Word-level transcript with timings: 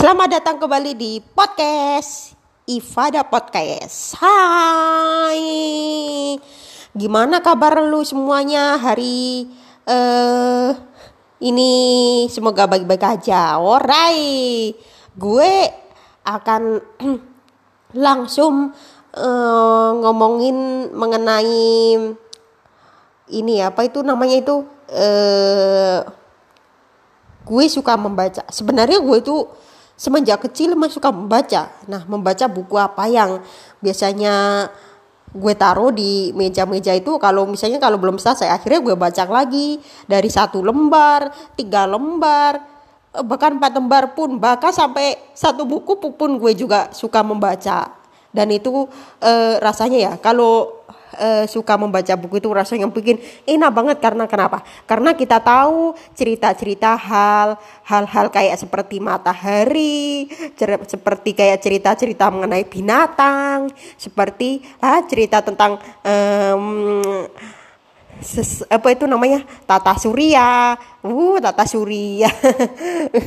Selamat 0.00 0.32
datang 0.32 0.56
kembali 0.56 0.96
di 0.96 1.20
podcast 1.20 2.32
Ifada 2.64 3.20
Podcast. 3.20 4.16
Hai, 4.16 5.44
gimana 6.96 7.44
kabar 7.44 7.84
lu 7.84 8.00
semuanya 8.00 8.80
hari 8.80 9.44
uh, 9.84 10.72
ini? 11.36 12.24
Semoga 12.32 12.64
baik-baik 12.64 13.20
aja. 13.20 13.60
Alright, 13.60 14.72
gue 15.20 15.52
akan 16.24 16.80
langsung 18.08 18.72
uh, 19.12 19.90
ngomongin 20.00 20.88
mengenai 20.96 21.60
ini 23.36 23.54
apa 23.60 23.84
itu 23.84 24.00
namanya 24.00 24.48
itu. 24.48 24.64
Uh, 24.88 26.08
gue 27.44 27.64
suka 27.68 28.00
membaca. 28.00 28.48
Sebenarnya 28.48 28.96
gue 29.04 29.18
itu 29.20 29.44
semenjak 30.00 30.48
kecil 30.48 30.72
emang 30.72 30.88
suka 30.88 31.12
membaca. 31.12 31.68
Nah, 31.84 32.08
membaca 32.08 32.48
buku 32.48 32.80
apa 32.80 33.04
yang 33.04 33.44
biasanya 33.84 34.64
gue 35.30 35.54
taruh 35.54 35.92
di 35.92 36.32
meja-meja 36.32 36.96
itu 36.96 37.20
kalau 37.20 37.46
misalnya 37.46 37.78
kalau 37.78 38.00
belum 38.00 38.18
selesai 38.18 38.50
akhirnya 38.50 38.80
gue 38.82 38.96
baca 38.96 39.24
lagi 39.28 39.76
dari 40.08 40.32
satu 40.32 40.64
lembar, 40.64 41.30
tiga 41.54 41.84
lembar, 41.84 42.58
eh, 43.12 43.22
bahkan 43.22 43.60
empat 43.60 43.72
lembar 43.76 44.16
pun 44.16 44.40
bahkan 44.40 44.72
sampai 44.72 45.20
satu 45.36 45.68
buku 45.68 46.00
pun 46.16 46.40
gue 46.40 46.52
juga 46.56 46.90
suka 46.90 47.20
membaca 47.20 48.00
dan 48.30 48.46
itu 48.50 48.86
e, 49.18 49.58
rasanya 49.58 49.98
ya 49.98 50.12
kalau 50.22 50.82
uh, 51.18 51.44
suka 51.48 51.74
membaca 51.74 52.14
buku 52.14 52.38
itu 52.38 52.50
rasanya 52.50 52.86
bikin 52.90 53.18
enak 53.48 53.70
banget. 53.72 53.96
Karena 53.98 54.24
kenapa? 54.30 54.62
Karena 54.84 55.16
kita 55.16 55.42
tahu 55.42 55.94
cerita-cerita 56.14 56.94
hal 56.94 57.58
hal-hal 57.86 58.26
kayak 58.30 58.60
seperti 58.60 59.02
matahari, 59.02 60.30
seperti 60.86 61.34
kayak 61.34 61.58
cerita-cerita 61.58 62.30
mengenai 62.30 62.62
binatang, 62.68 63.72
seperti 63.98 64.62
ah 64.78 65.02
cerita 65.06 65.42
tentang 65.42 65.80
um, 66.06 67.26
ses, 68.20 68.62
apa 68.68 68.94
itu 68.94 69.08
namanya? 69.08 69.42
Tata 69.66 69.96
surya. 69.96 70.76
Uh 71.02 71.40
tata 71.40 71.64
surya. 71.64 72.30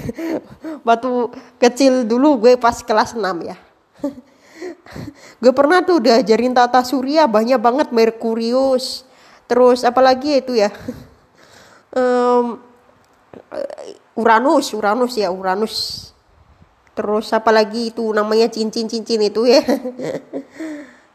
Waktu 0.88 1.12
kecil 1.60 2.06
dulu 2.06 2.48
gue 2.48 2.54
pas 2.56 2.76
kelas 2.84 3.16
6 3.16 3.24
ya 3.44 3.58
gue 5.42 5.54
pernah 5.56 5.82
tuh 5.82 6.04
diajarin 6.04 6.54
tata 6.54 6.84
surya 6.86 7.26
banyak 7.26 7.60
banget 7.60 7.88
Merkurius. 7.90 9.08
Terus 9.48 9.84
apalagi 9.84 10.42
itu 10.42 10.58
ya? 10.58 10.72
Um, 11.94 12.58
Uranus 14.18 14.74
Uranus 14.74 15.14
ya 15.14 15.30
Uranus. 15.30 16.10
Terus 16.98 17.30
apalagi 17.30 17.94
itu 17.94 18.02
namanya 18.10 18.50
cincin-cincin 18.50 19.22
itu 19.22 19.46
ya? 19.46 19.62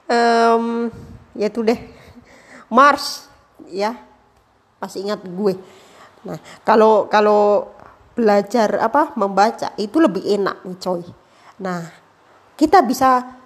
Um, 0.09 0.89
ya 1.37 1.53
tuh 1.53 1.69
deh. 1.69 1.77
Mars 2.73 3.29
ya. 3.69 3.99
Masih 4.81 5.05
ingat 5.05 5.21
gue. 5.21 5.59
Nah 6.25 6.39
kalau 6.65 7.11
kalau 7.13 7.75
belajar 8.17 8.83
apa 8.83 9.15
membaca 9.15 9.77
itu 9.79 10.01
lebih 10.01 10.25
enak 10.25 10.65
nih 10.65 10.79
coy. 10.81 11.03
Nah 11.61 11.87
kita 12.59 12.83
bisa 12.83 13.38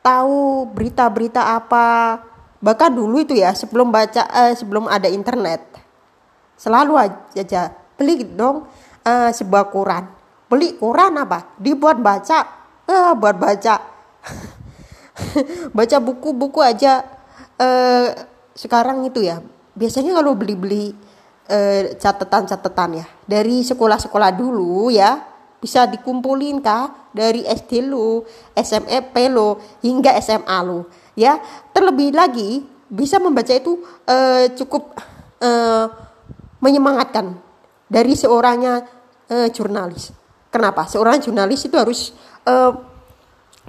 tahu 0.00 0.68
berita-berita 0.72 1.56
apa. 1.56 2.20
Bahkan 2.60 2.90
dulu 2.92 3.24
itu 3.24 3.36
ya 3.36 3.56
sebelum 3.56 3.88
baca 3.88 4.28
eh, 4.28 4.52
sebelum 4.52 4.84
ada 4.84 5.08
internet 5.08 5.64
selalu 6.60 6.92
aja 7.00 7.72
beli 7.96 8.24
dong 8.24 8.68
eh, 9.04 9.32
sebuah 9.32 9.72
koran. 9.72 10.04
Beli 10.50 10.76
koran 10.76 11.16
apa? 11.16 11.56
Dibuat 11.56 12.02
baca. 12.02 12.38
Eh, 12.84 13.12
buat 13.16 13.36
baca. 13.38 13.74
Baca 15.76 15.96
buku-buku 16.00 16.64
aja. 16.64 17.04
Eh, 17.60 18.08
sekarang 18.56 19.04
itu 19.04 19.20
ya 19.24 19.40
biasanya 19.76 20.16
kalau 20.16 20.36
beli-beli 20.36 20.92
eh, 21.48 21.96
catatan-catatan 21.96 22.90
ya 23.00 23.06
dari 23.24 23.62
sekolah-sekolah 23.62 24.30
dulu 24.36 24.90
ya 24.90 25.29
bisa 25.60 25.84
dikumpulin 25.86 26.64
kah 26.64 27.12
dari 27.12 27.44
SD 27.44 27.84
lu, 27.84 28.24
SMP 28.56 29.28
lu 29.28 29.60
hingga 29.84 30.16
SMA 30.18 30.58
lu 30.64 30.88
ya. 31.14 31.38
Terlebih 31.70 32.16
lagi 32.16 32.64
bisa 32.90 33.20
membaca 33.22 33.52
itu 33.54 33.78
uh, 34.08 34.50
cukup 34.56 34.96
uh, 35.44 35.86
menyemangatkan 36.58 37.38
dari 37.86 38.16
seorangnya 38.16 38.88
uh, 39.30 39.48
jurnalis. 39.52 40.10
Kenapa? 40.50 40.88
Seorang 40.90 41.22
jurnalis 41.22 41.62
itu 41.68 41.76
harus 41.78 42.10
uh, 42.48 42.74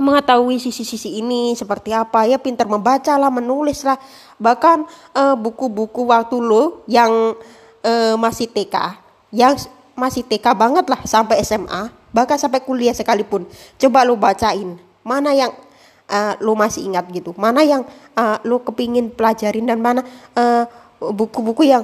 mengetahui 0.02 0.58
sisi-sisi 0.58 1.22
ini 1.22 1.54
seperti 1.54 1.94
apa 1.94 2.26
ya 2.26 2.42
pintar 2.42 2.66
membaca 2.66 3.14
lah 3.20 3.30
menulis 3.30 3.86
lah 3.86 4.00
bahkan 4.42 4.88
buku-buku 5.38 6.08
uh, 6.08 6.16
waktu 6.16 6.42
lo 6.42 6.82
yang 6.90 7.38
uh, 7.86 8.16
masih 8.18 8.50
TK 8.50 8.76
yang 9.36 9.54
masih 9.96 10.24
TK 10.26 10.56
banget 10.56 10.86
lah 10.88 11.02
sampai 11.04 11.44
SMA 11.44 11.92
bahkan 12.12 12.36
sampai 12.36 12.60
kuliah 12.64 12.96
sekalipun. 12.96 13.48
Coba 13.80 14.04
lu 14.04 14.20
bacain 14.20 14.76
mana 15.02 15.34
yang 15.34 15.52
uh, 16.12 16.34
lu 16.44 16.54
masih 16.54 16.86
ingat 16.86 17.08
gitu? 17.10 17.32
Mana 17.40 17.64
yang 17.64 17.88
uh, 18.16 18.38
lu 18.44 18.60
kepingin 18.62 19.10
pelajarin 19.10 19.66
dan 19.66 19.80
mana 19.80 20.04
buku-buku 21.00 21.66
uh, 21.66 21.70
yang 21.80 21.84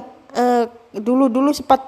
dulu-dulu 0.92 1.50
uh, 1.50 1.56
sempat 1.56 1.80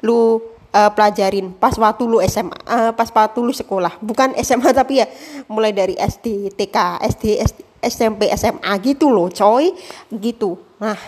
lu 0.00 0.38
uh, 0.70 0.90
pelajarin 0.94 1.50
pas 1.58 1.74
waktu 1.74 2.06
lu 2.06 2.22
SMA 2.24 2.54
uh, 2.70 2.92
pas 2.94 3.10
waktu 3.10 3.38
lu 3.42 3.52
sekolah. 3.52 3.98
Bukan 4.00 4.38
SMA 4.40 4.70
tapi 4.80 5.02
ya 5.02 5.06
mulai 5.50 5.74
dari 5.74 5.98
SD 5.98 6.54
TK 6.54 7.02
SD, 7.18 7.24
SD 7.42 7.58
SMP 7.82 8.30
SMA 8.38 8.72
gitu 8.80 9.10
loh 9.10 9.28
coy. 9.28 9.74
Gitu. 10.14 10.54
Nah 10.78 10.98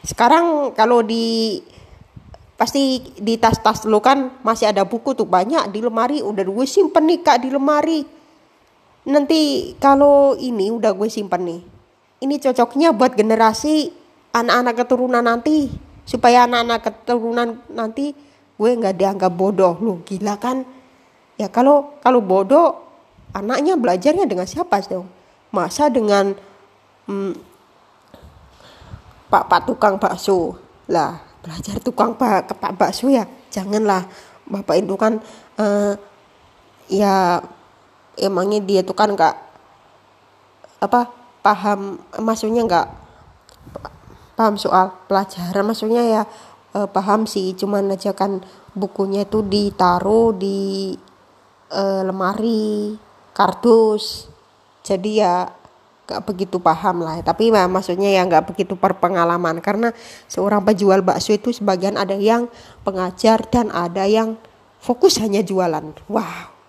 sekarang 0.00 0.72
kalau 0.72 1.04
di 1.04 1.60
pasti 2.60 3.00
di 3.16 3.40
tas-tas 3.40 3.88
lo 3.88 4.04
kan 4.04 4.36
masih 4.44 4.68
ada 4.68 4.84
buku 4.84 5.16
tuh 5.16 5.24
banyak 5.24 5.72
di 5.72 5.80
lemari 5.80 6.20
udah 6.20 6.44
gue 6.44 6.66
simpen 6.68 7.08
nih 7.08 7.24
kak 7.24 7.40
di 7.40 7.48
lemari. 7.48 8.04
Nanti 9.08 9.72
kalau 9.80 10.36
ini 10.36 10.68
udah 10.68 10.92
gue 10.92 11.08
simpen 11.08 11.48
nih 11.48 11.60
ini 12.20 12.36
cocoknya 12.36 12.92
buat 12.92 13.16
generasi 13.16 13.88
anak-anak 14.36 14.74
keturunan 14.84 15.24
nanti 15.24 15.72
supaya 16.04 16.44
anak-anak 16.44 16.80
keturunan 16.84 17.48
nanti 17.72 18.12
gue 18.60 18.70
nggak 18.76 18.96
dianggap 19.00 19.32
bodoh. 19.32 19.80
Lo 19.80 20.04
gila 20.04 20.36
kan? 20.36 20.68
Ya 21.40 21.48
kalau 21.48 21.96
kalau 22.04 22.20
bodoh 22.20 22.76
anaknya 23.32 23.80
belajarnya 23.80 24.28
dengan 24.28 24.44
siapa 24.44 24.84
dong 24.84 25.08
masa 25.48 25.88
dengan 25.88 26.36
hmm, 27.08 27.32
pak 29.32 29.48
pak 29.48 29.60
tukang 29.64 29.96
bakso? 29.96 30.60
Lah 30.92 31.29
belajar 31.40 31.76
tukang 31.80 32.16
pak 32.16 32.56
pak 32.56 32.72
bakso 32.76 33.08
ya? 33.08 33.24
Janganlah. 33.50 34.06
Bapak 34.50 34.82
itu 34.82 34.94
kan 34.98 35.22
uh, 35.62 35.94
ya 36.90 37.38
emangnya 38.18 38.58
dia 38.66 38.80
tuh 38.82 38.98
kan 38.98 39.14
nggak 39.14 39.36
apa 40.82 41.00
paham 41.38 42.02
maksudnya 42.18 42.66
nggak 42.66 42.86
paham 44.34 44.58
soal 44.58 44.90
pelajaran 45.06 45.62
maksudnya 45.62 46.02
ya 46.02 46.22
uh, 46.74 46.88
paham 46.90 47.30
sih. 47.30 47.54
Cuman 47.54 47.94
aja 47.94 48.10
kan 48.10 48.42
bukunya 48.74 49.22
itu 49.22 49.46
ditaruh 49.46 50.34
di 50.34 50.94
uh, 51.70 52.02
lemari 52.02 52.98
kardus. 53.34 54.26
Jadi 54.82 55.22
ya 55.22 55.59
gak 56.10 56.26
begitu 56.26 56.58
paham 56.58 57.06
lah. 57.06 57.22
Tapi 57.22 57.54
ya, 57.54 57.70
maksudnya 57.70 58.10
ya 58.10 58.26
nggak 58.26 58.50
begitu 58.50 58.74
berpengalaman. 58.74 59.62
Karena 59.62 59.94
seorang 60.26 60.66
penjual 60.66 60.98
bakso 61.06 61.30
itu 61.30 61.54
sebagian 61.54 61.94
ada 61.94 62.18
yang 62.18 62.50
pengajar 62.82 63.46
dan 63.46 63.70
ada 63.70 64.10
yang 64.10 64.34
fokus 64.82 65.22
hanya 65.22 65.46
jualan. 65.46 65.94
Wow 66.10 66.60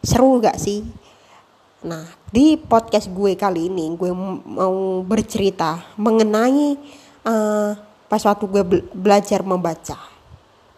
seru 0.00 0.40
gak 0.40 0.56
sih? 0.56 0.84
Nah 1.84 2.04
di 2.30 2.56
podcast 2.56 3.08
gue 3.08 3.36
kali 3.36 3.72
ini 3.72 3.96
gue 3.96 4.12
mau 4.12 5.00
bercerita 5.04 5.96
mengenai 5.96 6.76
uh, 7.24 7.72
pas 8.08 8.22
waktu 8.24 8.44
gue 8.48 8.62
belajar 8.92 9.40
membaca. 9.44 9.96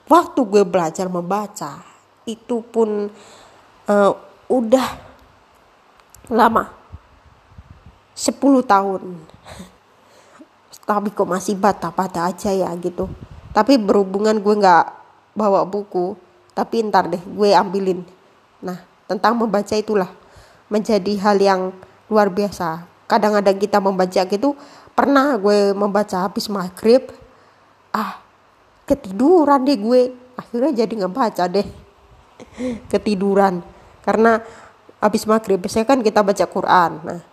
Waktu 0.07 0.41
gue 0.45 0.63
belajar 0.67 1.07
membaca 1.09 1.83
itu 2.27 2.63
pun 2.63 3.11
uh, 3.91 4.13
udah 4.51 4.89
lama 6.31 6.82
10 8.13 8.63
tahun. 8.65 9.03
Tapi 10.83 11.09
kok 11.15 11.29
masih 11.29 11.57
bata-bata 11.57 12.29
aja 12.29 12.53
ya 12.53 12.69
gitu. 12.77 13.09
Tapi 13.57 13.81
berhubungan 13.81 14.37
gue 14.41 14.55
nggak 14.61 14.87
bawa 15.33 15.65
buku. 15.65 16.17
Tapi 16.53 16.85
ntar 16.85 17.09
deh 17.09 17.21
gue 17.21 17.57
ambilin. 17.57 18.05
Nah 18.61 18.85
tentang 19.09 19.37
membaca 19.37 19.73
itulah 19.73 20.11
menjadi 20.69 21.13
hal 21.21 21.37
yang 21.41 21.61
luar 22.13 22.29
biasa. 22.29 22.85
Kadang-kadang 23.09 23.57
kita 23.57 23.79
membaca 23.81 24.21
gitu 24.29 24.57
pernah 24.93 25.37
gue 25.41 25.73
membaca 25.73 26.29
habis 26.29 26.53
maghrib 26.53 27.09
ah 27.93 28.21
ketiduran 28.85 29.65
deh 29.65 29.79
gue. 29.81 30.03
Akhirnya 30.37 30.85
jadi 30.85 30.93
nggak 30.93 31.15
baca 31.15 31.45
deh. 31.49 31.65
Ketiduran. 32.93 33.65
Karena 34.05 34.43
habis 35.01 35.25
maghrib 35.25 35.57
biasanya 35.57 35.89
kan 35.89 36.05
kita 36.05 36.21
baca 36.21 36.45
Quran. 36.45 36.93
Nah 37.01 37.32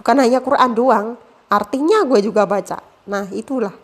bukan 0.00 0.16
hanya 0.16 0.40
Quran 0.40 0.72
doang 0.72 1.06
artinya 1.52 2.00
gue 2.08 2.24
juga 2.24 2.48
baca. 2.48 2.80
Nah 3.04 3.28
itulah 3.28 3.76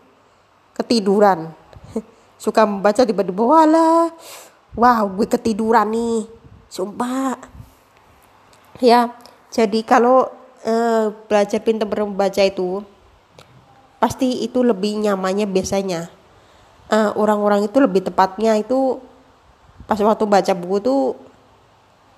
ketiduran. 0.72 1.52
Suka 2.42 2.64
membaca 2.64 3.04
tiba-tiba 3.04 3.44
wala 3.44 4.08
wow 4.72 5.04
gue 5.12 5.28
ketiduran 5.28 5.92
nih. 5.92 6.24
Sumpah. 6.72 7.36
Ya 8.80 9.12
jadi 9.52 9.84
kalau 9.84 10.32
uh, 10.64 11.12
belajar 11.28 11.60
pintar 11.60 11.88
membaca 11.88 12.40
itu 12.40 12.80
pasti 14.00 14.40
itu 14.40 14.64
lebih 14.64 15.04
nyamannya 15.04 15.44
biasanya. 15.44 16.08
Orang 16.86 17.18
orang-orang 17.42 17.66
itu 17.66 17.82
lebih 17.82 18.06
tepatnya 18.06 18.54
itu 18.54 19.02
pas 19.90 19.98
waktu 19.98 20.22
baca 20.22 20.52
buku 20.54 20.78
tuh 20.78 21.02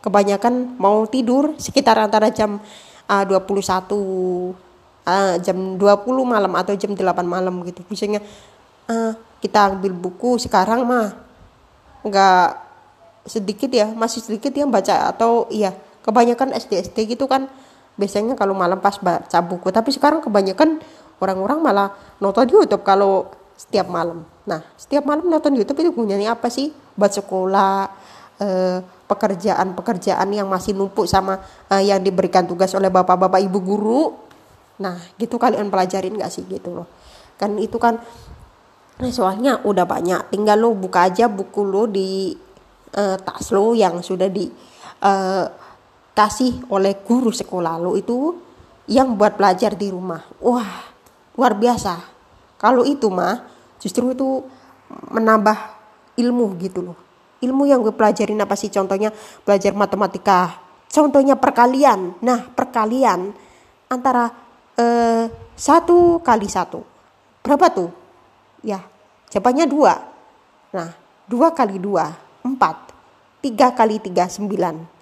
kebanyakan 0.04 0.76
mau 0.76 1.08
tidur 1.08 1.56
sekitar 1.56 1.96
antara 1.96 2.28
jam 2.28 2.60
uh, 3.08 3.24
21 3.24 4.54
uh, 5.08 5.34
jam 5.40 5.58
20 5.80 5.80
malam 6.22 6.52
atau 6.54 6.76
jam 6.76 6.92
8 6.92 7.02
malam 7.24 7.64
gitu. 7.64 7.80
Misalnya 7.88 8.20
uh, 8.86 9.16
kita 9.40 9.72
ambil 9.74 9.92
buku 9.96 10.36
sekarang 10.36 10.84
mah. 10.84 11.16
Nggak 12.04 12.68
sedikit 13.28 13.68
ya 13.68 13.92
masih 13.92 14.24
sedikit 14.24 14.52
yang 14.56 14.72
baca 14.72 15.12
atau 15.12 15.48
iya 15.52 15.74
kebanyakan 16.04 16.54
SD 16.54 16.92
SD 16.92 17.16
gitu 17.18 17.24
kan. 17.26 17.48
Biasanya 17.98 18.38
kalau 18.38 18.54
malam 18.54 18.78
pas 18.78 18.94
baca 19.00 19.38
buku 19.42 19.74
tapi 19.74 19.90
sekarang 19.90 20.22
kebanyakan 20.22 20.78
orang-orang 21.18 21.58
malah 21.58 21.88
nonton 22.22 22.46
YouTube 22.46 22.86
kalau 22.86 23.26
setiap 23.58 23.90
malam. 23.90 24.22
Nah 24.46 24.62
setiap 24.78 25.02
malam 25.02 25.26
nonton 25.26 25.58
YouTube 25.58 25.82
itu 25.82 25.90
gunanya 25.90 26.38
apa 26.38 26.46
sih? 26.46 26.70
Buat 26.94 27.18
sekolah 27.18 27.90
eh, 28.38 28.78
pekerjaan-pekerjaan 29.08 30.28
yang 30.30 30.46
masih 30.46 30.76
numpuk 30.76 31.08
sama 31.08 31.40
uh, 31.72 31.80
yang 31.80 32.04
diberikan 32.04 32.44
tugas 32.44 32.76
oleh 32.76 32.92
bapak-bapak 32.92 33.40
ibu 33.40 33.58
guru. 33.64 34.02
Nah 34.84 35.00
gitu 35.16 35.40
kalian 35.40 35.72
pelajarin 35.72 36.14
gak 36.20 36.28
sih 36.30 36.44
gitu 36.44 36.70
loh. 36.70 36.86
Kan 37.40 37.56
itu 37.56 37.80
kan 37.80 37.98
nah 39.00 39.10
soalnya 39.10 39.64
udah 39.64 39.88
banyak. 39.88 40.28
Tinggal 40.28 40.60
lo 40.60 40.76
buka 40.76 41.08
aja 41.08 41.26
buku 41.26 41.64
lo 41.64 41.88
di 41.88 42.36
uh, 42.94 43.16
tas 43.16 43.48
lo 43.50 43.72
yang 43.72 44.04
sudah 44.04 44.28
di 44.28 44.44
uh, 45.02 45.46
kasih 46.12 46.68
oleh 46.68 47.00
guru 47.00 47.32
sekolah 47.32 47.80
lo 47.80 47.96
itu 47.96 48.36
yang 48.92 49.16
buat 49.16 49.40
belajar 49.40 49.72
di 49.72 49.88
rumah. 49.88 50.20
Wah 50.44 50.84
luar 51.32 51.56
biasa. 51.56 51.96
Kalau 52.60 52.84
itu 52.84 53.08
mah 53.08 53.40
justru 53.80 54.12
itu 54.12 54.44
menambah 55.08 55.56
ilmu 56.18 56.58
gitu 56.58 56.82
loh 56.82 57.07
ilmu 57.38 57.68
yang 57.70 57.82
gue 57.82 57.94
pelajarin 57.94 58.38
apa 58.42 58.54
sih? 58.58 58.70
Contohnya 58.70 59.14
belajar 59.46 59.72
matematika. 59.74 60.58
Contohnya 60.88 61.36
perkalian. 61.38 62.16
Nah 62.24 62.48
perkalian 62.52 63.30
antara 63.86 64.32
eh, 64.74 65.30
satu 65.54 66.18
kali 66.24 66.48
satu. 66.48 66.82
Berapa 67.44 67.66
tuh? 67.70 67.90
Ya 68.64 68.82
jawabannya 69.30 69.66
dua. 69.68 69.94
Nah 70.74 70.90
dua 71.28 71.54
kali 71.54 71.78
dua 71.78 72.10
empat. 72.42 72.90
Tiga 73.38 73.70
kali 73.70 74.02
tiga 74.02 74.26
sembilan. 74.26 74.98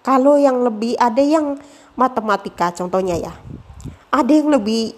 Kalau 0.00 0.38
yang 0.38 0.62
lebih 0.62 0.94
ada 0.96 1.20
yang 1.20 1.58
matematika 1.98 2.70
contohnya 2.72 3.18
ya. 3.18 3.34
Ada 4.14 4.32
yang 4.32 4.48
lebih 4.54 4.94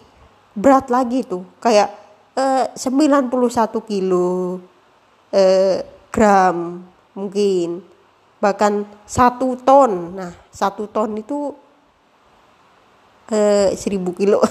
berat 0.55 0.93
lagi 0.93 1.25
tuh. 1.27 1.43
Kayak 1.59 1.91
eh, 2.39 2.67
91 2.77 3.33
kilo 3.83 4.63
eh, 5.35 5.98
gram 6.11 6.85
mungkin 7.13 7.83
bahkan 8.39 8.87
satu 9.05 9.59
ton. 9.61 10.15
Nah 10.15 10.33
satu 10.49 10.87
ton 10.89 11.15
itu 11.19 11.55
eh, 13.33 13.75
seribu 13.75 14.15
kilo. 14.15 14.41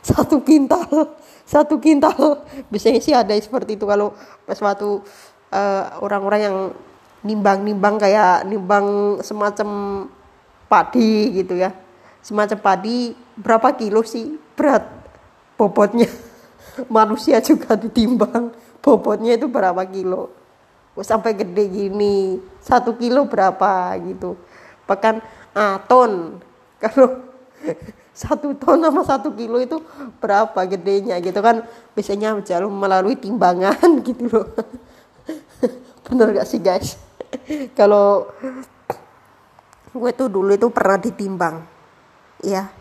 Satu 0.00 0.40
kintal 0.40 1.12
satu 1.50 1.82
kintal. 1.82 2.46
Biasanya 2.70 3.00
sih 3.02 3.10
ada 3.10 3.34
seperti 3.34 3.74
itu 3.74 3.82
kalau 3.82 4.14
pas 4.46 4.58
waktu 4.62 5.02
eh, 5.50 5.84
orang-orang 5.98 6.40
yang 6.46 6.56
nimbang-nimbang 7.26 7.98
kayak 7.98 8.46
nimbang 8.46 9.18
semacam 9.26 9.68
padi 10.70 11.42
gitu 11.42 11.58
ya. 11.58 11.74
Semacam 12.22 12.58
padi 12.62 13.18
berapa 13.34 13.74
kilo 13.74 14.06
sih 14.06 14.38
berat 14.54 14.86
bobotnya? 15.58 16.06
Manusia 16.86 17.42
juga 17.42 17.74
ditimbang 17.74 18.54
bobotnya 18.80 19.36
itu 19.36 19.46
berapa 19.46 19.80
kilo? 19.88 20.32
Sampai 21.00 21.32
gede 21.32 21.64
gini? 21.70 22.36
Satu 22.60 22.96
kilo 23.00 23.24
berapa 23.24 23.96
gitu? 24.04 24.36
Bahkan 24.84 25.24
ah, 25.56 25.80
ton. 25.88 26.40
Kalau 26.82 27.24
satu 28.12 28.52
ton 28.56 28.80
sama 28.84 29.04
satu 29.04 29.32
kilo 29.32 29.56
itu 29.60 29.80
berapa 30.20 30.60
gedenya 30.68 31.16
gitu 31.24 31.40
kan? 31.40 31.64
Biasanya 31.96 32.36
jalan 32.44 32.72
melalui 32.72 33.16
timbangan 33.16 33.76
gitu 34.08 34.28
loh. 34.28 34.46
Bener 36.08 36.36
gak 36.36 36.48
sih 36.48 36.60
guys? 36.60 37.00
Kalau 37.78 38.28
gue 39.90 40.10
tuh 40.12 40.28
dulu 40.28 40.52
itu 40.52 40.68
pernah 40.68 40.98
ditimbang. 41.00 41.64
Ya 42.40 42.80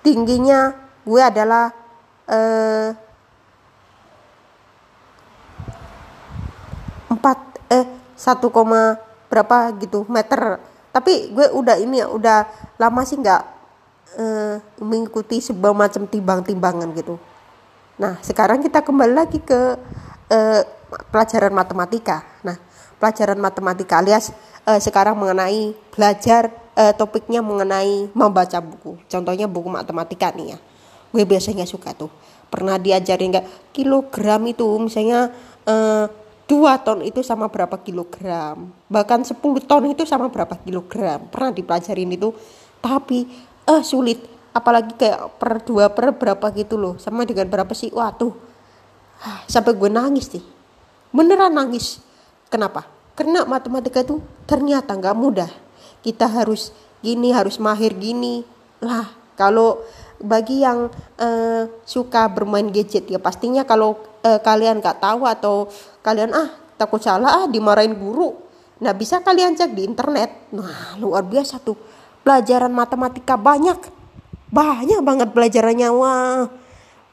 tingginya 0.00 0.74
gue 1.02 1.22
adalah 1.22 1.74
eh, 2.30 2.88
4 7.16 7.72
eh 7.72 7.86
1, 8.16 9.32
berapa 9.32 9.56
gitu 9.80 10.06
meter. 10.08 10.60
Tapi 10.94 11.32
gue 11.34 11.46
udah 11.52 11.76
ini 11.76 12.00
ya 12.00 12.08
udah 12.08 12.48
lama 12.80 13.04
sih 13.04 13.20
nggak 13.20 13.42
eh, 14.16 14.56
mengikuti 14.80 15.44
sebuah 15.44 15.76
macam 15.76 16.08
timbang-timbangan 16.08 16.88
gitu. 16.96 17.20
Nah 18.00 18.16
sekarang 18.24 18.64
kita 18.64 18.80
kembali 18.80 19.12
lagi 19.12 19.40
ke 19.44 19.76
eh, 20.32 20.62
pelajaran 21.12 21.52
matematika. 21.52 22.24
Nah 22.44 22.56
pelajaran 22.96 23.36
matematika 23.36 24.00
alias 24.00 24.32
eh, 24.64 24.80
sekarang 24.80 25.20
mengenai 25.20 25.76
belajar 25.92 26.48
eh, 26.72 26.92
topiknya 26.96 27.44
mengenai 27.44 28.08
membaca 28.16 28.56
buku. 28.64 28.96
Contohnya 29.04 29.44
buku 29.44 29.68
matematika 29.68 30.32
nih 30.32 30.56
ya. 30.56 30.58
Gue 31.12 31.28
biasanya 31.28 31.68
suka 31.68 31.92
tuh. 31.92 32.08
Pernah 32.48 32.80
diajarin 32.80 33.36
nggak 33.36 33.76
kilogram 33.76 34.48
itu 34.48 34.64
misalnya 34.80 35.28
eh, 35.68 36.06
2 36.46 36.86
ton 36.86 37.02
itu 37.02 37.26
sama 37.26 37.50
berapa 37.50 37.74
kilogram? 37.82 38.70
Bahkan 38.86 39.20
10 39.26 39.42
ton 39.66 39.82
itu 39.90 40.06
sama 40.06 40.30
berapa 40.30 40.54
kilogram? 40.62 41.26
Pernah 41.26 41.50
dipelajarin 41.50 42.14
itu 42.14 42.30
tapi 42.78 43.26
eh 43.66 43.82
sulit. 43.82 44.22
Apalagi 44.56 44.96
kayak 44.96 45.36
per 45.36 45.60
dua 45.68 45.92
per 45.92 46.16
berapa 46.16 46.46
gitu 46.56 46.80
loh. 46.80 46.96
Sama 46.96 47.28
dengan 47.28 47.44
berapa 47.50 47.76
sih? 47.76 47.92
Wah 47.92 48.08
tuh 48.14 48.32
sampai 49.50 49.76
gue 49.76 49.90
nangis 49.90 50.32
sih. 50.32 50.44
Beneran 51.12 51.52
nangis. 51.52 52.00
Kenapa? 52.48 52.86
Karena 53.16 53.44
matematika 53.44 54.00
itu 54.00 54.22
ternyata 54.48 54.96
nggak 54.96 55.16
mudah. 55.16 55.50
Kita 56.00 56.30
harus 56.30 56.72
gini 57.02 57.34
harus 57.34 57.58
mahir 57.60 57.92
gini. 57.96 58.46
Lah 58.80 59.08
kalau 59.36 59.82
bagi 60.16 60.64
yang 60.64 60.88
uh, 61.20 61.62
suka 61.84 62.28
bermain 62.32 62.72
gadget 62.72 63.04
ya 63.12 63.20
pastinya 63.20 63.68
kalau 63.68 64.00
uh, 64.26 64.38
kalian 64.42 64.82
nggak 64.82 64.98
tahu 64.98 65.22
atau 65.22 65.70
kalian 66.02 66.34
ah 66.34 66.50
takut 66.74 66.98
salah 66.98 67.44
ah 67.44 67.46
dimarahin 67.46 67.94
guru. 67.94 68.34
Nah 68.82 68.92
bisa 68.92 69.22
kalian 69.22 69.54
cek 69.54 69.72
di 69.72 69.86
internet. 69.86 70.50
Nah 70.52 70.98
luar 70.98 71.22
biasa 71.24 71.62
tuh. 71.62 71.78
Pelajaran 72.26 72.74
matematika 72.74 73.38
banyak. 73.38 73.78
Banyak 74.50 75.00
banget 75.06 75.28
pelajarannya. 75.30 75.88
Wah 75.94 76.50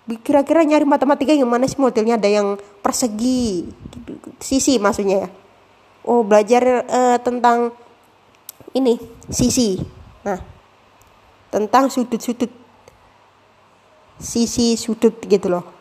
kira-kira 0.04 0.68
nyari 0.68 0.84
matematika 0.84 1.32
yang 1.32 1.48
mana 1.48 1.70
sih? 1.70 1.80
Modelnya 1.80 2.20
ada 2.20 2.28
yang 2.28 2.60
persegi. 2.84 3.70
Sisi 4.42 4.82
maksudnya 4.82 5.28
ya. 5.28 5.30
Oh 6.04 6.26
belajar 6.28 6.84
uh, 6.84 7.18
tentang 7.22 7.72
ini 8.76 9.00
sisi. 9.32 9.80
Nah 10.28 10.42
tentang 11.54 11.88
sudut-sudut. 11.88 12.52
Sisi 14.20 14.76
sudut 14.76 15.16
gitu 15.26 15.48
loh 15.50 15.73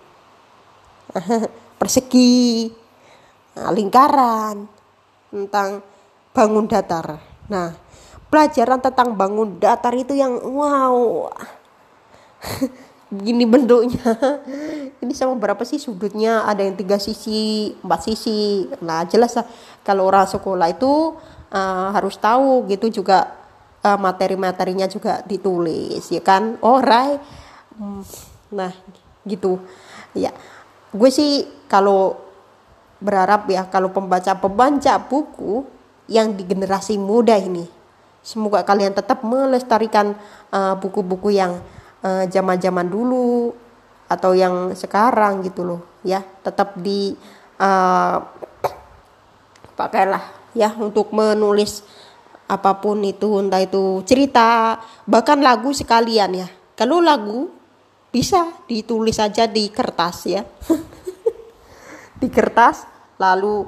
persegi 1.80 2.70
nah, 3.56 3.70
lingkaran, 3.72 4.68
tentang 5.32 5.80
bangun 6.32 6.68
datar. 6.68 7.20
Nah, 7.48 7.76
pelajaran 8.32 8.80
tentang 8.80 9.16
bangun 9.16 9.60
datar 9.60 9.92
itu 9.96 10.16
yang 10.16 10.40
wow. 10.40 11.28
Gini 13.12 13.44
bentuknya. 13.44 14.16
Ini 15.04 15.12
sama 15.12 15.36
berapa 15.36 15.60
sih 15.68 15.76
sudutnya? 15.76 16.48
Ada 16.48 16.64
yang 16.64 16.80
tiga 16.80 16.96
sisi, 16.96 17.76
empat 17.84 18.08
sisi. 18.08 18.64
Nah, 18.80 19.04
jelas 19.04 19.36
lah 19.36 19.44
kalau 19.84 20.08
orang 20.08 20.24
sekolah 20.24 20.72
itu 20.72 21.12
uh, 21.52 21.88
harus 21.92 22.16
tahu 22.16 22.64
gitu 22.72 22.88
juga 22.88 23.36
uh, 23.84 24.00
materi-materinya 24.00 24.88
juga 24.88 25.20
ditulis 25.28 26.08
ya 26.08 26.24
kan. 26.24 26.56
Oh, 26.64 26.80
right. 26.80 27.20
Hmm, 27.76 28.00
nah, 28.48 28.72
gitu. 29.28 29.60
Ya. 30.16 30.32
Gue 30.92 31.08
sih 31.08 31.48
kalau 31.66 32.20
berharap 33.02 33.48
ya 33.50 33.66
kalau 33.66 33.90
pembaca-pembaca 33.90 34.94
buku 35.08 35.66
yang 36.06 36.36
di 36.36 36.46
generasi 36.46 37.00
muda 37.00 37.34
ini 37.34 37.66
semoga 38.22 38.62
kalian 38.62 38.94
tetap 38.94 39.26
melestarikan 39.26 40.14
uh, 40.54 40.78
buku-buku 40.78 41.34
yang 41.34 41.58
uh, 42.06 42.24
zaman-zaman 42.30 42.86
dulu 42.86 43.50
atau 44.06 44.32
yang 44.32 44.70
sekarang 44.78 45.42
gitu 45.42 45.66
loh 45.66 45.80
ya. 46.06 46.22
Tetap 46.22 46.78
di 46.78 47.16
uh, 47.58 48.16
pakailah 49.74 50.22
ya 50.54 50.70
untuk 50.78 51.10
menulis 51.10 51.82
apa 52.46 52.76
pun 52.78 53.00
itu 53.00 53.40
entah 53.40 53.64
itu 53.64 54.04
cerita 54.06 54.78
bahkan 55.08 55.42
lagu 55.42 55.74
sekalian 55.74 56.46
ya. 56.46 56.48
Kalau 56.78 57.02
lagu 57.02 57.50
bisa 58.12 58.52
ditulis 58.68 59.16
saja 59.16 59.48
di 59.48 59.72
kertas 59.72 60.16
ya. 60.28 60.44
Di 62.22 62.30
kertas 62.30 62.86
lalu 63.18 63.66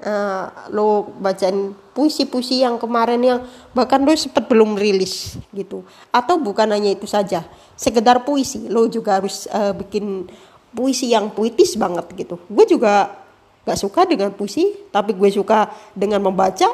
uh, 0.00 0.46
lo 0.72 1.12
bacain 1.20 1.76
puisi-puisi 1.92 2.64
yang 2.64 2.80
kemarin 2.80 3.20
yang 3.20 3.40
bahkan 3.76 4.00
lo 4.00 4.14
sempat 4.16 4.48
belum 4.48 4.78
rilis 4.78 5.36
gitu. 5.52 5.84
Atau 6.08 6.40
bukan 6.40 6.70
hanya 6.70 6.94
itu 6.94 7.04
saja 7.04 7.44
sekedar 7.76 8.24
puisi. 8.24 8.70
Lo 8.72 8.88
juga 8.88 9.20
harus 9.20 9.44
uh, 9.52 9.76
bikin 9.76 10.30
puisi 10.72 11.12
yang 11.12 11.34
puitis 11.34 11.76
banget 11.76 12.08
gitu. 12.14 12.40
Gue 12.48 12.64
juga 12.64 13.20
gak 13.64 13.80
suka 13.80 14.04
dengan 14.08 14.32
puisi 14.32 14.88
tapi 14.88 15.12
gue 15.12 15.28
suka 15.28 15.68
dengan 15.92 16.24
membaca 16.24 16.68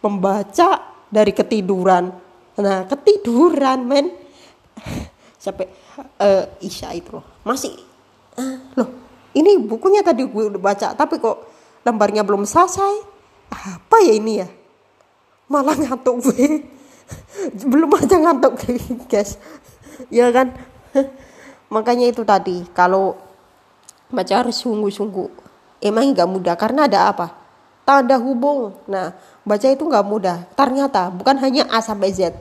membaca 0.00 0.68
dari 1.12 1.36
ketiduran. 1.36 2.14
Nah 2.62 2.86
ketiduran 2.88 3.84
men. 3.84 4.06
Sampai 5.44 5.85
uh, 5.98 6.44
Isya 6.60 6.92
itu. 6.96 7.16
Loh 7.16 7.24
masih 7.46 7.72
uh, 8.36 8.58
loh 8.76 8.88
ini 9.36 9.60
bukunya 9.60 10.00
tadi 10.00 10.24
gue 10.24 10.44
udah 10.48 10.60
baca 10.60 10.96
tapi 10.96 11.20
kok 11.20 11.44
lembarnya 11.84 12.24
belum 12.24 12.48
selesai? 12.48 13.14
Apa 13.52 13.96
ya 14.02 14.12
ini 14.16 14.42
ya? 14.42 14.48
Malah 15.46 15.76
ngantuk 15.76 16.24
gue 16.24 16.66
belum 17.70 17.90
aja 17.94 18.16
ngantuk 18.16 18.56
guys. 19.12 19.36
Ya 20.08 20.32
kan? 20.32 20.56
Makanya 21.74 22.08
itu 22.10 22.24
tadi 22.24 22.64
kalau 22.72 23.20
baca 24.08 24.34
harus 24.40 24.56
sungguh-sungguh. 24.62 25.44
Emang 25.84 26.16
nggak 26.16 26.28
mudah 26.30 26.54
karena 26.56 26.88
ada 26.88 27.12
apa? 27.12 27.36
Tanda 27.84 28.18
hubung. 28.18 28.74
Nah 28.88 29.14
baca 29.44 29.66
itu 29.68 29.84
nggak 29.84 30.06
mudah. 30.06 30.48
Ternyata 30.56 31.12
bukan 31.12 31.36
hanya 31.44 31.68
A 31.68 31.84
sampai 31.84 32.10
Z. 32.10 32.34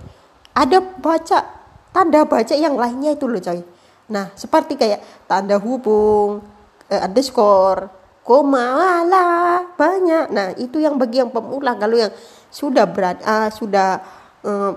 Ada 0.55 0.79
baca 0.79 1.64
tanda 1.95 2.27
baca 2.27 2.51
yang 2.51 2.75
lainnya 2.75 3.15
itu 3.15 3.23
loh 3.23 3.39
coy. 3.39 3.63
Nah 4.11 4.35
seperti 4.35 4.75
kayak 4.75 4.99
tanda 5.31 5.55
hubung 5.55 6.43
uh, 6.91 7.01
underscore 7.07 7.87
koma 8.27 9.07
lah 9.07 9.63
banyak. 9.79 10.27
Nah 10.35 10.51
itu 10.59 10.83
yang 10.83 10.99
bagi 10.99 11.23
yang 11.23 11.31
pemula. 11.31 11.79
Kalau 11.79 11.95
yang 11.95 12.11
sudah 12.51 12.83
berat 12.83 13.23
uh, 13.23 13.47
sudah 13.47 14.03
uh, 14.43 14.75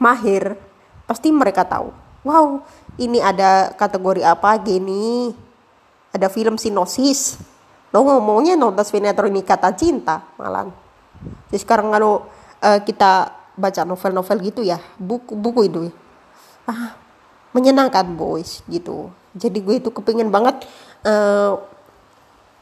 mahir 0.00 0.56
pasti 1.04 1.28
mereka 1.28 1.68
tahu. 1.68 1.92
Wow 2.24 2.64
ini 2.96 3.20
ada 3.20 3.76
kategori 3.76 4.24
apa 4.24 4.56
gini? 4.64 5.36
Ada 6.16 6.32
film 6.32 6.56
sinosis. 6.56 7.36
Lo 7.92 8.00
ngomongnya 8.08 8.56
nonton 8.56 8.86
sinetron 8.88 9.28
ini 9.28 9.44
kata 9.44 9.76
cinta 9.76 10.24
malam 10.40 10.72
jadi 11.50 11.58
sekarang 11.60 11.92
kalau 11.92 12.24
uh, 12.62 12.80
kita 12.82 13.39
baca 13.60 13.84
novel-novel 13.84 14.40
gitu 14.40 14.64
ya 14.64 14.80
buku 14.96 15.36
buku 15.36 15.68
itu. 15.68 15.80
Ah 16.64 16.96
menyenangkan 17.50 18.06
boys 18.14 18.62
gitu. 18.70 19.10
Jadi 19.34 19.58
gue 19.62 19.74
itu 19.82 19.90
kepingin 19.90 20.30
banget 20.30 20.66
uh, 21.06 21.58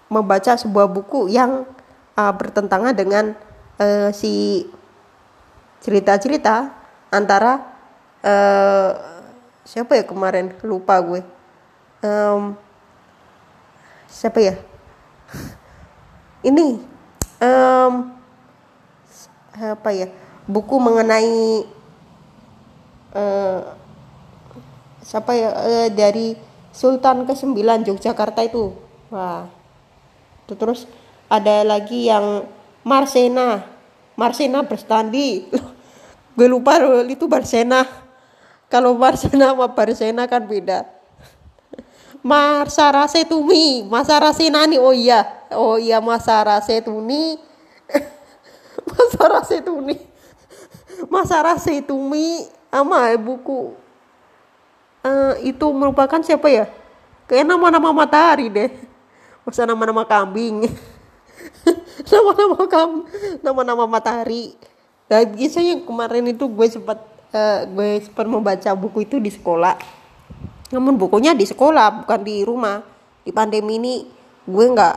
membaca 0.08 0.56
sebuah 0.56 0.88
buku 0.88 1.28
yang 1.28 1.64
uh, 2.16 2.32
bertentangan 2.32 2.96
dengan 2.96 3.36
uh, 3.80 4.10
si 4.12 4.64
cerita-cerita 5.84 6.72
antara 7.12 7.60
uh, 8.24 8.90
siapa 9.64 9.96
ya 9.96 10.04
kemarin? 10.08 10.56
Lupa 10.64 10.96
gue. 11.04 11.20
Um, 12.00 12.56
siapa 14.08 14.40
ya? 14.40 14.54
Ini 16.40 16.80
um, 17.44 17.92
apa 19.58 19.90
ya 19.90 20.08
buku 20.48 20.80
mengenai 20.80 21.68
uh, 23.12 23.60
siapa 25.04 25.36
ya 25.36 25.50
uh, 25.52 25.88
dari 25.92 26.34
Sultan 26.72 27.28
ke-9 27.28 27.60
Yogyakarta 27.84 28.40
itu. 28.48 28.72
Wah. 29.12 29.48
Itu 30.48 30.56
terus 30.56 30.88
ada 31.28 31.62
lagi 31.62 32.08
yang 32.08 32.48
Marsena. 32.80 33.68
Marsena 34.16 34.64
berstandi. 34.64 35.44
Gue 36.38 36.48
lupa 36.48 36.80
loh, 36.80 37.04
itu 37.04 37.28
Barsena. 37.28 37.84
Kalau 38.72 38.96
Marsena 38.96 39.52
sama 39.52 39.68
Barsena 39.68 40.24
kan 40.30 40.46
beda. 40.48 40.86
Marsara 42.22 43.06
Setumi, 43.06 43.86
Masara 43.86 44.30
Senani. 44.34 44.78
Oh 44.78 44.94
iya. 44.94 45.26
Oh 45.54 45.78
iya 45.78 45.98
Masara 46.02 46.58
Setuni. 46.62 47.38
Masara 48.90 49.42
Setuni. 49.46 50.07
Masara 51.06 51.54
Setumi 51.62 52.50
sama 52.74 53.14
buku 53.14 53.78
uh, 55.08 55.34
itu 55.42 55.66
merupakan 55.70 56.20
siapa 56.22 56.48
ya? 56.50 56.66
Kayak 57.28 57.46
nama-nama 57.54 57.92
matahari 57.92 58.48
deh. 58.48 58.70
Masa 59.44 59.68
nama-nama 59.68 60.04
kambing. 60.04 60.68
nama-nama 62.12 62.58
kam 62.66 62.90
nama-nama 63.44 63.84
matahari. 63.84 64.56
Dan 65.08 65.32
biasanya 65.36 65.84
kemarin 65.84 66.24
itu 66.32 66.44
gue 66.48 66.66
sempat 66.68 66.98
uh, 67.32 67.64
gue 67.68 68.04
sempat 68.04 68.26
membaca 68.28 68.70
buku 68.76 69.04
itu 69.04 69.16
di 69.20 69.32
sekolah. 69.32 69.76
Namun 70.72 71.00
bukunya 71.00 71.32
di 71.32 71.44
sekolah 71.48 72.04
bukan 72.04 72.20
di 72.24 72.44
rumah. 72.44 72.84
Di 73.24 73.32
pandemi 73.32 73.76
ini 73.76 73.94
gue 74.48 74.64
nggak 74.72 74.96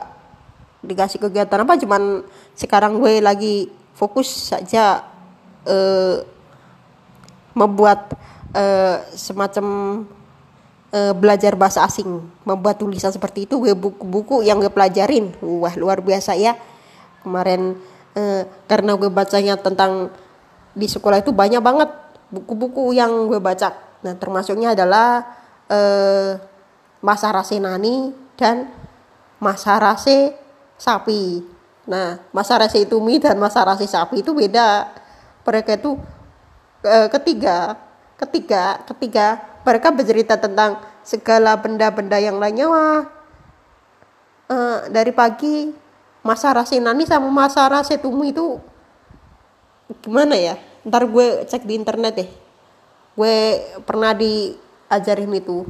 dikasih 0.82 1.20
kegiatan 1.20 1.62
apa 1.62 1.78
cuman 1.78 2.26
sekarang 2.58 2.98
gue 2.98 3.22
lagi 3.22 3.70
fokus 3.94 4.50
saja 4.50 5.11
uh, 5.68 6.24
membuat 7.52 8.16
uh, 8.56 9.04
semacam 9.12 9.66
uh, 10.92 11.14
belajar 11.16 11.56
bahasa 11.56 11.84
asing, 11.84 12.20
membuat 12.44 12.80
tulisan 12.80 13.12
seperti 13.12 13.48
itu, 13.48 13.60
gue 13.60 13.74
buku-buku 13.76 14.44
yang 14.44 14.60
gue 14.60 14.72
pelajarin, 14.72 15.32
wah 15.40 15.72
luar 15.76 16.00
biasa 16.00 16.36
ya. 16.36 16.56
Kemarin 17.22 17.76
uh, 18.16 18.42
karena 18.66 18.92
gue 18.96 19.10
bacanya 19.12 19.54
tentang 19.56 20.12
di 20.72 20.88
sekolah 20.88 21.20
itu 21.20 21.30
banyak 21.32 21.60
banget 21.60 21.90
buku-buku 22.32 22.96
yang 22.96 23.28
gue 23.28 23.38
baca. 23.38 23.76
Nah 24.02 24.14
termasuknya 24.16 24.72
adalah 24.72 25.20
uh, 25.68 26.40
Masa 27.04 27.28
Rase 27.30 27.60
Nani 27.60 28.10
dan 28.38 28.72
Masa 29.36 29.76
Rase 29.76 30.32
Sapi. 30.80 31.44
Nah 31.86 32.18
Masa 32.32 32.56
Rase 32.56 32.88
Tumi 32.88 33.20
dan 33.20 33.36
Masa 33.36 33.62
Rase 33.62 33.84
Sapi 33.84 34.24
itu 34.24 34.32
beda. 34.32 35.01
Mereka 35.42 35.78
itu 35.78 35.98
uh, 36.86 37.08
ketiga 37.10 37.76
Ketiga, 38.22 38.78
ketiga 38.86 39.42
mereka 39.66 39.90
bercerita 39.90 40.38
tentang 40.38 40.78
segala 41.02 41.58
benda-benda 41.58 42.22
yang 42.22 42.38
lainnya. 42.38 42.70
Wah, 42.70 43.02
uh, 44.46 44.78
dari 44.86 45.10
pagi 45.10 45.74
masa 46.22 46.54
Rasinani 46.54 47.02
sama 47.02 47.26
masa 47.34 47.66
Rasetumi 47.66 48.30
itu 48.30 48.62
gimana 50.06 50.38
ya? 50.38 50.54
Ntar 50.86 51.10
gue 51.10 51.42
cek 51.50 51.66
di 51.66 51.74
internet 51.74 52.14
deh. 52.14 52.30
Gue 53.18 53.58
pernah 53.82 54.14
diajarin 54.14 55.34
itu. 55.34 55.66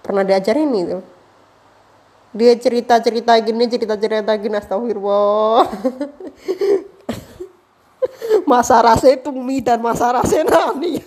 Pernah 0.00 0.24
diajarin 0.24 0.72
itu. 0.72 0.98
Dia 2.32 2.56
cerita-cerita 2.56 3.36
gini, 3.44 3.68
cerita-cerita 3.68 4.32
gini, 4.40 4.56
astagfirullah. 4.56 5.68
masa 8.44 8.80
rasa 8.82 9.08
itu 9.12 9.30
mi 9.32 9.60
dan 9.62 9.80
masa 9.80 10.12
rasa 10.12 10.44
nani. 10.44 11.00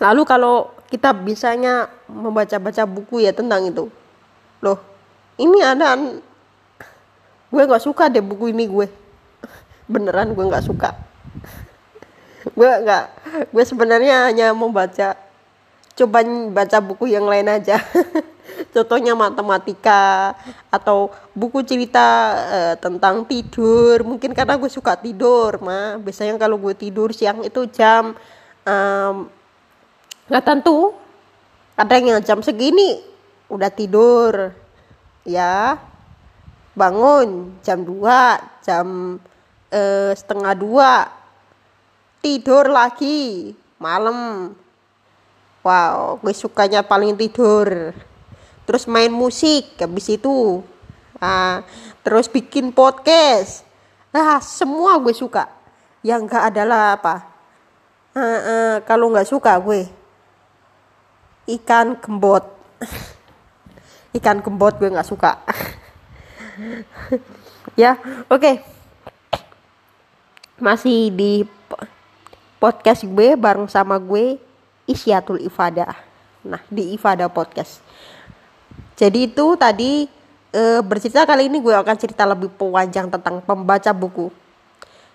Lalu 0.00 0.22
kalau 0.24 0.72
kita 0.88 1.12
bisanya 1.12 1.92
membaca-baca 2.08 2.88
buku 2.88 3.22
ya 3.22 3.36
tentang 3.36 3.68
itu, 3.68 3.92
loh 4.64 4.78
ini 5.36 5.60
ada 5.60 5.94
gue 7.50 7.62
nggak 7.66 7.84
suka 7.84 8.08
deh 8.08 8.24
buku 8.24 8.52
ini 8.52 8.64
gue. 8.68 8.88
Beneran 9.90 10.32
gue 10.32 10.44
nggak 10.44 10.64
suka. 10.64 10.96
Gue 12.56 12.68
nggak 12.68 13.04
gue 13.52 13.64
sebenarnya 13.64 14.32
hanya 14.32 14.56
membaca 14.56 15.16
coba 15.96 16.24
baca 16.52 16.78
buku 16.80 17.10
yang 17.10 17.26
lain 17.26 17.48
aja. 17.50 17.80
Contohnya 18.74 19.16
matematika 19.16 20.34
atau 20.68 21.08
buku 21.32 21.64
cerita 21.64 22.36
uh, 22.50 22.74
tentang 22.76 23.24
tidur. 23.24 24.04
Mungkin 24.04 24.36
karena 24.36 24.58
gue 24.60 24.70
suka 24.70 24.98
tidur 24.98 25.58
mah 25.62 25.96
biasanya 25.98 26.36
kalau 26.36 26.60
gue 26.60 26.74
tidur 26.76 27.10
siang 27.14 27.40
itu 27.42 27.66
jam 27.70 28.14
nggak 30.28 30.44
um, 30.44 30.48
tentu. 30.48 30.92
Kadang 31.78 32.04
yang 32.04 32.20
jam 32.20 32.38
segini 32.44 33.00
udah 33.48 33.70
tidur. 33.72 34.52
Ya 35.24 35.78
bangun 36.74 37.60
jam 37.60 37.84
2 37.84 38.64
jam 38.64 39.18
uh, 39.72 40.12
setengah 40.12 40.54
dua. 40.54 40.92
Tidur 42.20 42.68
lagi 42.68 43.56
malam 43.80 44.52
wow 45.60 46.16
gue 46.20 46.34
sukanya 46.34 46.84
paling 46.84 47.16
tidur. 47.16 47.94
Terus 48.64 48.86
main 48.86 49.10
musik 49.10 49.76
habis 49.80 50.06
itu 50.06 50.62
nah, 51.20 51.66
terus 52.06 52.30
bikin 52.30 52.72
podcast. 52.72 53.66
Nah 54.14 54.40
semua 54.40 54.96
gue 55.02 55.12
suka. 55.12 55.50
Yang 56.00 56.20
enggak 56.28 56.44
adalah 56.54 56.96
apa? 56.96 57.14
Uh, 58.10 58.20
uh, 58.22 58.72
kalau 58.82 59.12
nggak 59.12 59.28
suka 59.28 59.54
gue 59.62 59.86
ikan 61.46 61.94
gembot 61.98 62.42
ikan 64.18 64.42
gembot 64.42 64.74
gue 64.78 64.90
nggak 64.90 65.08
suka. 65.08 65.38
Ya 67.78 67.96
oke. 68.28 68.40
Okay. 68.40 68.54
masih 70.60 71.08
di 71.08 71.48
podcast 72.60 73.08
gue 73.08 73.32
bareng 73.32 73.64
sama 73.70 73.96
gue 73.96 74.36
Isyatul 74.90 75.46
Ifada. 75.46 75.94
Nah, 76.42 76.58
di 76.66 76.98
Ifada 76.98 77.30
Podcast. 77.30 77.78
Jadi 78.98 79.30
itu 79.30 79.54
tadi 79.54 80.10
e, 80.50 80.62
bercerita 80.82 81.22
kali 81.22 81.46
ini 81.46 81.62
gue 81.62 81.72
akan 81.72 81.96
cerita 81.96 82.26
lebih 82.26 82.50
panjang 82.58 83.06
tentang 83.06 83.38
pembaca 83.40 83.94
buku. 83.94 84.28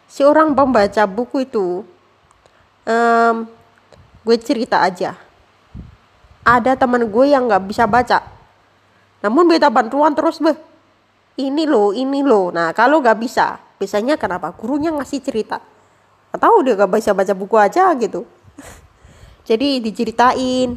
Si 0.08 0.24
orang 0.24 0.56
pembaca 0.56 1.04
buku 1.10 1.44
itu 1.44 1.84
um, 2.88 3.36
gue 4.24 4.38
cerita 4.40 4.82
aja. 4.82 5.18
Ada 6.46 6.78
teman 6.78 7.04
gue 7.10 7.26
yang 7.26 7.50
nggak 7.50 7.66
bisa 7.68 7.90
baca. 7.90 8.22
Namun 9.26 9.50
beta 9.50 9.68
bantuan 9.68 10.14
terus 10.14 10.38
beh. 10.40 10.56
Ini 11.36 11.68
loh, 11.68 11.92
ini 11.92 12.24
loh. 12.24 12.54
Nah 12.54 12.72
kalau 12.72 13.02
nggak 13.02 13.18
bisa, 13.18 13.60
biasanya 13.82 14.16
kenapa? 14.16 14.54
Gurunya 14.54 14.94
ngasih 14.94 15.20
cerita. 15.20 15.60
Atau 16.32 16.64
dia 16.68 16.76
gak 16.76 16.92
bisa 16.92 17.16
baca 17.16 17.32
buku 17.32 17.56
aja 17.56 17.96
gitu 17.96 18.28
jadi 19.46 19.78
diceritain 19.78 20.74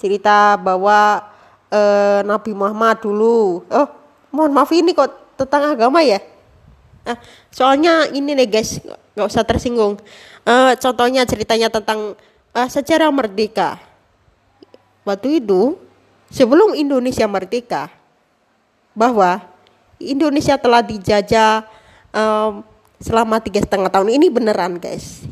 cerita 0.00 0.56
bahwa 0.56 1.20
uh, 1.68 2.20
Nabi 2.24 2.56
Muhammad 2.56 3.04
dulu 3.04 3.60
oh 3.68 3.88
mohon 4.32 4.56
maaf 4.56 4.72
ini 4.72 4.96
kok 4.96 5.36
tentang 5.36 5.76
agama 5.76 6.00
ya? 6.00 6.20
Ah, 7.04 7.16
soalnya 7.52 8.08
ini 8.12 8.32
nih 8.36 8.48
guys 8.48 8.80
nggak 9.16 9.28
usah 9.28 9.44
tersinggung. 9.44 10.00
Uh, 10.44 10.72
contohnya 10.80 11.28
ceritanya 11.28 11.68
tentang 11.68 12.16
uh, 12.56 12.68
sejarah 12.68 13.12
merdeka. 13.12 13.76
Waktu 15.04 15.44
itu 15.44 15.76
sebelum 16.32 16.76
Indonesia 16.76 17.24
merdeka 17.28 17.92
bahwa 18.92 19.40
Indonesia 20.00 20.56
telah 20.56 20.80
dijajah 20.84 21.64
um, 22.12 22.64
selama 23.00 23.40
tiga 23.40 23.64
setengah 23.64 23.88
tahun. 23.92 24.12
Ini 24.16 24.28
beneran 24.28 24.76
guys 24.76 25.24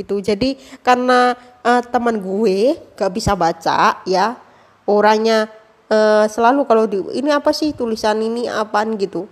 gitu. 0.00 0.18
Jadi 0.24 0.56
karena 0.80 1.36
uh, 1.60 1.82
teman 1.84 2.16
gue 2.16 2.76
gak 2.96 3.12
bisa 3.12 3.36
baca 3.36 4.00
ya 4.08 4.40
orangnya 4.88 5.52
uh, 5.92 6.24
selalu 6.26 6.64
kalau 6.64 6.84
di 6.88 6.98
ini 7.14 7.30
apa 7.30 7.52
sih 7.52 7.76
tulisan 7.76 8.18
ini 8.24 8.48
apaan? 8.48 8.96
gitu. 8.96 9.28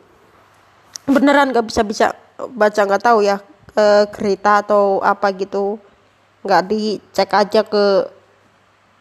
Beneran 1.08 1.50
gak 1.56 1.66
bisa 1.66 1.82
bisa 1.82 2.06
baca 2.52 2.80
nggak 2.84 3.02
tahu 3.02 3.24
ya 3.24 3.40
uh, 3.74 4.04
kereta 4.12 4.60
atau 4.62 5.00
apa 5.00 5.32
gitu. 5.34 5.80
Nggak 6.44 6.62
dicek 6.70 7.30
aja 7.34 7.60
ke 7.64 7.84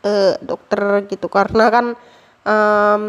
uh, 0.08 0.34
dokter 0.42 1.06
gitu. 1.12 1.28
Karena 1.28 1.66
kan 1.70 1.86
um, 2.48 3.04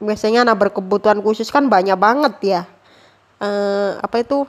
biasanya 0.00 0.44
anak 0.44 0.68
berkebutuhan 0.68 1.20
khusus 1.24 1.48
kan 1.48 1.66
banyak 1.66 1.96
banget 1.96 2.34
ya. 2.44 2.62
Uh, 3.36 4.00
apa 4.00 4.24
itu 4.24 4.48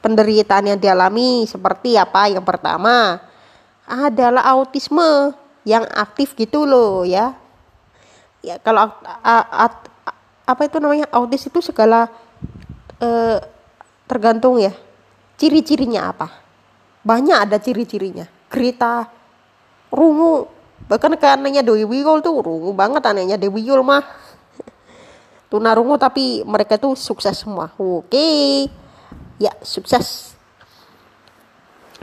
penderitaan 0.00 0.74
yang 0.74 0.80
dialami 0.80 1.44
seperti 1.44 1.96
apa? 1.96 2.28
Yang 2.28 2.44
pertama 2.44 3.20
adalah 3.84 4.44
autisme 4.56 5.32
yang 5.64 5.84
aktif 5.92 6.32
gitu 6.36 6.64
loh 6.64 7.04
ya. 7.04 7.36
Ya 8.40 8.56
kalau 8.60 8.88
apa 10.48 10.62
itu 10.64 10.76
namanya? 10.80 11.06
Autis 11.12 11.44
itu 11.46 11.60
segala 11.60 12.08
eh, 13.00 13.38
tergantung 14.08 14.56
ya. 14.56 14.72
Ciri-cirinya 15.36 16.12
apa? 16.12 16.28
Banyak 17.04 17.48
ada 17.48 17.56
ciri-cirinya. 17.60 18.28
Kereta 18.48 19.08
rungu 19.92 20.48
bahkan 20.88 21.14
ke 21.14 21.28
anaknya 21.28 21.62
Dewi 21.62 21.86
Wiyul 21.86 22.18
tuh 22.24 22.40
rungu 22.42 22.74
banget 22.74 23.04
anaknya 23.04 23.36
Dewi 23.36 23.60
Wiyul 23.60 23.84
mah. 23.84 24.00
Tunarungu 25.52 26.00
tapi 26.00 26.40
mereka 26.48 26.80
tuh 26.80 26.96
sukses 26.96 27.36
semua. 27.36 27.68
Oke. 27.76 28.08
okay 28.08 28.79
ya 29.40 29.56
sukses. 29.64 30.36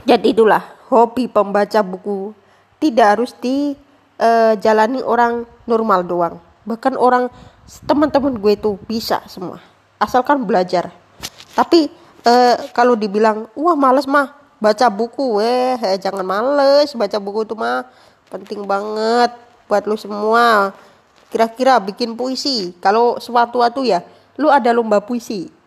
Jadi 0.02 0.34
itulah 0.34 0.66
hobi 0.90 1.30
pembaca 1.30 1.78
buku. 1.86 2.34
Tidak 2.82 3.06
harus 3.06 3.34
dijalani 3.38 5.00
uh, 5.02 5.06
orang 5.06 5.46
normal 5.64 6.02
doang. 6.02 6.34
Bahkan 6.66 6.98
orang 6.98 7.30
teman-teman 7.86 8.34
gue 8.34 8.52
itu 8.58 8.74
bisa 8.86 9.22
semua 9.30 9.62
asalkan 9.98 10.46
belajar. 10.46 10.90
Tapi 11.52 11.90
uh, 12.22 12.56
kalau 12.70 12.94
dibilang 12.94 13.50
wah 13.58 13.74
males 13.74 14.06
mah 14.06 14.34
baca 14.62 14.86
buku. 14.88 15.42
Eh, 15.42 15.74
eh 15.78 15.98
jangan 15.98 16.22
males 16.22 16.94
baca 16.94 17.18
buku 17.18 17.44
itu 17.44 17.54
mah 17.58 17.86
penting 18.30 18.62
banget 18.64 19.34
buat 19.66 19.84
lu 19.84 19.98
semua. 19.98 20.72
Kira-kira 21.28 21.76
bikin 21.82 22.16
puisi. 22.16 22.72
Kalau 22.80 23.20
suatu 23.20 23.60
waktu 23.60 23.92
ya 23.92 24.00
lu 24.38 24.48
ada 24.48 24.70
lomba 24.70 25.02
puisi 25.02 25.57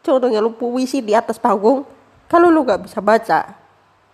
contohnya 0.00 0.40
lu 0.40 0.56
puisi 0.56 1.04
di 1.04 1.12
atas 1.12 1.36
panggung 1.36 1.84
kalau 2.30 2.46
lu 2.46 2.62
nggak 2.62 2.86
bisa 2.86 3.02
baca 3.02 3.60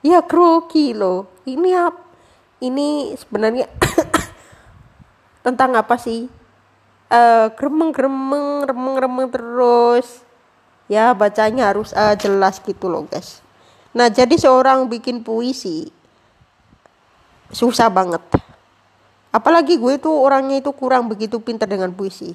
ya 0.07 0.22
grogi 0.22 0.94
lo. 0.96 1.29
Ini 1.46 1.70
apa 1.79 2.03
ini 2.62 3.12
sebenarnya 3.18 3.68
tentang 5.46 5.77
apa 5.77 5.99
sih? 6.01 6.31
Uh, 7.07 7.46
gremeng 7.55 7.94
gremeng 7.94 8.66
remeng 8.66 8.96
remeng 8.99 9.29
terus. 9.31 10.25
Ya 10.90 11.11
bacanya 11.14 11.70
harus 11.70 11.90
uh, 11.94 12.14
jelas 12.18 12.62
gitu 12.62 12.87
loh 12.87 13.07
guys. 13.07 13.42
Nah 13.94 14.11
jadi 14.11 14.35
seorang 14.38 14.87
bikin 14.90 15.22
puisi 15.22 15.90
susah 17.51 17.92
banget. 17.92 18.22
Apalagi 19.31 19.77
gue 19.77 20.01
tuh 20.01 20.16
orangnya 20.16 20.59
itu 20.64 20.72
kurang 20.72 21.12
begitu 21.12 21.37
pintar 21.38 21.68
dengan 21.68 21.92
puisi 21.92 22.33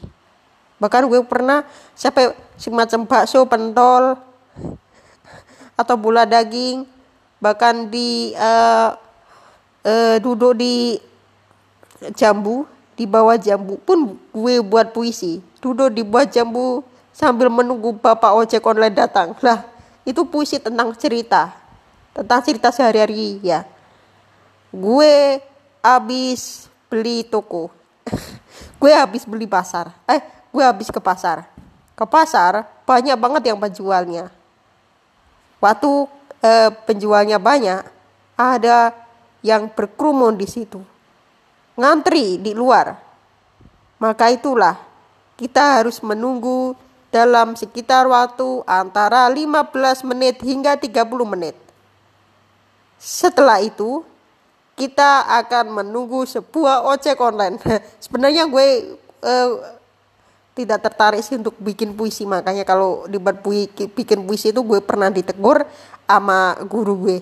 bahkan 0.82 1.06
gue 1.06 1.22
pernah 1.22 1.62
sampai 1.94 2.34
semacam 2.58 3.06
bakso 3.06 3.46
pentol 3.46 4.18
atau 5.78 5.96
bola 5.96 6.26
daging. 6.26 6.90
Bahkan 7.42 7.90
di 7.94 8.34
uh, 8.34 8.98
uh, 9.86 10.16
duduk 10.18 10.58
di 10.58 10.98
jambu 12.18 12.66
di 12.98 13.06
bawah 13.06 13.38
jambu 13.38 13.78
pun 13.82 14.18
gue 14.34 14.56
buat 14.66 14.90
puisi. 14.90 15.38
Duduk 15.62 15.94
di 15.94 16.02
bawah 16.02 16.26
jambu 16.26 16.82
sambil 17.14 17.54
menunggu 17.54 17.94
bapak 17.94 18.34
ojek 18.34 18.66
online 18.66 18.98
datang. 18.98 19.38
Lah 19.46 19.66
itu 20.02 20.26
puisi 20.26 20.58
tentang 20.58 20.90
cerita 20.98 21.54
tentang 22.12 22.42
cerita 22.42 22.74
sehari-hari 22.74 23.38
ya. 23.42 23.66
Gue 24.74 25.42
habis 25.82 26.70
beli 26.90 27.26
toko. 27.26 27.70
Gue 28.82 28.94
habis 28.94 29.26
beli 29.30 29.46
pasar. 29.46 29.94
Eh 30.10 30.41
gue 30.52 30.64
habis 30.64 30.92
ke 30.92 31.00
pasar. 31.00 31.48
Ke 31.96 32.04
pasar 32.04 32.68
banyak 32.84 33.16
banget 33.16 33.44
yang 33.52 33.60
penjualnya. 33.60 34.30
Waktu 35.64 35.92
eh, 36.44 36.70
penjualnya 36.86 37.40
banyak, 37.40 37.82
ada 38.36 38.92
yang 39.42 39.72
berkerumun 39.72 40.36
di 40.36 40.48
situ. 40.48 40.84
Ngantri 41.80 42.38
di 42.38 42.52
luar. 42.52 43.00
Maka 44.02 44.34
itulah 44.34 44.78
kita 45.40 45.82
harus 45.82 46.02
menunggu 46.04 46.76
dalam 47.12 47.54
sekitar 47.60 48.08
waktu 48.08 48.64
antara 48.66 49.28
15 49.28 50.08
menit 50.08 50.40
hingga 50.42 50.80
30 50.80 51.06
menit. 51.28 51.56
Setelah 53.02 53.60
itu, 53.62 54.06
kita 54.80 55.28
akan 55.44 55.84
menunggu 55.84 56.24
sebuah 56.26 56.88
ojek 56.88 57.20
online. 57.20 57.60
Sebenarnya 58.04 58.48
gue 58.48 58.98
uh, 59.22 59.50
tidak 60.52 60.84
tertarik 60.84 61.24
sih 61.24 61.40
untuk 61.40 61.56
bikin 61.60 61.96
puisi. 61.96 62.28
Makanya 62.28 62.68
kalau 62.68 63.08
dibuat 63.08 63.40
puisi 63.40 63.72
bikin 63.92 64.28
puisi 64.28 64.52
itu 64.52 64.62
gue 64.64 64.80
pernah 64.84 65.08
ditegur 65.08 65.64
sama 66.06 66.60
guru 66.68 67.08
gue. 67.08 67.18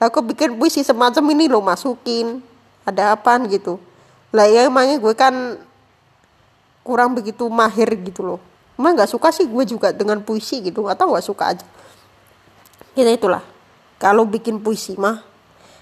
Aku 0.00 0.20
bikin 0.20 0.56
puisi 0.56 0.84
semacam 0.84 1.24
ini 1.32 1.48
lo 1.48 1.60
masukin 1.64 2.40
ada 2.84 3.16
apa 3.16 3.40
gitu. 3.48 3.80
Lah 4.32 4.48
ya 4.48 4.66
emangnya 4.68 5.00
gue 5.00 5.14
kan 5.16 5.60
kurang 6.84 7.16
begitu 7.16 7.48
mahir 7.48 7.88
gitu 8.00 8.24
loh. 8.24 8.40
Emang 8.74 8.98
nggak 8.98 9.08
suka 9.08 9.30
sih 9.30 9.46
gue 9.46 9.64
juga 9.64 9.94
dengan 9.94 10.20
puisi 10.20 10.60
gitu 10.60 10.88
atau 10.90 11.12
nggak 11.14 11.24
suka 11.24 11.44
aja. 11.56 11.66
Kita 12.92 13.10
itulah 13.12 13.44
kalau 14.00 14.24
bikin 14.28 14.60
puisi 14.60 14.96
mah. 14.96 15.22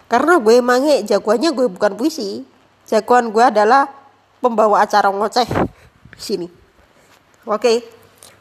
Karena 0.06 0.36
gue 0.36 0.60
emangnya 0.60 1.00
jagoannya 1.08 1.50
gue 1.56 1.66
bukan 1.72 1.96
puisi 1.96 2.44
jagoan 2.84 3.32
gue 3.32 3.40
adalah 3.40 3.88
pembawa 4.44 4.84
acara 4.84 5.08
ngoceh 5.08 5.48
sini 6.18 6.61
oke. 7.46 7.82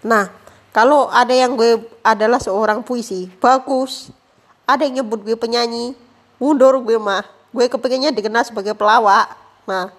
Nah 0.05 0.29
kalau 0.71 1.11
ada 1.11 1.35
yang 1.35 1.59
gue 1.59 1.83
adalah 1.99 2.39
seorang 2.39 2.81
puisi 2.81 3.27
bagus. 3.43 4.09
Ada 4.63 4.87
yang 4.87 5.03
nyebut 5.03 5.25
gue 5.27 5.35
penyanyi 5.35 5.93
mundur 6.39 6.79
gue 6.81 6.95
mah. 6.95 7.25
Gue 7.51 7.67
kepengennya 7.67 8.15
dikenal 8.15 8.47
sebagai 8.47 8.71
pelawak. 8.73 9.35
Nah 9.67 9.91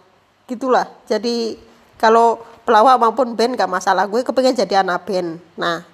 gitulah. 0.49 0.89
Jadi 1.05 1.61
kalau 2.01 2.41
pelawak 2.65 2.99
maupun 2.99 3.37
band 3.37 3.55
gak 3.55 3.71
masalah. 3.71 4.09
Gue 4.09 4.25
kepengen 4.25 4.57
jadi 4.57 4.81
anak 4.81 5.05
band. 5.05 5.39
Nah 5.61 5.85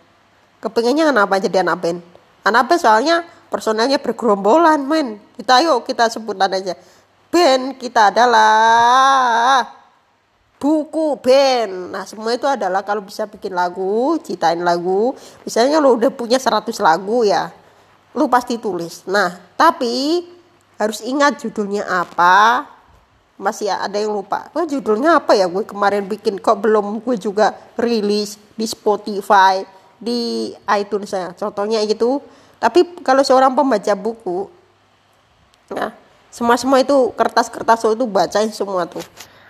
kepengennya 0.62 1.10
kenapa 1.10 1.42
jadi 1.42 1.66
anak 1.66 1.76
band? 1.82 1.98
Anak 2.46 2.62
band 2.70 2.80
soalnya 2.80 3.16
personelnya 3.50 3.98
bergerombolan 3.98 4.84
men. 4.86 5.18
Kita 5.34 5.58
yuk 5.64 5.88
kita 5.88 6.06
sebutan 6.12 6.54
aja. 6.54 6.78
Band 7.28 7.76
kita 7.76 8.08
adalah 8.14 9.77
buku 10.58 11.18
band. 11.22 11.94
Nah 11.94 12.04
semua 12.04 12.34
itu 12.34 12.44
adalah 12.44 12.82
kalau 12.82 13.02
bisa 13.02 13.24
bikin 13.30 13.54
lagu 13.54 14.18
ciptain 14.22 14.60
lagu. 14.60 15.14
Misalnya 15.46 15.78
lo 15.78 15.94
udah 15.94 16.10
punya 16.10 16.36
100 16.36 16.74
lagu 16.82 17.22
ya 17.24 17.50
lu 18.14 18.26
pasti 18.26 18.58
tulis. 18.58 19.06
Nah 19.06 19.38
tapi 19.54 20.26
harus 20.76 21.00
ingat 21.02 21.38
judulnya 21.42 21.86
apa. 21.86 22.66
Masih 23.38 23.70
ada 23.70 23.94
yang 23.94 24.10
lupa. 24.10 24.50
Oh, 24.50 24.66
judulnya 24.66 25.22
apa 25.22 25.30
ya? 25.38 25.46
Gue 25.46 25.62
kemarin 25.62 26.10
bikin 26.10 26.42
kok 26.42 26.58
belum 26.58 26.98
gue 27.06 27.14
juga 27.22 27.54
rilis 27.78 28.34
di 28.58 28.66
Spotify 28.66 29.62
di 29.94 30.50
iTunes 30.74 31.14
ya 31.14 31.30
contohnya 31.38 31.78
gitu. 31.86 32.18
Tapi 32.58 32.98
kalau 33.06 33.22
seorang 33.22 33.54
pembaca 33.54 33.94
buku 33.94 34.58
nah 35.68 35.92
semua 36.32 36.56
semua 36.56 36.80
itu 36.80 37.12
kertas-kertas 37.12 37.84
itu 37.92 38.06
bacain 38.08 38.48
semua 38.52 38.88
tuh 38.88 39.04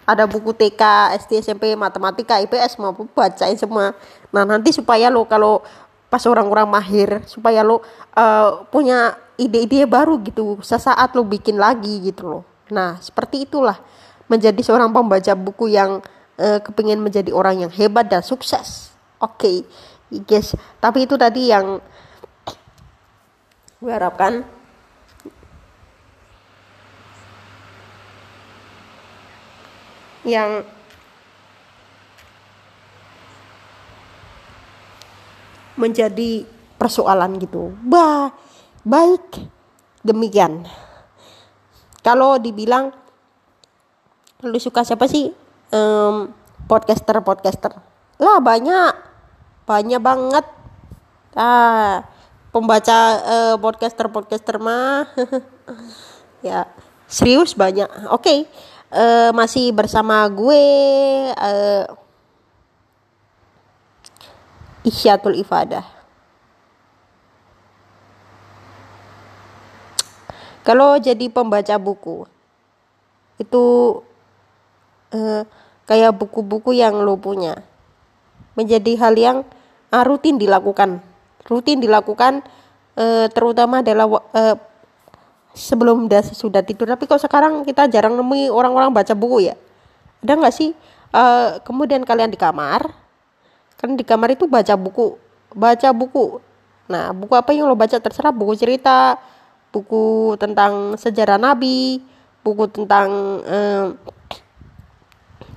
ada 0.08 0.24
buku 0.24 0.56
TK 0.56 0.80
SD 1.20 1.44
SMP 1.44 1.76
matematika 1.76 2.40
IPS 2.40 2.80
mau 2.80 2.96
bacain 3.12 3.60
semua 3.60 3.92
nah 4.32 4.48
nanti 4.48 4.72
supaya 4.72 5.12
lo 5.12 5.28
kalau 5.28 5.60
pas 6.08 6.24
orang-orang 6.24 6.64
mahir 6.64 7.20
supaya 7.28 7.60
lo 7.60 7.84
uh, 8.16 8.64
punya 8.72 9.20
ide-ide 9.36 9.84
baru 9.84 10.16
gitu 10.24 10.56
sesaat 10.64 11.12
lo 11.12 11.28
bikin 11.28 11.60
lagi 11.60 12.00
gitu 12.08 12.24
loh 12.24 12.44
Nah, 12.68 13.00
seperti 13.00 13.48
itulah 13.48 13.80
menjadi 14.28 14.60
seorang 14.60 14.92
pembaca 14.92 15.32
buku 15.32 15.72
yang 15.72 16.04
uh, 16.36 16.58
kepingin 16.60 17.00
menjadi 17.00 17.32
orang 17.32 17.64
yang 17.64 17.72
hebat 17.72 18.08
dan 18.08 18.20
sukses. 18.20 18.92
Oke, 19.18 19.64
okay. 20.12 20.20
guys. 20.28 20.52
Tapi 20.78 21.08
itu 21.08 21.16
tadi 21.16 21.48
yang 21.48 21.80
gue 23.80 23.92
harapkan 23.92 24.44
yang 30.28 30.62
menjadi 35.80 36.44
persoalan 36.76 37.40
gitu. 37.40 37.72
Bah, 37.82 38.30
baik 38.86 39.48
demikian. 40.06 40.66
Kalau 42.04 42.38
dibilang 42.38 42.94
lu 44.46 44.58
suka 44.62 44.86
siapa 44.86 45.10
sih? 45.10 45.34
Um, 45.68 46.32
podcaster 46.70 47.20
podcaster 47.20 47.76
lah 48.18 48.42
banyak 48.42 48.92
banyak 49.64 50.00
banget. 50.02 50.46
Ah 51.38 52.02
pembaca 52.50 52.98
uh, 53.22 53.54
podcaster 53.58 54.10
podcaster 54.10 54.58
mah. 54.58 55.06
Ya 56.38 56.70
serius 57.10 57.50
banyak. 57.58 57.90
Oke 58.14 58.22
okay. 58.22 58.38
Uh, 58.92 59.30
masih 59.36 59.72
bersama 59.72 60.24
gue 60.28 60.62
uh, 61.34 61.84
Isyatul 64.86 65.36
Ifadah. 65.42 65.84
Kalau 70.64 71.00
jadi 71.00 71.32
pembaca 71.32 71.80
buku 71.80 72.28
itu 73.40 73.64
eh, 75.14 75.42
kayak 75.88 76.12
buku-buku 76.20 76.76
yang 76.76 77.00
lo 77.00 77.16
punya 77.16 77.64
menjadi 78.52 78.92
hal 79.00 79.14
yang 79.16 79.38
ah, 79.88 80.04
rutin 80.04 80.36
dilakukan, 80.36 81.00
rutin 81.48 81.80
dilakukan 81.80 82.44
eh, 83.00 83.32
terutama 83.32 83.80
adalah 83.80 84.20
eh, 84.36 84.56
sebelum 85.56 86.06
dan 86.10 86.24
sudah 86.24 86.60
tidur. 86.64 86.88
Tapi 86.88 87.04
kok 87.04 87.20
sekarang 87.20 87.64
kita 87.64 87.88
jarang 87.88 88.16
nemui 88.16 88.48
orang-orang 88.48 88.92
baca 88.92 89.14
buku 89.16 89.52
ya? 89.52 89.54
Ada 90.24 90.32
nggak 90.34 90.54
sih? 90.54 90.70
Uh, 91.08 91.56
kemudian 91.64 92.04
kalian 92.04 92.28
di 92.28 92.36
kamar, 92.36 92.92
kan 93.80 93.96
di 93.96 94.04
kamar 94.04 94.36
itu 94.36 94.44
baca 94.44 94.74
buku, 94.76 95.16
baca 95.56 95.88
buku. 95.94 96.42
Nah, 96.88 97.12
buku 97.12 97.32
apa 97.36 97.52
yang 97.52 97.68
lo 97.68 97.76
baca 97.76 97.96
terserah, 97.96 98.32
buku 98.32 98.56
cerita, 98.56 99.16
buku 99.72 100.36
tentang 100.40 100.96
sejarah 100.96 101.36
Nabi, 101.36 102.00
buku 102.40 102.64
tentang 102.72 103.08
um, 103.44 103.86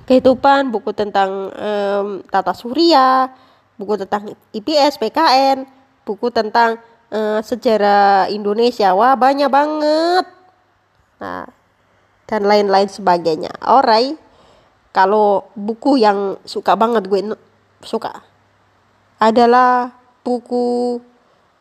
kehidupan, 0.04 0.68
buku 0.68 0.92
tentang 0.92 1.48
um, 1.52 2.20
tata 2.28 2.52
surya, 2.52 3.32
buku 3.80 3.96
tentang 4.04 4.36
IPS, 4.52 5.00
PKN, 5.00 5.64
buku 6.04 6.28
tentang 6.28 6.76
uh, 7.12 7.40
sejarah 7.44 8.32
Indonesia. 8.32 8.96
Wah, 8.96 9.14
banyak 9.14 9.52
banget. 9.52 10.26
Nah, 11.20 11.46
dan 12.26 12.42
lain-lain 12.48 12.88
sebagainya. 12.88 13.52
Alright. 13.60 14.16
Kalau 14.92 15.48
buku 15.56 16.00
yang 16.00 16.36
suka 16.44 16.76
banget 16.76 17.08
gue 17.08 17.24
suka 17.80 18.20
adalah 19.16 19.94
buku 20.20 20.98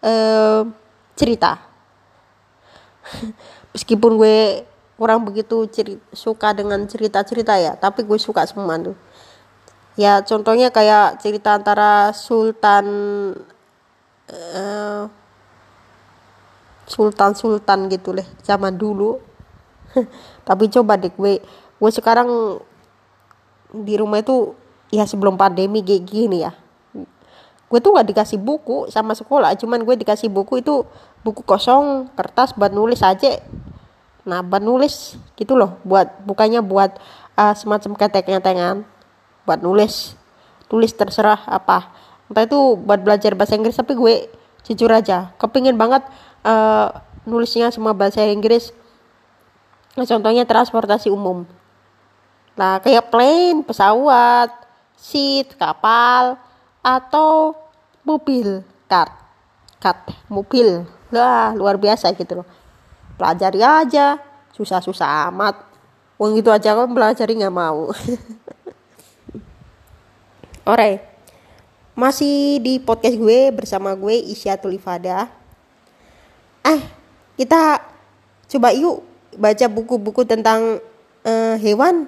uh, 0.04 0.62
cerita 1.16 1.62
meskipun 3.74 4.18
gue 4.18 4.66
kurang 4.98 5.26
begitu 5.26 5.66
cerita, 5.70 6.02
suka 6.14 6.54
dengan 6.54 6.86
cerita-cerita 6.86 7.58
ya 7.58 7.74
tapi 7.78 8.06
gue 8.06 8.18
suka 8.18 8.46
semua 8.46 8.78
tuh 8.82 8.98
ya 9.98 10.22
contohnya 10.26 10.70
kayak 10.74 11.22
cerita 11.22 11.58
antara 11.58 12.14
Sultan 12.14 12.86
uh, 14.30 15.21
Sultan 16.92 17.32
Sultan 17.32 17.88
gitu 17.88 18.12
leh 18.12 18.28
zaman 18.44 18.76
dulu. 18.76 19.24
Tapi 20.48 20.68
coba 20.68 21.00
deh 21.00 21.12
gue 21.16 21.40
gue 21.80 21.92
sekarang 21.92 22.60
di 23.72 23.96
rumah 23.96 24.20
itu 24.20 24.52
ya 24.92 25.08
sebelum 25.08 25.40
pandemi 25.40 25.80
kayak 25.80 26.04
gini 26.04 26.44
ya. 26.44 26.52
Gue 27.72 27.80
tuh 27.80 27.96
nggak 27.96 28.12
dikasih 28.12 28.36
buku 28.36 28.92
sama 28.92 29.16
sekolah 29.16 29.56
cuman 29.56 29.88
gue 29.88 29.96
dikasih 30.04 30.28
buku 30.28 30.60
itu 30.60 30.84
buku 31.24 31.48
kosong 31.48 32.12
kertas 32.20 32.52
buat 32.60 32.76
nulis 32.76 33.00
aja. 33.00 33.40
Nah 34.28 34.44
buat 34.44 34.60
nulis 34.60 35.16
gitu 35.40 35.56
loh 35.56 35.80
buat 35.88 36.12
bukannya 36.28 36.60
buat 36.60 37.00
uh, 37.40 37.56
semacam 37.56 37.96
ketek-ketengan 37.96 38.84
buat 39.48 39.64
nulis. 39.64 40.20
Tulis 40.68 40.92
terserah 40.92 41.48
apa. 41.48 41.92
Entah 42.28 42.48
itu 42.48 42.80
buat 42.80 43.00
belajar 43.00 43.36
bahasa 43.36 43.56
Inggris 43.56 43.80
tapi 43.80 43.96
gue 43.96 44.28
jujur 44.62 44.92
aja 44.94 45.34
kepingin 45.42 45.76
banget 45.76 46.06
uh, 46.46 46.90
nulisnya 47.26 47.70
semua 47.70 47.94
bahasa 47.94 48.26
Inggris. 48.26 48.74
Nah, 49.98 50.08
contohnya 50.08 50.48
transportasi 50.48 51.12
umum. 51.12 51.44
Nah 52.56 52.84
kayak 52.84 53.10
plane 53.10 53.64
pesawat 53.64 54.52
seat 54.94 55.56
kapal 55.56 56.38
atau 56.84 57.58
mobil 58.06 58.62
kart. 58.86 59.12
Kart 59.82 60.14
mobil. 60.28 60.86
Lah 61.10 61.58
luar 61.58 61.82
biasa 61.82 62.14
gitu 62.16 62.44
loh. 62.44 62.48
Pelajari 63.18 63.66
aja. 63.66 64.20
Susah-susah 64.52 65.32
amat. 65.32 65.58
Uang 66.22 66.38
itu 66.38 66.54
aja 66.54 66.78
kan 66.78 66.92
pelajari 66.92 67.34
nggak 67.40 67.56
mau. 67.56 67.90
Alright. 70.70 71.02
Masih 71.98 72.62
di 72.62 72.78
podcast 72.78 73.18
gue 73.18 73.50
bersama 73.52 73.98
gue 73.98 74.16
Isya 74.32 74.56
Tulifada 74.62 75.41
eh 76.68 76.82
kita 77.40 77.82
coba 78.52 78.70
yuk 78.76 79.04
baca 79.38 79.66
buku-buku 79.72 80.28
tentang 80.28 80.78
uh, 81.24 81.56
hewan 81.58 82.06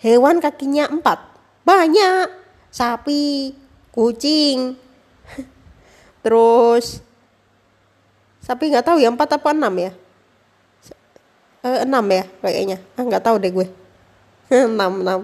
hewan 0.00 0.38
kakinya 0.38 0.88
empat 0.88 1.30
banyak 1.66 2.40
sapi, 2.70 3.52
kucing. 3.90 4.78
Terus 6.24 7.02
sapi 8.40 8.72
nggak 8.72 8.86
tahu 8.86 8.98
ya 9.02 9.12
empat 9.12 9.36
apa 9.36 9.52
enam 9.52 9.74
ya? 9.76 9.92
Eh, 11.60 11.84
enam 11.84 12.04
ya 12.08 12.24
kayaknya. 12.40 12.78
Ah 12.96 13.04
nggak 13.04 13.24
tahu 13.26 13.36
deh 13.36 13.52
gue. 13.52 13.68
enam 14.50 15.06
enam 15.06 15.20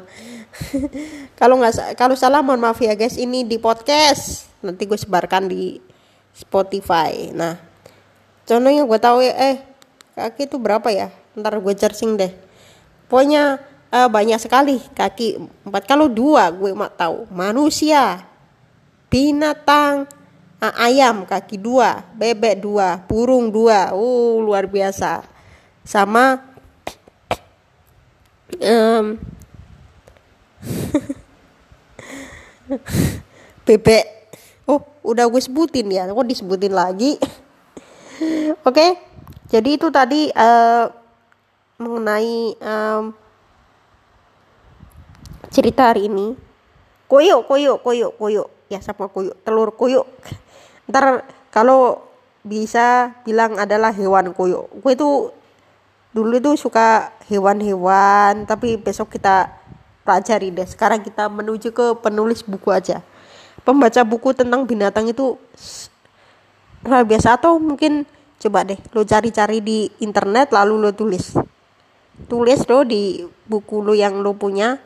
kalau 1.40 1.58
nggak 1.58 1.98
kalau 1.98 2.14
salah 2.14 2.46
mohon 2.46 2.62
maaf 2.62 2.78
ya 2.78 2.94
guys 2.94 3.18
ini 3.18 3.42
di 3.42 3.58
podcast 3.58 4.46
nanti 4.62 4.86
gue 4.86 4.94
sebarkan 4.94 5.50
di 5.50 5.82
Spotify 6.30 7.34
nah 7.34 7.58
contohnya 8.46 8.86
gue 8.86 8.98
tahu 9.02 9.18
ya 9.20 9.34
eh 9.34 9.56
kaki 10.16 10.48
itu 10.48 10.56
berapa 10.56 10.88
ya? 10.88 11.12
Ntar 11.36 11.60
gue 11.60 11.74
searching 11.76 12.16
deh. 12.16 12.32
Pokoknya 13.06 13.60
uh, 13.92 14.08
banyak 14.08 14.40
sekali 14.40 14.80
kaki 14.96 15.36
empat 15.68 15.84
kalau 15.84 16.08
dua 16.08 16.48
gue 16.48 16.72
mak 16.72 16.96
tahu. 16.96 17.28
Manusia 17.28 18.24
binatang 19.12 20.08
ayam 20.58 21.28
kaki 21.28 21.60
dua 21.60 22.00
bebek 22.16 22.64
dua 22.64 22.96
burung 23.04 23.52
dua. 23.52 23.92
Uh 23.92 24.40
luar 24.40 24.64
biasa. 24.64 25.20
Sama 25.84 26.40
um, 28.56 29.20
bebek. 33.68 34.32
Oh 34.66 34.82
udah 35.06 35.30
gue 35.30 35.38
sebutin 35.38 35.86
ya 35.92 36.08
kok 36.10 36.26
disebutin 36.26 36.74
lagi 36.74 37.14
oke 38.62 38.72
okay? 38.72 38.96
jadi 39.46 39.78
itu 39.78 39.88
tadi 39.94 40.30
uh, 40.32 40.90
mengenai 41.76 42.56
um, 42.60 43.04
cerita 45.52 45.92
hari 45.92 46.08
ini. 46.08 46.36
Koyo 47.06 47.46
koyo 47.46 47.78
koyo 47.78 48.10
koyo 48.18 48.50
ya 48.66 48.82
sama 48.82 49.06
koyo 49.06 49.30
telur 49.46 49.70
koyo 49.78 50.10
ntar 50.90 51.22
kalau 51.54 52.02
bisa 52.42 53.14
bilang 53.22 53.54
adalah 53.54 53.94
hewan 53.94 54.34
koyo 54.34 54.66
gue 54.82 54.92
itu 54.94 55.30
dulu 56.10 56.34
itu 56.34 56.58
suka 56.58 57.14
hewan-hewan 57.30 58.42
tapi 58.42 58.74
besok 58.74 59.14
kita 59.14 59.54
pelajari 60.06 60.54
deh. 60.54 60.64
Sekarang 60.64 61.02
kita 61.02 61.26
menuju 61.26 61.74
ke 61.74 61.86
penulis 61.98 62.46
buku 62.46 62.70
aja. 62.70 63.02
Pembaca 63.66 64.06
buku 64.06 64.30
tentang 64.30 64.62
binatang 64.62 65.10
itu 65.10 65.34
luar 66.84 67.06
biasa 67.08 67.40
atau 67.40 67.56
mungkin 67.56 68.04
coba 68.36 68.68
deh 68.68 68.76
lo 68.92 69.02
cari-cari 69.06 69.64
di 69.64 69.88
internet 70.04 70.52
lalu 70.52 70.88
lo 70.88 70.90
tulis. 70.92 71.32
Tulis 72.28 72.60
lo 72.68 72.84
di 72.84 73.24
buku 73.48 73.80
lo 73.84 73.92
yang 73.92 74.20
lo 74.20 74.36
punya 74.36 74.80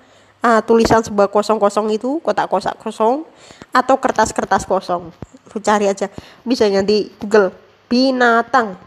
uh, 0.44 0.60
tulisan 0.64 1.04
sebuah 1.04 1.30
kosong-kosong 1.30 1.92
itu 1.94 2.18
kotak 2.20 2.50
kotak 2.50 2.76
kosong 2.80 3.24
atau 3.70 3.96
kertas-kertas 3.98 4.66
kosong. 4.66 5.10
Lo 5.50 5.58
cari 5.62 5.90
aja. 5.90 6.10
Bisa 6.42 6.66
di 6.82 7.10
Google 7.18 7.54
binatang. 7.90 8.78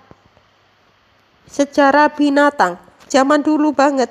Secara 1.47 2.09
binatang. 2.11 2.79
Zaman 3.11 3.43
dulu 3.43 3.75
banget. 3.75 4.09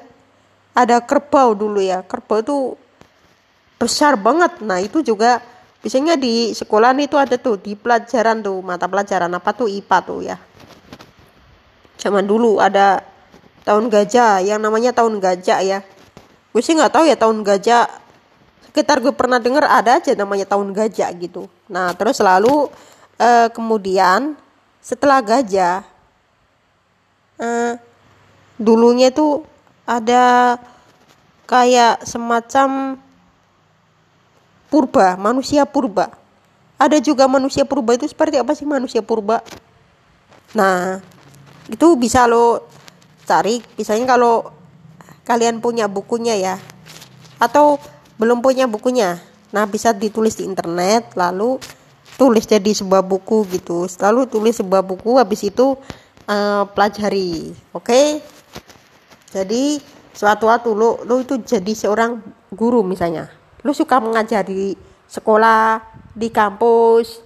Ada 0.73 1.05
kerbau 1.05 1.57
dulu 1.57 1.81
ya. 1.81 2.05
Kerbau 2.05 2.41
itu 2.41 2.57
besar 3.81 4.15
banget. 4.15 4.63
Nah 4.63 4.79
itu 4.79 5.03
juga 5.03 5.43
biasanya 5.83 6.15
di 6.15 6.55
sekolah 6.55 6.95
itu 6.97 7.19
ada 7.19 7.35
tuh 7.37 7.59
di 7.59 7.75
pelajaran 7.75 8.41
tuh 8.41 8.63
mata 8.63 8.87
pelajaran 8.87 9.29
apa 9.35 9.51
tuh 9.51 9.67
IPA 9.67 9.99
tuh 10.07 10.21
ya. 10.23 10.37
Zaman 11.99 12.23
dulu 12.25 12.63
ada 12.63 13.03
tahun 13.67 13.91
gajah 13.91 14.43
yang 14.47 14.63
namanya 14.63 14.95
tahun 14.95 15.19
gajah 15.19 15.59
ya. 15.63 15.79
Gue 16.55 16.63
sih 16.63 16.79
nggak 16.79 16.95
tahu 16.95 17.05
ya 17.11 17.19
tahun 17.19 17.43
gajah 17.43 17.91
sekitar 18.71 19.05
gue 19.05 19.13
pernah 19.13 19.37
dengar 19.37 19.69
ada 19.69 19.99
aja 19.99 20.15
namanya 20.15 20.47
tahun 20.47 20.71
gajah 20.71 21.11
gitu. 21.19 21.51
Nah 21.69 21.93
terus 21.99 22.23
lalu 22.23 22.71
eh, 23.19 23.51
kemudian 23.51 24.39
setelah 24.79 25.19
gajah 25.19 25.83
eh, 27.43 27.75
dulunya 28.57 29.11
tuh 29.11 29.43
ada 29.83 30.57
kayak 31.47 32.07
semacam 32.07 32.97
purba, 34.73 35.21
manusia 35.21 35.69
purba. 35.69 36.09
Ada 36.81 36.97
juga 37.05 37.29
manusia 37.29 37.69
purba 37.69 37.93
itu 37.93 38.09
seperti 38.09 38.41
apa 38.41 38.57
sih 38.57 38.65
manusia 38.65 39.05
purba? 39.05 39.45
Nah, 40.57 41.05
itu 41.69 41.93
bisa 42.01 42.25
lo 42.25 42.65
cari, 43.29 43.61
misalnya 43.77 44.17
kalau 44.17 44.49
kalian 45.29 45.61
punya 45.61 45.93
bukunya 45.93 46.41
ya, 46.41 46.57
atau 47.37 47.77
belum 48.17 48.41
punya 48.41 48.65
bukunya. 48.65 49.21
Nah, 49.53 49.69
bisa 49.69 49.93
ditulis 49.93 50.41
di 50.41 50.49
internet, 50.49 51.13
lalu 51.21 51.61
tulis 52.17 52.49
jadi 52.49 52.73
sebuah 52.73 53.05
buku 53.05 53.45
gitu. 53.53 53.85
Lalu 54.01 54.25
tulis 54.25 54.57
sebuah 54.57 54.81
buku, 54.81 55.21
habis 55.21 55.45
itu 55.45 55.77
uh, 56.25 56.65
pelajari, 56.73 57.53
oke? 57.77 57.85
Okay? 57.85 58.25
Jadi 59.37 59.85
suatu 60.17 60.49
waktu 60.49 60.73
lo 60.73 61.05
lo 61.05 61.21
itu 61.21 61.41
jadi 61.41 61.73
seorang 61.73 62.21
guru 62.53 62.85
misalnya 62.85 63.42
lu 63.63 63.73
suka 63.75 64.03
mengajar 64.03 64.47
di 64.47 64.75
sekolah, 65.07 65.83
di 66.13 66.29
kampus, 66.29 67.23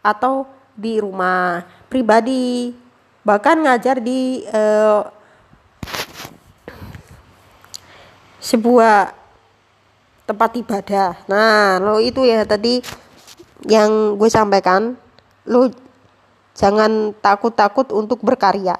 atau 0.00 0.48
di 0.72 0.96
rumah 0.96 1.66
pribadi, 1.92 2.72
bahkan 3.26 3.60
ngajar 3.60 4.00
di 4.00 4.46
uh, 4.48 5.04
sebuah 8.40 9.12
tempat 10.24 10.50
ibadah. 10.56 11.10
Nah, 11.28 11.76
lo 11.82 12.00
itu 12.00 12.24
ya 12.24 12.46
tadi 12.46 12.80
yang 13.68 14.16
gue 14.16 14.30
sampaikan, 14.32 14.96
lo 15.44 15.68
jangan 16.56 17.12
takut-takut 17.20 17.92
untuk 17.92 18.24
berkarya. 18.24 18.76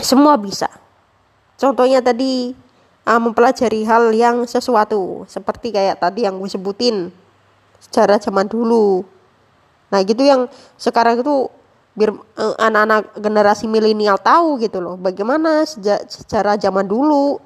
Semua 0.00 0.36
bisa. 0.40 0.68
Contohnya 1.56 2.04
tadi 2.04 2.52
uh, 3.06 3.20
mempelajari 3.22 3.86
hal 3.86 4.10
yang 4.10 4.42
sesuatu 4.44 5.24
seperti 5.30 5.70
kayak 5.70 6.02
tadi 6.02 6.26
yang 6.26 6.36
gue 6.36 6.50
sebutin 6.50 7.14
secara 7.78 8.18
zaman 8.18 8.50
dulu. 8.50 9.06
Nah 9.94 10.02
gitu 10.02 10.26
yang 10.26 10.50
sekarang 10.74 11.22
itu 11.22 11.48
biar 11.96 12.12
uh, 12.12 12.54
anak-anak 12.60 13.16
generasi 13.16 13.64
milenial 13.70 14.20
tahu 14.20 14.60
gitu 14.60 14.82
loh 14.82 15.00
bagaimana 15.00 15.64
seja, 15.64 16.02
secara 16.10 16.58
zaman 16.58 16.84
dulu. 16.84 17.38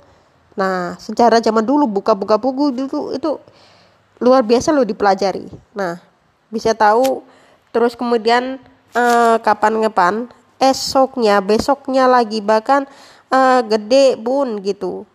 Nah 0.57 0.97
secara 0.99 1.39
zaman 1.39 1.63
dulu 1.63 1.87
buka-buka 1.87 2.41
buku 2.41 2.75
itu 2.75 2.99
itu 3.15 3.31
luar 4.19 4.43
biasa 4.43 4.73
loh 4.73 4.83
dipelajari. 4.83 5.47
Nah 5.77 6.01
bisa 6.51 6.75
tahu 6.75 7.23
terus 7.71 7.95
kemudian 7.95 8.59
uh, 8.97 9.39
kapan-kapan 9.39 10.27
esoknya 10.59 11.39
besoknya 11.39 12.11
lagi 12.11 12.43
bahkan 12.43 12.85
uh, 13.31 13.63
gede 13.63 14.19
pun 14.19 14.59
gitu 14.61 15.07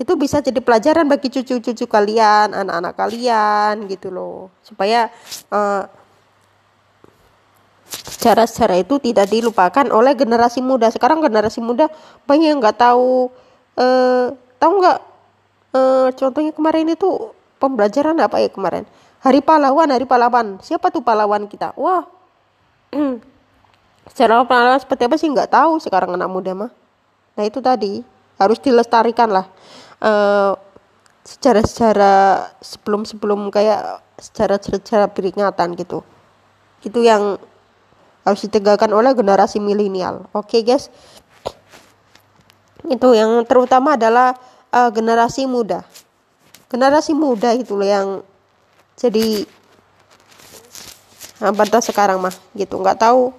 itu 0.00 0.12
bisa 0.16 0.40
jadi 0.40 0.58
pelajaran 0.58 1.06
bagi 1.06 1.28
cucu-cucu 1.28 1.84
kalian, 1.86 2.56
anak-anak 2.56 2.94
kalian 2.96 3.86
gitu 3.86 4.08
loh. 4.08 4.50
Supaya 4.64 5.12
uh, 5.52 5.84
secara-secara 7.86 8.80
itu 8.80 8.98
tidak 8.98 9.28
dilupakan 9.28 9.86
oleh 9.92 10.16
generasi 10.16 10.64
muda. 10.64 10.88
Sekarang 10.90 11.20
generasi 11.20 11.60
muda 11.60 11.92
banyak 12.24 12.56
yang 12.56 12.58
nggak 12.58 12.78
tahu 12.80 13.28
uh, 13.78 14.32
tahu 14.58 14.72
nggak 14.80 14.98
uh, 15.76 16.08
contohnya 16.16 16.52
kemarin 16.56 16.86
itu 16.90 17.30
pembelajaran 17.60 18.16
apa 18.18 18.42
ya 18.42 18.50
kemarin? 18.50 18.88
Hari 19.22 19.38
pahlawan, 19.38 19.86
hari 19.86 20.02
pahlawan. 20.02 20.58
Siapa 20.64 20.90
tuh 20.90 21.04
pahlawan 21.04 21.46
kita? 21.46 21.76
Wah. 21.78 22.02
secara 24.10 24.42
pahlawan 24.42 24.82
seperti 24.82 25.02
apa 25.06 25.16
sih 25.16 25.30
nggak 25.30 25.50
tahu 25.52 25.78
sekarang 25.78 26.18
anak 26.18 26.26
muda 26.26 26.52
mah. 26.58 26.70
Nah, 27.32 27.44
itu 27.46 27.62
tadi 27.62 28.02
harus 28.46 28.58
dilestarikan 28.60 29.30
lah. 29.30 29.46
Uh, 30.02 30.58
secara-secara 31.22 32.50
sebelum-sebelum 32.58 33.54
kayak 33.54 34.02
secara-secara 34.18 35.06
peringatan 35.10 35.78
gitu. 35.78 36.02
Itu 36.82 37.02
yang 37.02 37.38
harus 38.26 38.40
ditegakkan 38.46 38.90
oleh 38.90 39.14
generasi 39.14 39.62
milenial. 39.62 40.26
Oke 40.34 40.58
okay, 40.58 40.66
guys. 40.66 40.90
Itu 42.86 43.14
yang 43.14 43.46
terutama 43.46 43.94
adalah 43.94 44.34
uh, 44.74 44.90
generasi 44.90 45.46
muda. 45.46 45.86
Generasi 46.66 47.14
muda 47.14 47.54
itu 47.54 47.78
loh 47.78 47.86
yang 47.86 48.08
jadi 48.98 49.46
pada 51.42 51.82
sekarang 51.82 52.22
mah 52.22 52.34
gitu. 52.54 52.78
Nggak 52.78 53.02
tahu 53.02 53.34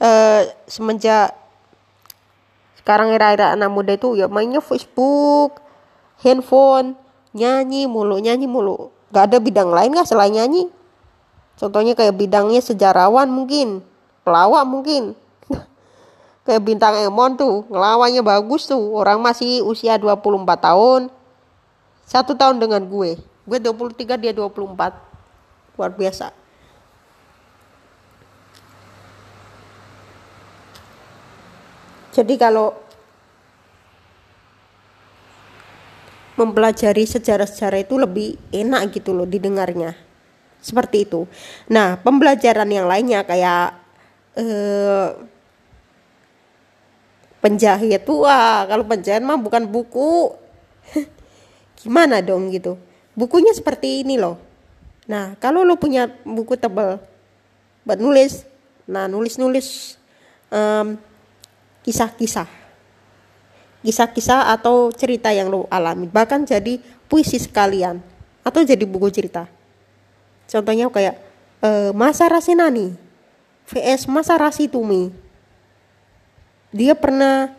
uh, 0.00 0.40
semenjak 0.68 1.32
sekarang 2.80 3.12
era-era 3.12 3.52
anak 3.52 3.68
muda 3.68 3.92
itu 3.92 4.16
ya 4.16 4.24
mainnya 4.24 4.64
Facebook 4.64 5.60
handphone 6.24 6.96
nyanyi 7.36 7.84
mulu 7.84 8.16
nyanyi 8.16 8.48
mulu. 8.48 8.88
Gak 9.12 9.28
ada 9.30 9.38
bidang 9.38 9.68
lain 9.68 9.92
gak 9.92 10.08
selain 10.08 10.32
nyanyi? 10.32 10.72
Contohnya 11.60 11.92
kayak 11.92 12.16
bidangnya 12.16 12.64
sejarawan 12.64 13.28
mungkin 13.28 13.84
pelawak 14.24 14.64
mungkin. 14.64 15.12
Kayak 16.48 16.62
bintang 16.64 16.96
Emon 17.04 17.36
tuh 17.36 17.68
ngelawannya 17.68 18.24
bagus 18.24 18.64
tuh. 18.64 18.80
Orang 18.96 19.20
masih 19.20 19.60
usia 19.60 20.00
24 20.00 20.40
tahun. 20.56 21.12
Satu 22.08 22.32
tahun 22.32 22.64
dengan 22.64 22.80
gue. 22.88 23.20
Gue 23.44 23.58
23 23.60 24.16
dia 24.16 24.32
24 24.32 25.76
luar 25.76 25.92
biasa 25.92 26.39
jadi 32.10 32.34
kalau 32.36 32.74
mempelajari 36.40 37.04
sejarah-sejarah 37.04 37.84
itu 37.84 37.94
lebih 38.00 38.28
enak 38.48 38.96
gitu 38.96 39.12
loh 39.12 39.28
didengarnya. 39.28 39.92
Seperti 40.60 41.08
itu. 41.08 41.28
Nah 41.68 42.00
pembelajaran 42.00 42.68
yang 42.68 42.88
lainnya 42.88 43.24
kayak 43.24 43.76
eh, 44.36 45.08
penjahit 47.40 48.04
wah 48.08 48.68
kalau 48.68 48.84
penjahit 48.84 49.24
mah 49.24 49.40
bukan 49.40 49.68
buku. 49.68 50.32
Gimana 51.80 52.20
dong 52.20 52.52
gitu? 52.52 52.76
Bukunya 53.16 53.52
seperti 53.52 54.04
ini 54.04 54.16
loh. 54.20 54.40
Nah 55.08 55.36
kalau 55.40 55.64
lo 55.64 55.76
punya 55.76 56.08
buku 56.24 56.56
tebal 56.56 57.00
buat 57.84 57.96
nulis 57.96 58.44
nah 58.84 59.06
nulis 59.06 59.38
nulis 59.38 59.96
um, 60.52 60.98
kisah-kisah 61.86 62.48
kisah-kisah 63.80 64.52
atau 64.52 64.92
cerita 64.92 65.32
yang 65.32 65.48
lo 65.48 65.64
alami 65.72 66.04
bahkan 66.04 66.44
jadi 66.44 66.80
puisi 67.08 67.40
sekalian 67.40 68.00
atau 68.44 68.60
jadi 68.60 68.84
buku 68.84 69.08
cerita 69.08 69.48
contohnya 70.48 70.92
kayak 70.92 71.16
uh, 71.64 71.90
masa 71.96 72.28
rasinani 72.28 72.92
vs 73.64 74.04
masa 74.10 74.36
rasitumi 74.36 75.14
dia 76.70 76.94
pernah 76.94 77.50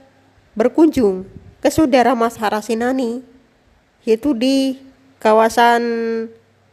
berkunjung 0.55 1.27
ke 1.60 1.69
saudara 1.69 2.15
Mas 2.15 2.36
Harasinani 2.39 3.23
yaitu 4.07 4.34
di 4.34 4.81
kawasan 5.21 5.84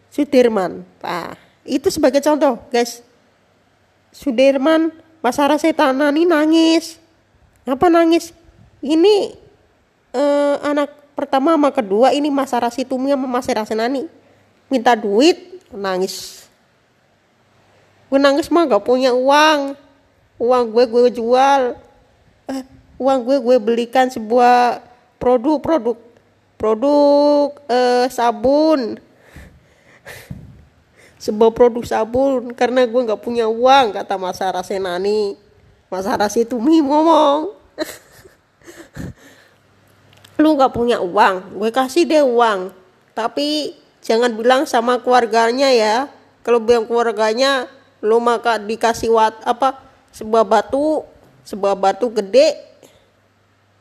Sudirman. 0.08 0.82
Nah, 1.04 1.36
itu 1.68 1.92
sebagai 1.92 2.24
contoh, 2.24 2.56
guys. 2.72 3.04
Sudirman 4.08 4.90
Mas 5.20 5.36
Harasinani 5.36 6.24
nangis. 6.24 6.96
Apa 7.68 7.92
nangis? 7.92 8.32
Ini 8.80 9.36
eh, 10.16 10.56
anak 10.64 10.88
pertama 11.12 11.52
sama 11.52 11.68
kedua 11.68 12.16
ini 12.16 12.32
Mas 12.32 12.56
Harasitumi 12.56 13.12
sama 13.12 13.28
Mas 13.28 13.44
Harasinani 13.44 14.08
minta 14.72 14.96
duit 14.96 15.60
nangis. 15.68 16.48
Gue 18.08 18.16
nangis 18.16 18.48
mah 18.48 18.64
gak 18.64 18.88
punya 18.88 19.12
uang. 19.12 19.76
Uang 20.40 20.64
gue 20.72 20.84
gue 20.88 21.20
jual 21.20 21.76
eh, 22.48 22.64
uang 22.96 23.20
gue 23.26 23.36
gue 23.42 23.56
belikan 23.60 24.08
sebuah 24.08 24.80
produk 25.20 25.58
produk 25.60 25.96
produk 26.54 27.48
eh, 27.68 28.06
sabun 28.08 28.96
sebuah 31.26 31.50
produk 31.50 31.82
sabun 31.82 32.54
karena 32.54 32.86
gue 32.86 33.00
nggak 33.02 33.18
punya 33.18 33.50
uang 33.50 33.98
kata 33.98 34.14
Mas 34.14 34.38
Rasenani 34.38 35.34
Mas 35.90 36.06
itu 36.38 36.54
mi 36.62 36.78
ngomong 36.78 37.57
lu 40.42 40.54
nggak 40.54 40.70
punya 40.70 41.02
uang 41.02 41.58
gue 41.58 41.70
kasih 41.74 42.06
deh 42.06 42.22
uang. 42.22 42.70
Tapi 43.12 43.74
jangan 44.02 44.30
bilang 44.38 44.62
sama 44.64 45.02
keluarganya 45.02 45.68
ya. 45.74 46.06
Kalau 46.46 46.62
bilang 46.62 46.86
keluarganya 46.86 47.66
lu 47.98 48.22
maka 48.22 48.62
dikasih 48.62 49.10
wat 49.10 49.34
apa 49.42 49.74
sebuah 50.14 50.46
batu 50.46 51.02
sebuah 51.42 51.74
batu 51.74 52.06
gede. 52.14 52.54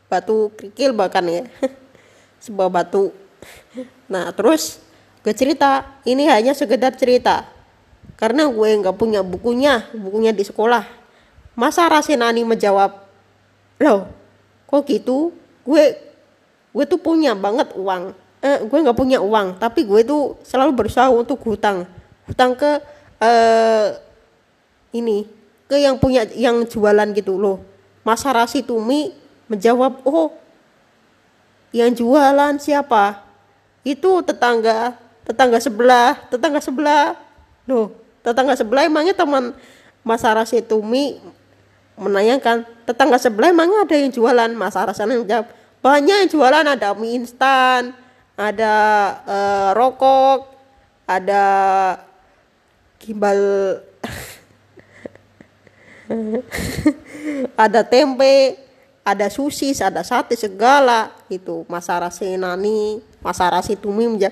Batu 0.10 0.50
kerikil 0.58 0.98
bahkan 0.98 1.26
ya. 1.28 1.44
Sebuah 2.44 2.72
batu. 2.72 3.14
Nah 4.10 4.34
terus 4.34 4.82
gue 5.22 5.36
cerita. 5.36 5.86
Ini 6.08 6.26
hanya 6.32 6.58
sekedar 6.58 6.98
cerita. 6.98 7.46
Karena 8.18 8.50
gue 8.50 8.70
nggak 8.82 8.98
punya 8.98 9.22
bukunya 9.22 9.86
bukunya 9.94 10.34
di 10.34 10.42
sekolah. 10.42 10.88
Masa 11.54 11.86
Rasenani 11.86 12.42
menjawab 12.48 13.07
loh 13.82 14.10
kok 14.68 14.84
gitu? 14.90 15.34
Gue 15.64 15.96
gue 16.74 16.86
tuh 16.86 17.00
punya 17.02 17.34
banget 17.34 17.74
uang. 17.74 18.14
Eh, 18.38 18.62
gue 18.70 18.80
nggak 18.86 18.98
punya 18.98 19.18
uang 19.18 19.58
tapi 19.58 19.82
gue 19.82 20.06
tuh 20.06 20.38
selalu 20.46 20.74
berusaha 20.74 21.10
untuk 21.10 21.42
hutang. 21.46 21.90
Hutang 22.30 22.54
ke 22.54 22.82
eh, 23.22 23.98
ini 24.94 25.26
ke 25.68 25.76
yang 25.78 26.00
punya 26.00 26.26
yang 26.34 26.64
jualan 26.66 27.12
gitu 27.14 27.36
loh. 27.38 27.62
Mas 28.06 28.24
Harasi 28.24 28.64
Tumi 28.64 29.12
menjawab 29.52 30.06
oh 30.08 30.32
yang 31.76 31.92
jualan 31.92 32.56
siapa? 32.62 33.26
Itu 33.84 34.24
tetangga 34.24 34.96
tetangga 35.28 35.60
sebelah 35.60 36.16
tetangga 36.32 36.60
sebelah. 36.64 37.18
Loh 37.68 37.92
tetangga 38.24 38.56
sebelah 38.56 38.84
emangnya 38.88 39.16
teman 39.16 39.56
Mas 40.04 40.24
Harasi 40.24 40.64
Tumi 40.64 41.20
menanyakan 41.98 42.64
tetangga 42.86 43.18
sebelah 43.18 43.50
emangnya 43.50 43.84
ada 43.84 43.96
yang 43.98 44.14
jualan? 44.14 44.54
Mas 44.54 44.78
Harasi 44.78 45.04
menjawab 45.04 45.50
banyak 45.82 46.18
yang 46.26 46.30
jualan. 46.30 46.66
Ada 46.66 46.94
mie 46.94 47.26
instan 47.26 47.92
ada 48.38 48.74
uh, 49.26 49.70
rokok 49.74 50.46
ada 51.10 51.44
gimbal 53.02 53.42
ada 57.66 57.82
tempe 57.82 58.62
ada 59.02 59.28
susis 59.34 59.82
ada 59.82 60.06
sate 60.06 60.38
segala. 60.38 61.12
Itu 61.28 61.66
masara 61.66 62.14
senani 62.14 63.02
masara 63.20 63.66
situmi 63.66 64.06
menja 64.06 64.30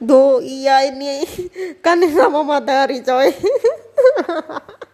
do 0.00 0.40
iya 0.40 0.88
ini. 0.88 1.22
Kan 1.84 2.00
nama 2.00 2.40
matahari 2.40 3.04
coy 3.04 3.28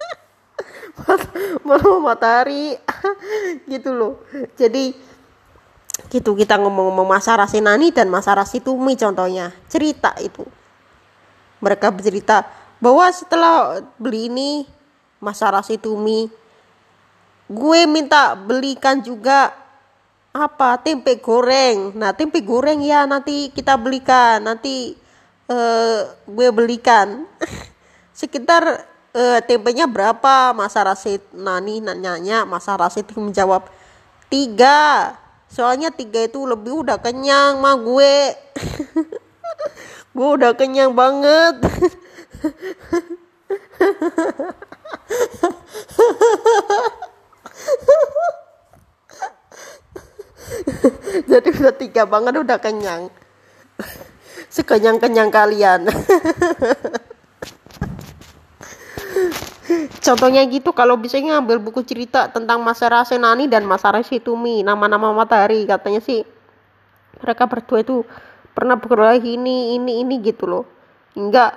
mau 1.69 2.01
matahari. 2.03 2.77
Gitu 3.71 3.91
loh. 3.93 4.21
Jadi 4.57 5.11
gitu 6.11 6.33
kita 6.33 6.57
ngomong-ngomong 6.57 7.07
Masara 7.07 7.45
Senani 7.45 7.93
dan 7.93 8.09
Masara 8.09 8.43
Situmi 8.49 8.97
contohnya. 8.97 9.53
Cerita 9.69 10.17
itu. 10.19 10.43
Mereka 11.61 11.93
bercerita 11.93 12.49
bahwa 12.81 13.05
setelah 13.13 13.85
beli 14.01 14.33
ini 14.33 14.51
Masara 15.21 15.61
Situmi 15.61 16.33
gue 17.51 17.81
minta 17.91 18.39
belikan 18.39 19.03
juga 19.05 19.53
apa 20.31 20.79
tempe 20.81 21.19
goreng. 21.19 21.93
Nah 21.99 22.15
tempe 22.15 22.41
goreng 22.47 22.79
ya 22.81 23.05
nanti 23.05 23.51
kita 23.51 23.75
belikan 23.77 24.41
nanti 24.47 24.95
uh, 25.51 26.01
gue 26.25 26.49
belikan. 26.55 27.27
Sekitar 28.21 28.87
uh, 29.14 29.38
tempenya 29.44 29.87
berapa 29.87 30.53
masa 30.55 30.85
rasid 30.85 31.23
nani 31.35 31.81
nanyanya 31.83 32.44
masa 32.44 32.77
rasid 32.77 33.07
menjawab 33.14 33.66
tiga 34.31 35.14
soalnya 35.51 35.90
tiga 35.90 36.27
itu 36.27 36.42
lebih 36.46 36.87
udah 36.87 36.99
kenyang 37.03 37.59
mah 37.59 37.75
gue 37.79 38.14
gue 40.16 40.29
udah 40.38 40.53
kenyang 40.55 40.94
banget 40.94 41.59
Jadi 51.31 51.49
udah 51.62 51.75
tiga 51.75 52.03
banget 52.07 52.35
udah 52.42 52.59
kenyang. 52.59 53.11
Sekenyang-kenyang 54.55 55.31
kalian. 55.31 55.87
Contohnya 60.03 60.42
gitu 60.51 60.75
kalau 60.75 60.99
bisa 60.99 61.20
ngambil 61.20 61.62
buku 61.62 61.87
cerita 61.87 62.27
tentang 62.27 62.59
masa 62.64 62.90
Rasenani 62.90 63.46
dan 63.46 63.62
masa 63.62 63.94
Situmi, 64.03 64.66
nama-nama 64.66 65.14
matahari. 65.14 65.62
Katanya 65.68 66.03
sih 66.03 66.27
mereka 67.20 67.46
berdua 67.46 67.85
itu 67.85 68.03
pernah 68.57 68.75
berkelahi 68.75 69.38
ini 69.38 69.79
ini 69.79 70.03
ini 70.03 70.14
gitu 70.25 70.49
loh. 70.49 70.64
Enggak 71.14 71.55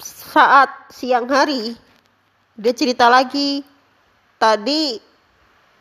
saat 0.00 0.72
siang 0.88 1.28
hari 1.28 1.76
dia 2.56 2.72
cerita 2.72 3.12
lagi. 3.12 3.64
Tadi 4.40 4.98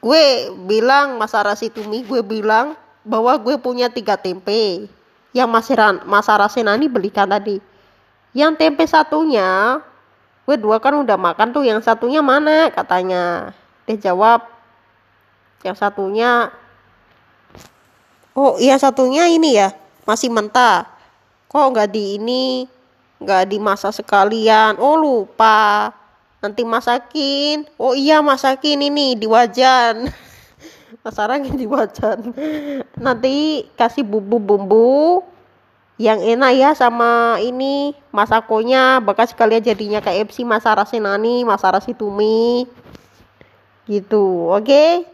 gue 0.01 0.25
bilang 0.69 1.17
Mas 1.17 1.33
Arasitumi 1.33 2.05
gue 2.05 2.21
bilang 2.21 2.77
bahwa 3.01 3.33
gue 3.41 3.57
punya 3.57 3.89
tiga 3.89 4.13
tempe 4.13 4.85
yang 5.33 5.49
Mas, 5.49 5.71
Mas 6.05 6.27
Arasenani 6.29 6.85
belikan 6.85 7.25
tadi. 7.25 7.57
Yang 8.31 8.53
tempe 8.61 8.83
satunya 8.85 9.81
gue 10.51 10.59
dua 10.59 10.83
kan 10.83 10.91
udah 10.99 11.15
makan 11.15 11.55
tuh 11.55 11.63
yang 11.63 11.79
satunya 11.79 12.19
mana? 12.19 12.67
katanya. 12.75 13.55
Dia 13.87 14.11
jawab 14.11 14.43
yang 15.63 15.79
satunya 15.79 16.51
oh 18.35 18.59
iya 18.59 18.75
satunya 18.75 19.31
ini 19.31 19.55
ya 19.55 19.71
masih 20.03 20.27
mentah. 20.27 20.91
Kok 21.47 21.71
nggak 21.71 21.87
di 21.95 22.19
ini 22.19 22.67
nggak 23.23 23.47
dimasak 23.47 23.95
sekalian? 23.95 24.75
Oh 24.75 24.99
lupa. 24.99 25.95
Nanti 26.43 26.67
masakin. 26.67 27.63
Oh 27.79 27.95
iya 27.95 28.19
masakin 28.19 28.91
ini 28.91 29.15
di 29.15 29.31
wajan. 29.31 30.11
Masarangin 31.07 31.55
di 31.55 31.63
wajan. 31.63 32.35
Nanti 33.07 33.63
kasih 33.79 34.03
bumbu-bumbu 34.03 35.23
yang 36.01 36.17
enak 36.17 36.57
ya 36.57 36.69
sama 36.73 37.37
ini 37.37 37.93
masakonya 38.09 38.97
bekas 39.05 39.37
sekalian 39.37 39.61
jadinya 39.61 40.01
kayak 40.01 40.33
FC 40.33 40.41
Masara 40.41 40.81
Senani 40.89 41.45
Masara 41.45 41.77
Situmi 41.77 42.65
gitu 43.85 44.49
oke? 44.49 44.65
Okay? 44.65 45.05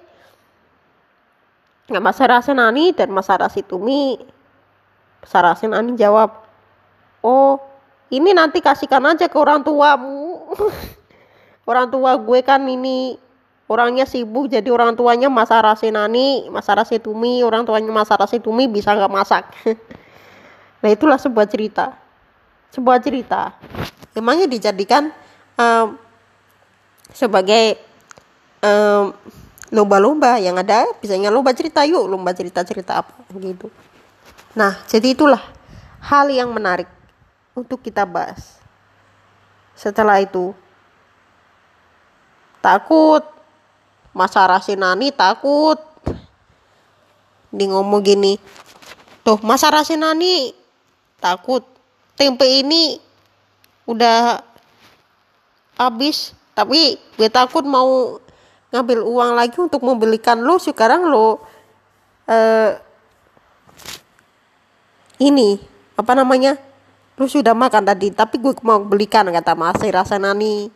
nah 1.91 1.99
Masara 1.99 2.39
Senani 2.39 2.95
dan 2.95 3.11
Masara 3.11 3.51
Situmi 3.51 4.15
Sarasin 5.27 5.75
Ani 5.75 5.99
jawab 5.99 6.39
oh 7.19 7.59
ini 8.07 8.31
nanti 8.31 8.63
kasihkan 8.63 9.03
aja 9.03 9.27
ke 9.27 9.35
orang 9.35 9.67
tuamu. 9.67 10.47
Orang 11.67 11.91
tua 11.91 12.15
gue 12.15 12.39
kan 12.47 12.63
ini 12.63 13.19
orangnya 13.67 14.07
sibuk 14.07 14.47
jadi 14.47 14.71
orang 14.71 14.95
tuanya 14.95 15.27
Mas 15.27 15.51
Arasinani 15.51 16.47
Mas 16.47 16.71
Arasitumi 16.71 17.43
orang 17.43 17.67
tuanya 17.67 17.91
Mas 17.91 18.07
Arasitumi 18.07 18.71
bisa 18.71 18.95
nggak 18.95 19.11
masak 19.11 19.43
nah 20.81 20.89
itulah 20.89 21.17
sebuah 21.17 21.47
cerita. 21.49 21.97
Sebuah 22.71 22.99
cerita. 23.01 23.55
Emangnya 24.13 24.45
dijadikan 24.49 25.09
um, 25.57 25.97
sebagai 27.13 27.79
um, 28.61 29.13
lomba-lomba 29.71 30.39
yang 30.39 30.57
ada? 30.59 30.85
Bisanya 30.99 31.33
lomba 31.33 31.51
cerita 31.55 31.83
yuk? 31.83 32.07
Lomba 32.07 32.31
cerita-cerita 32.35 33.03
apa? 33.03 33.13
Gitu. 33.35 33.67
Nah 34.55 34.79
jadi 34.89 35.13
itulah 35.13 35.41
hal 36.01 36.29
yang 36.31 36.51
menarik 36.53 36.87
untuk 37.57 37.81
kita 37.81 38.05
bahas. 38.05 38.57
Setelah 39.77 40.21
itu 40.21 40.53
takut. 42.61 43.23
Masa 44.17 44.49
Rasinani 44.49 45.13
takut. 45.13 45.77
Di 47.53 47.69
ngomong 47.69 48.01
gini 48.01 48.33
tuh 49.21 49.39
masa 49.43 49.67
Rasinani 49.67 50.55
takut. 51.17 51.65
Tempe 52.17 52.45
ini 52.45 52.97
udah 53.85 54.41
habis 55.77 56.33
tapi 56.57 56.97
gue 57.15 57.29
takut 57.29 57.61
mau 57.61 58.17
ngambil 58.73 59.05
uang 59.05 59.31
lagi 59.37 59.57
untuk 59.61 59.85
membelikan 59.85 60.41
lo 60.41 60.57
sekarang 60.57 61.05
lo 61.05 61.37
uh, 62.25 62.71
ini 65.21 65.61
apa 65.93 66.17
namanya 66.17 66.57
lo 67.15 67.29
sudah 67.29 67.53
makan 67.53 67.85
tadi 67.85 68.09
tapi 68.09 68.41
gue 68.41 68.57
mau 68.65 68.81
belikan 68.81 69.25
kata 69.29 69.53
Mas 69.53 69.81
Rasanani. 69.81 70.73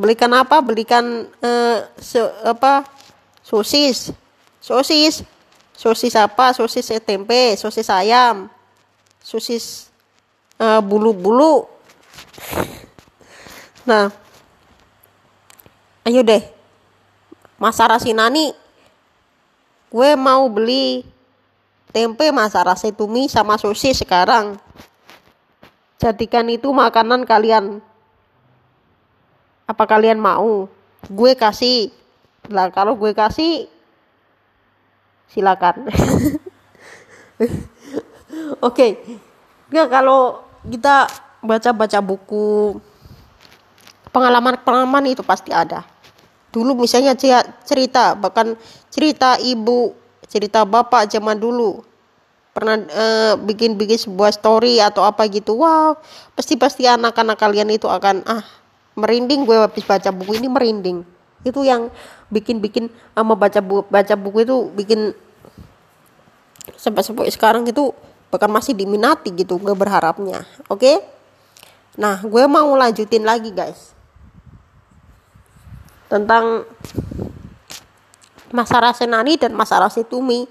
Belikan 0.00 0.32
apa? 0.32 0.64
Belikan 0.64 1.28
uh, 1.44 1.78
se 1.98 2.22
apa 2.46 2.86
sosis. 3.42 4.14
Sosis. 4.62 5.26
Sosis 5.76 6.14
apa? 6.14 6.54
Sosis 6.54 6.88
tempe 7.02 7.58
sosis 7.58 7.90
ayam 7.90 8.48
sosis 9.22 9.88
uh, 10.58 10.80
bulu-bulu. 10.82 11.68
Nah 13.86 14.10
ayo 16.08 16.20
deh. 16.24 16.42
Masa 17.60 17.84
Rasinani 17.84 18.56
gue 19.92 20.10
mau 20.16 20.48
beli 20.48 21.04
tempe 21.92 22.32
rasa 22.32 22.88
tumi 22.90 23.28
sama 23.28 23.60
sosis 23.60 24.00
sekarang. 24.00 24.56
Jadikan 26.00 26.48
itu 26.48 26.72
makanan 26.72 27.28
kalian. 27.28 27.84
Apa 29.68 29.84
kalian 29.84 30.16
mau? 30.16 30.66
Gue 31.06 31.36
kasih. 31.36 31.92
Lah 32.48 32.72
kalau 32.72 32.96
gue 32.96 33.12
kasih 33.12 33.68
silakan 35.30 35.86
oke. 38.58 38.74
Okay. 38.74 38.90
ya 39.70 39.86
kalau 39.86 40.42
kita 40.66 41.06
baca-baca 41.40 41.98
buku 42.02 42.76
pengalaman-pengalaman 44.10 45.14
itu 45.14 45.22
pasti 45.22 45.54
ada. 45.54 45.86
Dulu 46.50 46.82
misalnya 46.82 47.14
cerita 47.62 48.18
bahkan 48.18 48.58
cerita 48.90 49.38
ibu 49.38 49.94
cerita 50.26 50.66
bapak 50.66 51.06
zaman 51.06 51.38
dulu. 51.38 51.86
Pernah 52.50 52.82
uh, 52.90 53.34
bikin-bikin 53.38 53.96
sebuah 53.96 54.34
story 54.34 54.82
atau 54.82 55.06
apa 55.06 55.24
gitu. 55.30 55.62
Wow 55.62 55.98
pasti 56.34 56.58
pasti 56.58 56.82
anak-anak 56.90 57.38
kalian 57.38 57.70
itu 57.70 57.86
akan 57.86 58.26
ah 58.26 58.42
merinding 58.98 59.46
gue 59.46 59.54
habis 59.54 59.86
baca 59.86 60.10
buku 60.10 60.42
ini 60.42 60.50
merinding. 60.50 61.06
Itu 61.46 61.62
yang 61.62 61.88
bikin-bikin 62.28 62.90
uh, 63.14 63.24
membaca 63.24 63.62
buku 63.62 63.86
baca 63.86 64.14
buku 64.18 64.42
itu 64.42 64.56
bikin 64.74 65.14
sampai 66.74 67.02
sampai 67.06 67.30
sekarang 67.30 67.64
itu 67.64 67.94
bahkan 68.30 68.48
masih 68.48 68.72
diminati 68.72 69.34
gitu 69.34 69.58
gue 69.58 69.74
berharapnya 69.74 70.46
oke 70.70 70.80
okay? 70.80 70.96
nah 71.98 72.22
gue 72.22 72.44
mau 72.46 72.70
lanjutin 72.78 73.26
lagi 73.26 73.50
guys 73.50 73.92
tentang 76.10 76.66
Mas 78.50 78.70
Rasenani 78.74 79.38
dan 79.38 79.54
Mas 79.54 79.70
Rasitumi. 79.70 80.50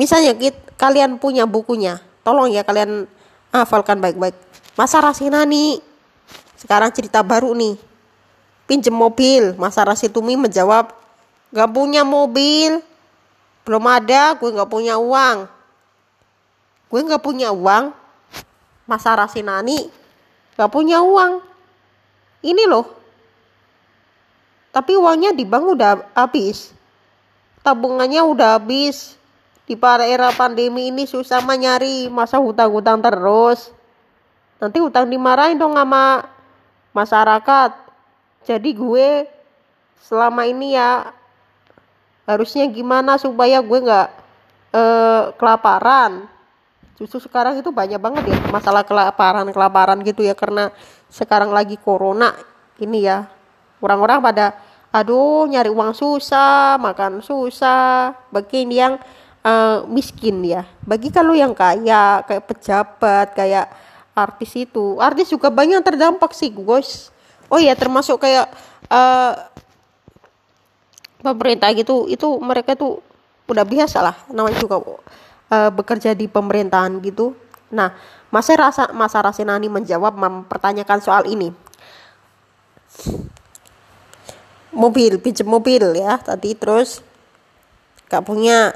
Misalnya 0.00 0.32
kita, 0.32 0.56
kalian 0.80 1.20
punya 1.20 1.44
bukunya, 1.44 2.00
tolong 2.24 2.48
ya 2.48 2.64
kalian 2.64 3.04
hafalkan 3.52 4.00
baik-baik. 4.00 4.32
Mas 4.80 4.96
Rasenani 4.96 5.84
sekarang 6.56 6.88
cerita 6.96 7.20
baru 7.20 7.52
nih. 7.52 7.76
Pinjem 8.64 8.96
mobil, 8.96 9.56
Mas 9.60 9.76
Rasitumi 9.76 10.40
menjawab, 10.40 10.92
gak 11.52 11.70
punya 11.72 12.04
mobil, 12.04 12.80
belum 13.64 13.84
ada, 13.84 14.36
gue 14.36 14.48
gak 14.48 14.70
punya 14.72 14.96
uang. 14.96 15.48
Gue 16.88 17.04
gak 17.04 17.20
punya 17.20 17.52
uang, 17.52 17.92
Mas 18.88 19.04
Rasinani 19.04 19.92
gak 20.58 20.72
punya 20.72 21.04
uang. 21.04 21.44
Ini 22.42 22.64
loh, 22.66 22.98
tapi 24.78 24.94
uangnya 24.94 25.34
di 25.34 25.42
bank 25.42 25.64
udah 25.74 25.92
habis. 26.14 26.70
Tabungannya 27.66 28.22
udah 28.22 28.60
habis. 28.60 29.18
Di 29.66 29.76
pada 29.76 30.06
era 30.06 30.32
pandemi 30.32 30.88
ini 30.88 31.04
susah 31.04 31.42
mah 31.42 31.58
nyari. 31.58 32.06
Masa 32.06 32.38
hutang-hutang 32.38 33.02
terus? 33.02 33.74
Nanti 34.62 34.78
hutang 34.78 35.10
dimarahin 35.10 35.58
dong 35.58 35.74
sama 35.74 36.24
masyarakat. 36.94 37.70
Jadi 38.46 38.70
gue 38.70 39.26
selama 40.06 40.46
ini 40.46 40.78
ya 40.78 41.10
harusnya 42.22 42.70
gimana 42.70 43.18
supaya 43.18 43.58
gue 43.58 43.78
nggak 43.82 44.08
eh, 44.78 45.22
kelaparan 45.36 46.30
justru 46.98 47.22
sekarang 47.22 47.62
itu 47.62 47.70
banyak 47.70 48.02
banget 48.02 48.26
ya 48.26 48.38
masalah 48.50 48.82
kelaparan 48.82 49.46
kelaparan 49.54 50.02
gitu 50.02 50.26
ya. 50.26 50.34
Karena 50.34 50.74
sekarang 51.08 51.54
lagi 51.54 51.78
corona 51.78 52.34
ini 52.82 53.06
ya 53.06 53.30
orang-orang 53.78 54.18
pada 54.18 54.46
aduh 54.90 55.46
nyari 55.46 55.70
uang 55.70 55.94
susah 55.94 56.76
makan 56.82 57.22
susah. 57.22 58.12
Bagi 58.34 58.66
yang 58.66 58.98
uh, 59.46 59.86
miskin 59.86 60.42
ya. 60.42 60.66
Bagi 60.82 61.14
kalau 61.14 61.38
yang 61.38 61.54
kaya 61.54 62.26
kayak 62.26 62.44
pejabat 62.50 63.26
kayak 63.38 63.70
artis 64.18 64.58
itu. 64.58 64.98
Artis 64.98 65.30
juga 65.30 65.54
banyak 65.54 65.78
terdampak 65.86 66.34
sih 66.34 66.50
guys. 66.50 67.14
Oh 67.46 67.62
ya 67.62 67.72
termasuk 67.78 68.20
kayak 68.20 68.50
uh, 68.90 69.32
pemerintah 71.22 71.70
gitu 71.74 72.06
itu 72.10 72.26
mereka 72.42 72.74
tuh 72.78 73.02
udah 73.48 73.64
biasa 73.64 73.98
lah 74.04 74.16
namanya 74.28 74.60
juga 74.60 74.76
uh, 75.52 75.70
bekerja 75.72 76.12
di 76.12 76.28
pemerintahan 76.28 77.00
gitu. 77.04 77.36
Nah 77.72 77.92
masa 78.32 78.56
rasa 78.56 78.84
masa 78.92 79.20
Rasinani 79.20 79.68
menjawab 79.68 80.16
mempertanyakan 80.16 81.00
soal 81.00 81.24
ini. 81.28 81.52
Mobil 84.72 85.18
pinjam 85.18 85.48
mobil 85.48 85.82
ya 85.96 86.20
tadi 86.20 86.54
terus 86.54 87.04
gak 88.08 88.24
punya. 88.24 88.72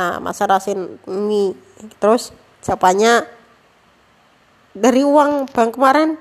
Nah 0.00 0.16
masa 0.16 0.48
rasin 0.48 0.96
ini 1.04 1.52
terus 2.00 2.32
siapanya 2.64 3.28
dari 4.72 5.04
uang 5.04 5.50
bank 5.52 5.76
kemarin 5.76 6.16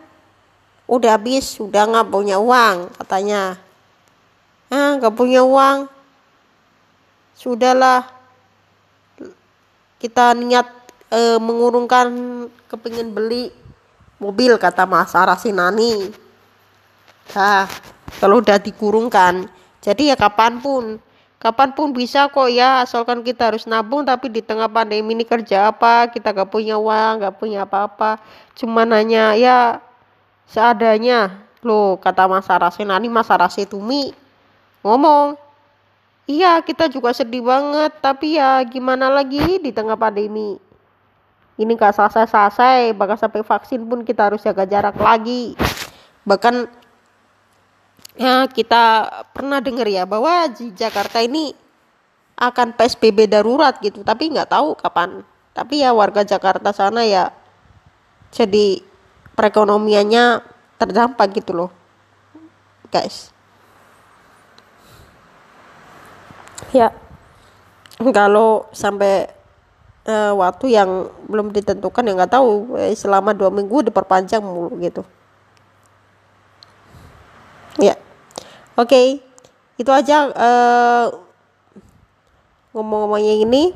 udah 0.90 1.16
habis 1.16 1.56
udah 1.64 1.88
nggak 1.88 2.12
punya 2.12 2.42
uang 2.44 2.92
katanya. 3.00 3.56
Ah 4.68 5.00
nggak 5.00 5.16
punya 5.16 5.48
uang. 5.48 5.88
Sudahlah 7.40 8.19
kita 10.00 10.34
niat 10.34 10.68
e, 11.12 11.38
mengurungkan 11.38 12.08
kepingin 12.72 13.12
beli 13.12 13.52
mobil 14.18 14.56
kata 14.56 14.88
Mas 14.88 15.14
Arasinani 15.14 16.12
nah 17.30 17.70
kalau 18.18 18.42
udah 18.42 18.58
dikurungkan. 18.58 19.46
Jadi 19.80 20.10
ya 20.10 20.18
kapan 20.18 20.58
pun 20.60 20.98
kapan 21.40 21.72
pun 21.72 21.96
bisa 21.96 22.28
kok 22.28 22.52
ya 22.52 22.84
asalkan 22.84 23.24
kita 23.24 23.48
harus 23.48 23.64
nabung 23.64 24.04
tapi 24.04 24.28
di 24.28 24.44
tengah 24.44 24.68
pandemi 24.68 25.16
ini 25.16 25.24
kerja 25.24 25.72
apa 25.72 26.12
kita 26.12 26.36
gak 26.36 26.52
punya 26.52 26.76
uang 26.76 27.24
gak 27.24 27.36
punya 27.40 27.64
apa-apa. 27.64 28.20
Cuma 28.58 28.84
nanya 28.84 29.38
ya 29.38 29.80
seadanya. 30.50 31.48
Loh 31.64 31.96
kata 32.00 32.28
Mas 32.28 32.50
Arasenani 32.50 33.08
Mas 33.08 33.32
Arasetumi 33.32 34.12
ngomong 34.84 35.40
iya 36.30 36.62
kita 36.62 36.86
juga 36.86 37.10
sedih 37.10 37.42
banget. 37.42 37.98
Tapi 37.98 38.38
ya 38.38 38.62
gimana 38.70 39.10
lagi 39.10 39.58
di 39.58 39.74
tengah 39.74 39.98
pandemi? 39.98 40.62
Ini 41.60 41.72
gak 41.76 41.98
selesai-selesai 41.98 42.94
bahkan 42.96 43.18
sampai 43.18 43.42
vaksin 43.44 43.84
pun 43.90 44.06
kita 44.06 44.30
harus 44.30 44.46
jaga 44.46 44.64
jarak 44.70 44.96
lagi. 45.02 45.58
Bahkan 46.24 46.70
ya 48.16 48.46
kita 48.46 48.84
pernah 49.34 49.58
dengar 49.58 49.90
ya 49.90 50.06
bahwa 50.06 50.46
di 50.54 50.70
Jakarta 50.78 51.20
ini 51.20 51.52
akan 52.38 52.78
PSBB 52.78 53.26
darurat 53.26 53.76
gitu. 53.82 54.06
Tapi 54.06 54.30
nggak 54.32 54.54
tahu 54.54 54.78
kapan. 54.78 55.26
Tapi 55.52 55.82
ya 55.84 55.92
warga 55.92 56.24
Jakarta 56.24 56.72
sana 56.72 57.04
ya 57.04 57.34
jadi 58.30 58.80
perekonomiannya 59.34 60.46
terdampak 60.78 61.34
gitu 61.42 61.52
loh 61.56 61.72
guys 62.90 63.34
ya. 66.74 66.94
Kalau 68.00 68.72
sampai 68.72 69.28
uh, 70.08 70.34
waktu 70.40 70.72
yang 70.74 71.12
belum 71.28 71.52
ditentukan 71.52 72.08
ya 72.08 72.14
nggak 72.16 72.34
tahu 72.34 72.80
eh, 72.80 72.96
selama 72.96 73.36
dua 73.36 73.52
minggu 73.52 73.92
diperpanjang 73.92 74.42
mulu 74.42 74.80
gitu. 74.80 75.04
Ya. 77.80 77.96
Oke 78.80 78.88
okay. 78.88 79.08
itu 79.76 79.92
aja 79.92 80.32
uh, 80.32 81.06
ngomong-ngomongnya 82.72 83.44
ini. 83.44 83.76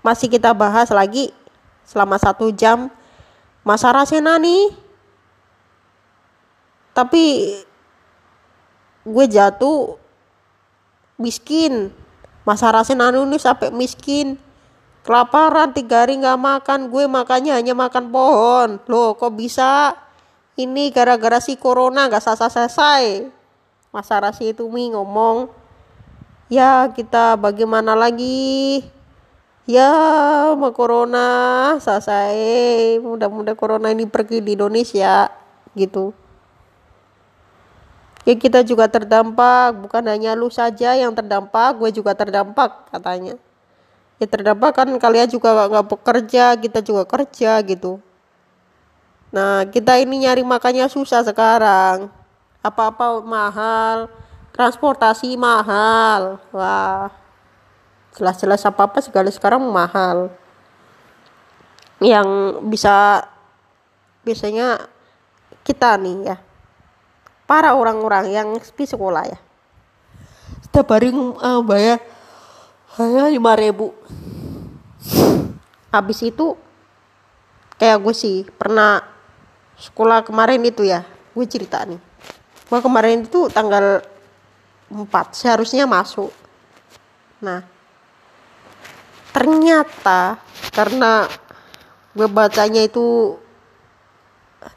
Masih 0.00 0.30
kita 0.30 0.54
bahas 0.54 0.88
lagi 0.94 1.34
selama 1.82 2.16
satu 2.16 2.54
jam. 2.54 2.88
Masa 3.66 3.90
rasanya 3.90 4.38
nih. 4.38 4.70
Tapi 6.94 7.24
gue 9.04 9.24
jatuh 9.28 9.98
miskin. 11.20 11.92
Masa 12.46 12.70
rasanya 12.70 13.10
nanu 13.10 13.26
nih 13.26 13.42
sampai 13.42 13.74
miskin. 13.74 14.38
Kelaparan 15.02 15.74
tiga 15.74 16.06
hari 16.06 16.16
nggak 16.20 16.38
makan. 16.38 16.88
Gue 16.88 17.10
makannya 17.10 17.52
hanya 17.56 17.74
makan 17.74 18.10
pohon. 18.14 18.78
Loh 18.86 19.18
kok 19.18 19.34
bisa? 19.34 19.96
Ini 20.56 20.88
gara-gara 20.94 21.42
si 21.42 21.58
corona 21.58 22.08
nggak 22.08 22.22
selesai. 22.22 23.28
Masa 23.90 24.14
rasi 24.22 24.54
itu 24.54 24.64
mi 24.70 24.92
ngomong. 24.94 25.50
Ya 26.46 26.86
kita 26.94 27.34
bagaimana 27.34 27.98
lagi? 27.98 28.86
Ya 29.66 29.90
mau 30.54 30.70
corona 30.70 31.26
selesai. 31.82 33.02
Mudah-mudahan 33.02 33.58
corona 33.58 33.90
ini 33.90 34.06
pergi 34.06 34.38
di 34.38 34.54
Indonesia. 34.54 35.26
Gitu 35.74 36.25
ya 38.26 38.34
kita 38.34 38.66
juga 38.66 38.90
terdampak. 38.90 39.78
Bukan 39.86 40.02
hanya 40.10 40.34
lu 40.34 40.50
saja 40.50 40.98
yang 40.98 41.14
terdampak 41.14 41.78
gue 41.78 41.90
juga 41.94 42.12
terdampak 42.12 42.90
katanya. 42.90 43.38
Ya 44.18 44.26
terdampak 44.26 44.74
kan 44.74 44.88
kalian 44.98 45.30
juga 45.30 45.54
nggak 45.70 45.86
bekerja 45.86 46.58
kita 46.58 46.82
juga 46.82 47.06
kerja 47.06 47.62
gitu. 47.62 48.02
Nah 49.30 49.64
kita 49.70 50.02
ini 50.02 50.26
nyari 50.26 50.42
makannya 50.42 50.90
susah 50.90 51.22
sekarang. 51.22 52.10
Apa-apa 52.60 53.22
mahal 53.22 54.10
transportasi 54.50 55.38
mahal. 55.38 56.42
Wah 56.50 57.14
jelas-jelas 58.18 58.64
apa-apa 58.66 59.04
segala 59.04 59.30
sekarang 59.30 59.62
mahal. 59.62 60.34
Yang 62.00 62.28
bisa 62.66 63.24
biasanya 64.24 64.90
kita 65.62 65.94
nih 66.00 66.34
ya 66.34 66.45
para 67.46 67.72
orang-orang 67.78 68.34
yang 68.34 68.48
di 68.58 68.84
sekolah 68.84 69.24
ya. 69.24 69.38
Setiap 70.66 70.92
hari 70.92 71.14
uh, 71.14 71.62
bayar 71.62 72.02
hanya 72.98 73.30
lima 73.30 73.54
ribu. 73.54 73.94
Habis 75.94 76.26
itu 76.26 76.58
kayak 77.78 78.02
gue 78.02 78.14
sih 78.14 78.44
pernah 78.44 79.00
sekolah 79.78 80.26
kemarin 80.26 80.60
itu 80.66 80.84
ya 80.84 81.06
gue 81.06 81.46
cerita 81.46 81.86
nih. 81.86 82.02
Gue 82.66 82.80
kemarin 82.82 83.24
itu 83.24 83.46
tanggal 83.48 84.02
4 84.90 85.06
seharusnya 85.32 85.86
masuk. 85.86 86.34
Nah 87.40 87.62
ternyata 89.30 90.40
karena 90.74 91.30
gue 92.16 92.28
bacanya 92.28 92.82
itu 92.82 93.36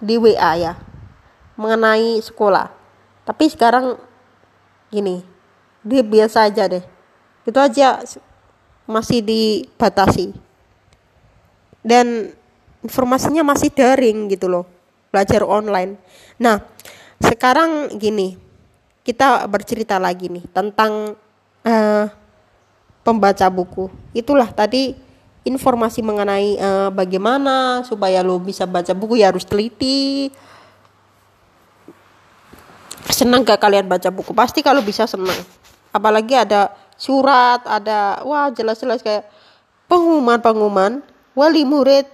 di 0.04 0.20
WA 0.20 0.52
ya 0.60 0.74
mengenai 1.60 2.24
sekolah. 2.24 2.72
Tapi 3.28 3.52
sekarang 3.52 4.00
gini 4.88 5.28
dia 5.84 6.00
biasa 6.00 6.48
aja 6.48 6.72
deh. 6.72 6.84
Itu 7.44 7.60
aja 7.60 8.00
masih 8.88 9.20
dibatasi. 9.20 10.32
Dan 11.84 12.32
informasinya 12.80 13.44
masih 13.44 13.76
daring 13.76 14.32
gitu 14.32 14.48
loh 14.48 14.66
belajar 15.12 15.44
online. 15.44 16.00
Nah 16.40 16.64
sekarang 17.20 17.92
gini 18.00 18.40
kita 19.04 19.44
bercerita 19.52 20.00
lagi 20.00 20.32
nih 20.32 20.46
tentang 20.56 21.18
uh, 21.68 22.06
pembaca 23.04 23.48
buku. 23.52 23.92
Itulah 24.16 24.48
tadi 24.54 24.96
informasi 25.48 26.04
mengenai 26.06 26.60
uh, 26.60 26.90
bagaimana 26.94 27.82
supaya 27.88 28.22
lo 28.22 28.38
bisa 28.38 28.68
baca 28.70 28.92
buku 28.94 29.24
ya 29.24 29.32
harus 29.32 29.48
teliti 29.48 30.30
senang 33.10 33.42
gak 33.44 33.62
kalian 33.62 33.90
baca 33.90 34.10
buku? 34.14 34.32
Pasti 34.32 34.62
kalau 34.62 34.82
bisa 34.86 35.10
senang. 35.10 35.38
Apalagi 35.90 36.38
ada 36.38 36.70
surat 37.00 37.64
ada 37.66 38.22
wah 38.28 38.54
jelas-jelas 38.54 39.02
kayak 39.02 39.26
pengumuman-pengumuman. 39.90 41.02
Wali 41.34 41.64
murid 41.66 42.06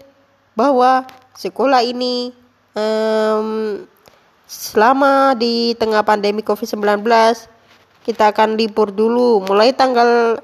bahwa 0.56 1.04
sekolah 1.36 1.84
ini 1.84 2.32
um, 2.78 3.82
selama 4.46 5.34
di 5.36 5.74
tengah 5.76 6.06
pandemi 6.06 6.46
COVID-19 6.46 7.04
kita 8.06 8.32
akan 8.32 8.56
libur 8.56 8.94
dulu. 8.94 9.44
Mulai 9.44 9.74
tanggal 9.74 10.40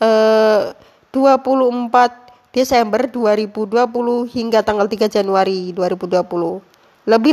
uh, 0.00 0.72
24 1.12 2.52
Desember 2.52 3.08
2020 3.08 4.28
hingga 4.28 4.60
tanggal 4.64 4.88
3 4.88 5.08
Januari 5.08 5.72
2020. 5.76 7.08
Lebih 7.08 7.32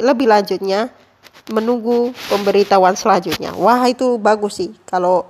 lebih 0.00 0.26
lanjutnya 0.28 0.92
menunggu 1.50 2.10
pemberitahuan 2.28 2.98
selanjutnya. 2.98 3.54
Wah, 3.54 3.86
itu 3.86 4.18
bagus 4.18 4.58
sih 4.58 4.70
kalau 4.88 5.28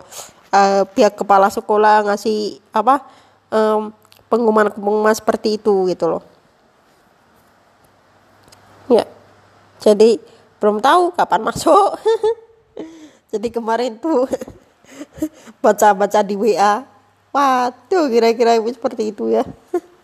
uh, 0.54 0.82
pihak 0.96 1.18
kepala 1.18 1.52
sekolah 1.52 2.06
ngasih 2.08 2.62
apa 2.72 3.04
um, 3.52 3.92
pengumuman-pengumuman 4.32 5.14
seperti 5.14 5.60
itu 5.60 5.86
gitu 5.90 6.06
loh. 6.06 6.22
Ya 8.86 9.04
jadi 9.82 10.18
belum 10.62 10.80
tahu 10.80 11.12
kapan 11.12 11.42
masuk. 11.42 11.98
Jadi 13.26 13.50
kemarin 13.50 13.98
tuh 13.98 14.24
baca-baca 15.62 16.22
di 16.22 16.38
WA 16.38 16.86
waduh 17.36 18.08
kira-kira 18.08 18.56
seperti 18.72 19.12
itu 19.12 19.28
ya 19.28 19.44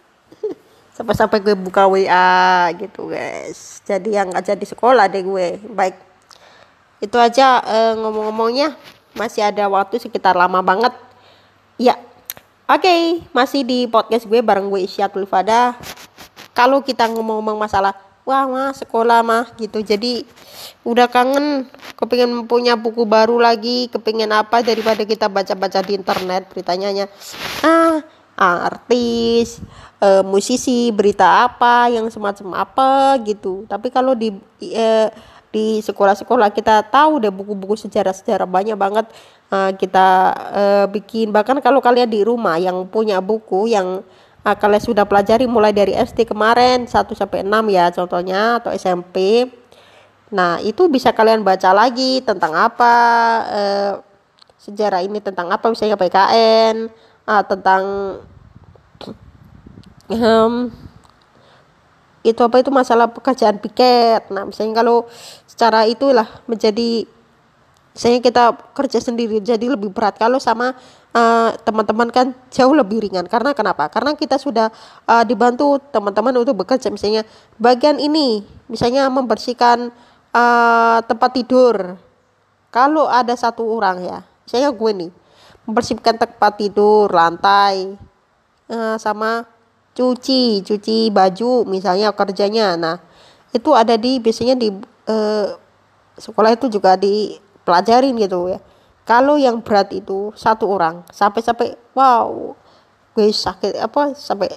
sampai-sampai 0.93 1.41
gue 1.41 1.57
buka 1.57 1.89
WA 1.89 2.69
gitu 2.77 3.09
guys. 3.09 3.81
Jadi 3.85 4.17
yang 4.17 4.31
aja 4.37 4.53
di 4.53 4.67
sekolah 4.69 5.09
deh 5.09 5.25
gue. 5.25 5.61
Baik. 5.73 5.97
Itu 7.03 7.17
aja 7.19 7.61
uh, 7.65 7.93
ngomong-ngomongnya. 7.99 8.77
Masih 9.13 9.45
ada 9.45 9.69
waktu 9.69 10.01
sekitar 10.01 10.37
lama 10.37 10.61
banget. 10.65 10.93
Ya. 11.81 11.97
Oke 12.71 12.89
okay, 12.89 13.01
masih 13.37 13.67
di 13.67 13.85
podcast 13.85 14.25
gue 14.25 14.41
bareng 14.41 14.71
gue 14.73 14.87
Isyatul 14.87 15.29
Fada 15.29 15.77
kalau 16.57 16.81
kita 16.81 17.05
ngomong-ngomong 17.11 17.59
masalah 17.59 17.93
wah 18.23 18.47
mah 18.49 18.73
sekolah 18.73 19.21
mah 19.21 19.53
gitu. 19.59 19.83
Jadi 19.83 20.25
udah 20.87 21.11
kangen 21.11 21.67
kepingin 21.99 22.47
punya 22.47 22.79
buku 22.79 23.07
baru 23.07 23.39
lagi 23.39 23.91
kepingin 23.91 24.31
apa 24.31 24.63
daripada 24.63 25.03
kita 25.03 25.27
baca-baca 25.27 25.83
di 25.83 25.95
internet 25.95 26.51
beritanya 26.51 27.07
ah 27.63 28.03
artis 28.43 29.63
uh, 30.03 30.27
musisi 30.27 30.91
berita 30.91 31.47
apa 31.47 31.89
yang 31.89 32.11
semacam 32.11 32.67
apa 32.67 33.17
gitu. 33.23 33.65
Tapi 33.71 33.89
kalau 33.95 34.19
di 34.19 34.35
uh, 34.75 35.09
di 35.53 35.85
sekolah-sekolah 35.85 36.49
kita 36.51 36.81
tahu 36.89 37.21
deh 37.21 37.29
buku-buku 37.29 37.77
sejarah-sejarah 37.77 38.49
banyak 38.49 38.75
banget 38.75 39.07
uh, 39.53 39.71
kita 39.77 40.09
uh, 40.53 40.87
bikin. 40.91 41.31
Bahkan 41.31 41.63
kalau 41.63 41.79
kalian 41.79 42.09
di 42.09 42.25
rumah 42.25 42.57
yang 42.59 42.89
punya 42.89 43.23
buku 43.23 43.71
yang 43.71 44.03
uh, 44.47 44.57
kalian 44.59 44.83
sudah 44.83 45.05
pelajari 45.07 45.47
mulai 45.47 45.71
dari 45.71 45.95
SD 45.95 46.27
kemarin 46.27 46.87
1 46.87 46.93
sampai 47.15 47.47
6 47.47 47.51
ya 47.71 47.87
contohnya 47.95 48.41
atau 48.63 48.71
SMP 48.75 49.49
nah 50.33 50.57
itu 50.65 50.89
bisa 50.89 51.13
kalian 51.13 51.45
baca 51.45 51.77
lagi 51.77 52.25
tentang 52.25 52.57
apa 52.57 52.95
uh, 53.53 53.93
sejarah 54.57 55.05
ini 55.05 55.21
tentang 55.21 55.53
apa 55.53 55.69
misalnya 55.69 56.01
PKN 56.01 56.89
uh, 57.29 57.43
tentang 57.45 57.83
um, 60.19 60.69
itu 62.23 62.41
apa? 62.43 62.63
Itu 62.63 62.71
masalah 62.71 63.11
pekerjaan 63.11 63.59
piket. 63.59 64.31
Nah 64.31 64.47
misalnya 64.47 64.83
kalau 64.83 65.07
secara 65.47 65.87
itulah 65.87 66.27
menjadi 66.47 67.07
misalnya 67.93 68.21
kita 68.25 68.45
kerja 68.73 68.99
sendiri 69.03 69.43
jadi 69.43 69.67
lebih 69.73 69.93
berat. 69.93 70.17
Kalau 70.17 70.41
sama 70.41 70.73
uh, 71.13 71.51
teman-teman 71.67 72.09
kan 72.09 72.33
jauh 72.49 72.73
lebih 72.73 73.05
ringan. 73.05 73.27
Karena 73.27 73.53
kenapa? 73.53 73.91
Karena 73.91 74.15
kita 74.17 74.39
sudah 74.41 74.71
uh, 75.07 75.25
dibantu 75.27 75.79
teman-teman 75.91 76.33
untuk 76.41 76.65
bekerja. 76.65 76.89
Misalnya 76.89 77.27
bagian 77.61 78.01
ini 78.01 78.47
misalnya 78.71 79.11
membersihkan 79.13 79.93
uh, 80.33 80.99
tempat 81.05 81.31
tidur. 81.37 82.01
Kalau 82.73 83.05
ada 83.05 83.37
satu 83.37 83.69
orang 83.69 84.01
ya 84.01 84.19
misalnya 84.47 84.71
gue 84.73 84.91
nih 85.07 85.11
membersihkan 85.65 86.19
tempat 86.19 86.53
tidur 86.59 87.07
lantai 87.09 87.95
uh, 88.69 88.97
sama 88.99 89.47
cuci 89.93 90.65
cuci 90.65 91.13
baju 91.13 91.69
misalnya 91.69 92.13
kerjanya. 92.13 92.77
Nah 92.77 92.97
itu 93.53 93.71
ada 93.77 93.97
di 94.01 94.17
biasanya 94.19 94.57
di 94.57 94.73
eh, 95.09 95.47
sekolah 96.17 96.57
itu 96.57 96.73
juga 96.73 96.97
dipelajarin 96.97 98.17
gitu 98.21 98.53
ya. 98.53 98.61
Kalau 99.03 99.35
yang 99.35 99.61
berat 99.61 99.91
itu 99.93 100.31
satu 100.39 100.71
orang 100.71 101.03
sampai 101.11 101.41
sampai 101.43 101.69
wow 101.93 102.55
gue 103.13 103.29
sakit 103.29 103.77
apa 103.83 104.17
sampai 104.17 104.49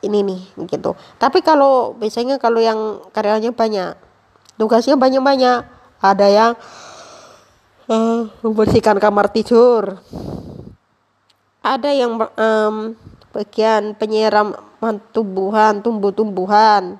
ini 0.00 0.22
nih 0.24 0.40
gitu. 0.70 0.94
Tapi 1.18 1.42
kalau 1.42 1.92
biasanya 1.98 2.38
kalau 2.38 2.62
yang 2.62 3.02
karyanya 3.12 3.50
banyak 3.50 3.98
tugasnya 4.56 4.94
banyak 4.94 5.22
banyak 5.22 5.66
ada 5.98 6.26
yang 6.30 6.52
uh, 7.90 8.30
membersihkan 8.44 9.02
kamar 9.02 9.28
tidur. 9.34 9.98
Ada 11.58 11.90
yang 11.90 12.16
um, 12.16 12.94
bagian 13.38 13.94
penyiraman 13.94 14.98
tumbuhan 15.14 15.78
tumbuh-tumbuhan. 15.78 16.98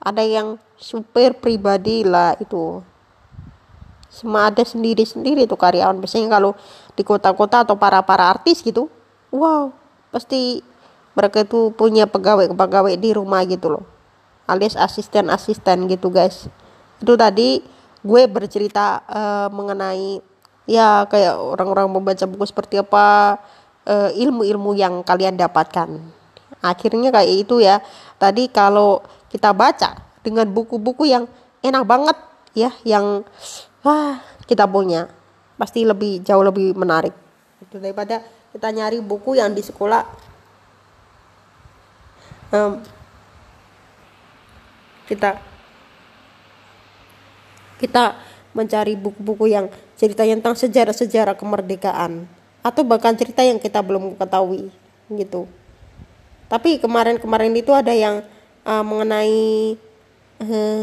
Ada 0.00 0.24
yang 0.24 0.56
supir 0.80 1.36
pribadi 1.36 2.00
lah 2.08 2.32
itu. 2.40 2.80
Semua 4.08 4.48
ada 4.48 4.64
sendiri-sendiri 4.64 5.44
tuh 5.44 5.60
karyawan. 5.60 6.00
Biasanya 6.00 6.40
kalau 6.40 6.56
di 6.96 7.04
kota-kota 7.04 7.68
atau 7.68 7.76
para 7.76 8.00
para 8.00 8.32
artis 8.32 8.64
gitu 8.64 8.88
wow 9.30 9.70
pasti 10.10 10.64
mereka 11.14 11.44
itu 11.46 11.70
punya 11.74 12.08
pegawai-pegawai 12.08 12.96
di 12.96 13.10
rumah 13.12 13.44
gitu 13.44 13.76
loh. 13.76 13.84
Alias 14.48 14.74
asisten-asisten 14.74 15.86
gitu 15.86 16.08
guys. 16.10 16.48
Itu 16.98 17.14
tadi 17.14 17.62
gue 18.00 18.22
bercerita 18.26 19.04
uh, 19.04 19.48
mengenai 19.52 20.24
ya 20.64 21.04
kayak 21.06 21.36
orang-orang 21.36 21.90
membaca 21.92 22.24
buku 22.24 22.46
seperti 22.48 22.80
apa 22.80 23.36
ilmu-ilmu 23.88 24.76
yang 24.76 25.02
kalian 25.02 25.34
dapatkan. 25.34 25.88
Akhirnya 26.60 27.08
kayak 27.10 27.32
itu 27.46 27.64
ya. 27.64 27.80
Tadi 28.20 28.52
kalau 28.52 29.00
kita 29.32 29.56
baca 29.56 29.96
dengan 30.20 30.46
buku-buku 30.52 31.08
yang 31.08 31.24
enak 31.64 31.84
banget 31.88 32.16
ya 32.52 32.70
yang 32.82 33.24
wah 33.80 34.20
kita 34.44 34.66
punya 34.66 35.08
pasti 35.56 35.84
lebih 35.84 36.20
jauh 36.20 36.44
lebih 36.44 36.76
menarik. 36.76 37.12
Itu 37.60 37.80
daripada 37.80 38.20
kita 38.52 38.68
nyari 38.72 38.98
buku 39.00 39.38
yang 39.38 39.52
di 39.52 39.62
sekolah. 39.64 40.02
Um, 42.50 42.82
kita 45.06 45.38
kita 47.78 48.18
mencari 48.50 48.98
buku-buku 48.98 49.46
yang 49.46 49.70
cerita 49.94 50.26
tentang 50.26 50.58
sejarah-sejarah 50.58 51.38
kemerdekaan 51.38 52.26
atau 52.60 52.84
bahkan 52.84 53.16
cerita 53.16 53.40
yang 53.40 53.56
kita 53.56 53.80
belum 53.80 54.16
ketahui 54.16 54.68
gitu. 55.12 55.48
Tapi 56.50 56.82
kemarin-kemarin 56.82 57.54
itu 57.56 57.70
ada 57.72 57.94
yang 57.94 58.26
uh, 58.66 58.84
mengenai 58.84 59.78
uh, 60.42 60.82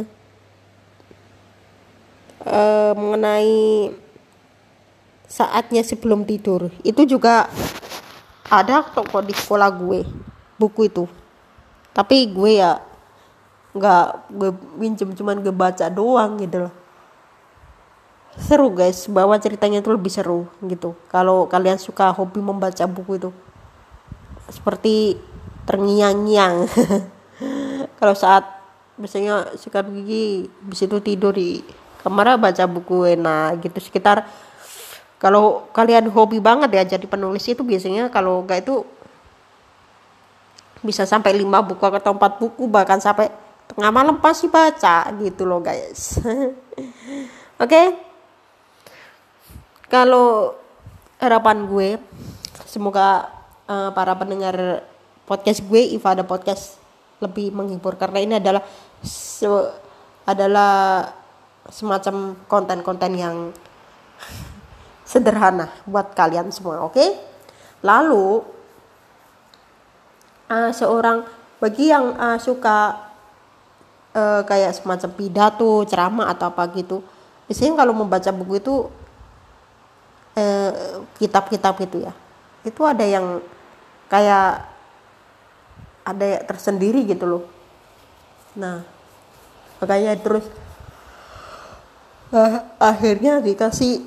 uh, 2.48 2.94
mengenai 2.96 3.92
saatnya 5.28 5.84
sebelum 5.84 6.24
tidur. 6.24 6.72
Itu 6.82 7.04
juga 7.04 7.52
ada 8.48 8.82
toko 8.88 9.20
di 9.20 9.36
sekolah 9.36 9.70
gue 9.76 10.08
buku 10.56 10.88
itu. 10.88 11.06
Tapi 11.92 12.32
gue 12.32 12.52
ya 12.64 12.80
nggak 13.78 14.06
gue 14.34 14.52
minjem 14.82 15.14
cuman 15.14 15.38
gue 15.44 15.54
baca 15.54 15.86
doang 15.94 16.42
gitu 16.42 16.66
loh 16.66 16.87
seru 18.38 18.70
guys. 18.72 19.10
Bahwa 19.10 19.36
ceritanya 19.42 19.82
itu 19.82 19.90
lebih 19.90 20.14
seru 20.14 20.48
gitu. 20.66 20.94
Kalau 21.10 21.50
kalian 21.50 21.82
suka 21.82 22.14
hobi 22.14 22.40
membaca 22.40 22.86
buku 22.86 23.18
itu. 23.18 23.30
Seperti 24.48 25.18
terngiang-ngiang. 25.68 26.66
Kalau 28.00 28.16
saat 28.16 28.46
biasanya 28.98 29.54
sikat 29.54 29.86
gigi 29.94 30.50
bis 30.66 30.82
itu 30.82 30.98
tidur 31.06 31.30
di 31.30 31.62
kamar 32.02 32.40
baca 32.40 32.64
buku 32.66 33.14
enak 33.14 33.62
gitu. 33.62 33.78
Sekitar 33.78 34.26
kalau 35.18 35.66
kalian 35.74 36.10
hobi 36.14 36.38
banget 36.38 36.70
ya 36.74 36.98
jadi 36.98 37.06
penulis 37.10 37.46
itu 37.50 37.66
biasanya 37.66 38.14
kalau 38.14 38.46
enggak 38.46 38.66
itu 38.66 38.86
bisa 40.86 41.10
sampai 41.10 41.34
lima 41.34 41.62
buku 41.66 41.82
atau 41.82 42.14
empat 42.14 42.38
buku 42.38 42.70
bahkan 42.70 43.02
sampai 43.02 43.34
tengah 43.70 43.90
malam 43.90 44.22
pasti 44.22 44.48
baca 44.48 45.10
gitu 45.18 45.44
loh 45.46 45.62
guys. 45.62 46.18
Oke? 46.22 46.54
okay? 47.58 48.07
Kalau 49.88 50.56
harapan 51.18 51.68
gue 51.68 51.90
semoga 52.68 53.32
uh, 53.68 53.90
para 53.96 54.14
pendengar 54.20 54.84
podcast 55.28 55.64
gue 55.64 55.96
Iva 55.96 56.14
ada 56.14 56.24
podcast 56.28 56.80
lebih 57.24 57.50
menghibur 57.50 57.98
karena 57.98 58.20
ini 58.22 58.34
adalah 58.38 58.62
se 59.02 59.48
adalah 60.28 61.08
semacam 61.72 62.36
konten-konten 62.46 63.12
yang 63.16 63.36
sederhana 65.12 65.72
buat 65.88 66.14
kalian 66.14 66.52
semua 66.52 66.84
oke 66.84 66.94
okay? 66.94 67.10
lalu 67.82 68.44
uh, 70.52 70.72
seorang 70.72 71.24
bagi 71.58 71.90
yang 71.90 72.14
uh, 72.16 72.38
suka 72.38 73.08
uh, 74.14 74.42
kayak 74.46 74.78
semacam 74.78 75.10
pidato 75.16 75.82
ceramah 75.88 76.30
atau 76.30 76.52
apa 76.54 76.70
gitu 76.76 77.02
biasanya 77.50 77.80
kalau 77.80 77.96
membaca 77.96 78.30
buku 78.30 78.60
itu 78.62 78.76
kitab-kitab 81.18 81.74
uh, 81.76 81.82
gitu 81.82 81.98
ya. 82.06 82.14
Itu 82.62 82.86
ada 82.86 83.04
yang 83.04 83.42
kayak 84.08 84.70
ada 86.08 86.30
tersendiri 86.48 87.04
gitu 87.04 87.26
loh. 87.26 87.44
Nah 88.56 88.86
makanya 89.78 90.18
terus 90.18 90.46
uh, 92.34 92.66
akhirnya 92.82 93.42
dikasih 93.42 94.06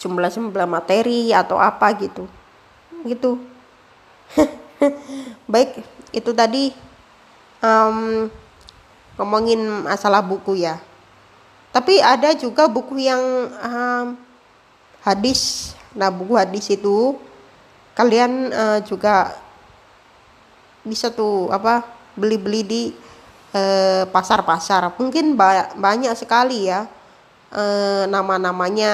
jumlah-jumlah 0.00 0.66
materi 0.66 1.30
atau 1.30 1.56
apa 1.60 1.94
gitu. 1.98 2.26
Gitu. 3.06 3.38
Baik 5.52 5.84
itu 6.10 6.30
tadi 6.34 6.74
um, 7.62 8.26
ngomongin 9.14 9.60
masalah 9.84 10.24
buku 10.24 10.64
ya 10.64 10.80
tapi 11.70 12.02
ada 12.02 12.34
juga 12.34 12.66
buku 12.66 12.98
yang 12.98 13.22
um, 13.62 14.06
hadis 15.06 15.72
nah 15.90 16.10
buku 16.10 16.38
hadis 16.38 16.70
itu 16.70 17.18
kalian 17.94 18.50
uh, 18.54 18.78
juga 18.86 19.34
bisa 20.86 21.12
tuh 21.12 21.52
apa 21.52 21.84
beli-beli 22.16 22.62
di 22.64 22.82
uh, 23.54 24.04
pasar-pasar. 24.08 24.96
Mungkin 24.96 25.36
ba 25.36 25.70
banyak 25.76 26.12
sekali 26.16 26.70
ya 26.70 26.88
uh, 27.52 28.04
nama-namanya 28.08 28.92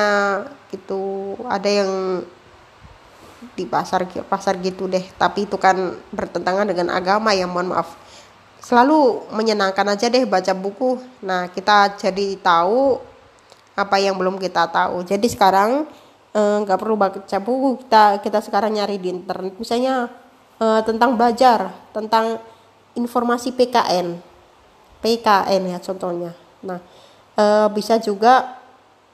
gitu. 0.73 1.37
Ada 1.47 1.71
yang 1.85 1.93
di 3.55 3.65
pasar 3.69 4.05
pasar 4.27 4.59
gitu 4.61 4.91
deh. 4.91 5.05
Tapi 5.17 5.47
itu 5.47 5.57
kan 5.61 5.97
bertentangan 6.11 6.67
dengan 6.67 6.93
agama 6.93 7.33
ya 7.33 7.47
mohon 7.47 7.73
maaf 7.73 7.95
selalu 8.61 9.31
menyenangkan 9.33 9.87
aja 9.93 10.11
deh 10.11 10.25
baca 10.27 10.53
buku. 10.57 10.99
Nah 11.23 11.49
kita 11.53 11.97
jadi 11.97 12.37
tahu 12.41 13.01
apa 13.77 13.97
yang 14.01 14.17
belum 14.17 14.41
kita 14.41 14.69
tahu. 14.73 15.05
Jadi 15.05 15.27
sekarang 15.29 15.85
eh, 16.33 16.57
nggak 16.65 16.77
eh, 16.77 16.81
perlu 16.81 16.97
baca 16.97 17.39
buku. 17.41 17.87
Kita 17.87 18.21
kita 18.25 18.39
sekarang 18.41 18.75
nyari 18.75 18.97
di 18.97 19.13
internet. 19.13 19.55
Misalnya 19.61 20.09
eh, 20.59 20.81
tentang 20.83 21.15
belajar 21.15 21.71
tentang 21.93 22.41
informasi 22.97 23.53
PKN 23.53 24.37
PKN 25.05 25.63
ya 25.77 25.79
contohnya. 25.79 26.33
Nah 26.65 26.81
eh, 27.37 27.69
bisa 27.71 28.01
juga 28.01 28.59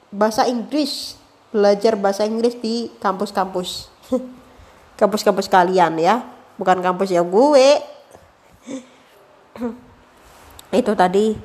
bahasa 0.09 0.47
Inggris. 0.49 1.19
Belajar 1.53 1.93
bahasa 1.93 2.25
Inggris 2.25 2.57
di 2.57 2.89
kampus-kampus. 2.97 3.93
Kampus-kampus 4.99 5.45
kalian 5.45 6.01
ya. 6.01 6.25
Bukan 6.57 6.81
kampus 6.81 7.13
yang 7.13 7.29
gue 7.29 7.77
itu 10.73 10.93
tadi 10.97 11.37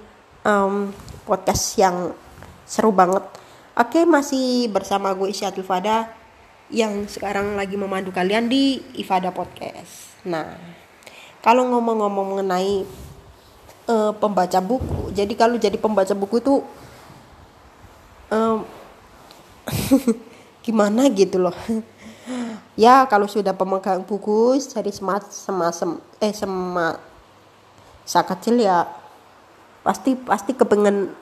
um, 0.45 0.89
podcast 1.29 1.77
yang 1.77 2.17
seru 2.65 2.89
banget. 2.89 3.25
Oke 3.77 4.09
masih 4.09 4.73
bersama 4.73 5.13
gue 5.13 5.29
Isyatul 5.31 5.63
Fada 5.63 6.09
yang 6.73 7.05
sekarang 7.09 7.57
lagi 7.57 7.77
memandu 7.77 8.13
kalian 8.13 8.49
di 8.49 8.81
Ifada 8.97 9.29
Podcast. 9.33 10.17
Nah 10.25 10.57
kalau 11.45 11.69
ngomong-ngomong 11.69 12.41
mengenai 12.41 12.83
uh, 13.89 14.13
pembaca 14.17 14.59
buku 14.59 15.15
jadi 15.15 15.33
kalau 15.39 15.61
jadi 15.61 15.77
pembaca 15.79 16.13
buku 16.17 16.43
itu 16.43 16.55
um, 18.33 18.65
gimana 20.65 21.09
gitu 21.13 21.41
loh. 21.41 21.57
Ya 22.79 23.09
kalau 23.11 23.27
sudah 23.27 23.57
pemegang 23.57 24.05
buku 24.07 24.55
jadi 24.61 24.93
semacam 24.93 25.99
eh 26.21 26.31
semak 26.31 27.08
saat 28.09 28.25
kecil 28.25 28.57
ya 28.57 28.89
pasti 29.85 30.17
pasti 30.17 30.57
kepengen 30.57 31.13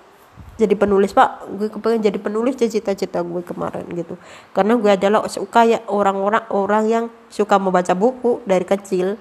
jadi 0.55 0.73
penulis 0.79 1.11
pak. 1.11 1.51
Gue 1.59 1.67
kepengen 1.67 2.01
jadi 2.07 2.19
penulis 2.23 2.55
cita-cita 2.55 3.27
gue 3.27 3.43
kemarin 3.43 3.83
gitu. 3.91 4.15
Karena 4.55 4.79
gue 4.79 4.91
adalah 4.95 5.27
suka 5.27 5.67
ya 5.67 5.83
orang-orang 5.91 6.47
orang 6.55 6.85
yang 6.87 7.05
suka 7.27 7.59
membaca 7.59 7.91
buku 7.99 8.41
dari 8.47 8.63
kecil. 8.63 9.19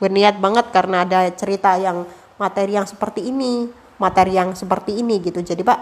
Gue 0.00 0.08
niat 0.08 0.40
banget 0.40 0.72
karena 0.72 1.04
ada 1.04 1.28
cerita 1.36 1.76
yang 1.76 2.08
materi 2.40 2.74
yang 2.74 2.88
seperti 2.88 3.28
ini 3.28 3.68
materi 4.00 4.34
yang 4.34 4.56
seperti 4.56 4.96
ini 4.98 5.20
gitu. 5.20 5.44
Jadi 5.44 5.60
pak 5.60 5.78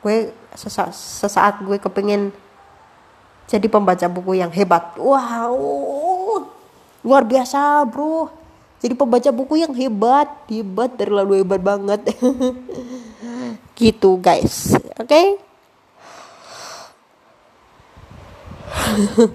gue 0.00 0.32
sesa 0.56 0.88
sesaat 0.90 1.60
gue 1.60 1.76
kepengen 1.76 2.32
jadi 3.48 3.66
pembaca 3.68 4.08
buku 4.08 4.40
yang 4.40 4.50
hebat. 4.50 4.96
Wow 4.96 5.54
luar 7.06 7.22
biasa 7.22 7.86
bro 7.86 8.37
jadi 8.78 8.94
pembaca 8.94 9.30
buku 9.34 9.58
yang 9.58 9.74
hebat 9.74 10.30
hebat 10.46 10.94
terlalu 10.94 11.42
hebat 11.42 11.58
banget. 11.58 12.00
Gitu 13.78 14.10
guys. 14.22 14.78
Oke? 14.98 15.06
Okay? 15.06 15.26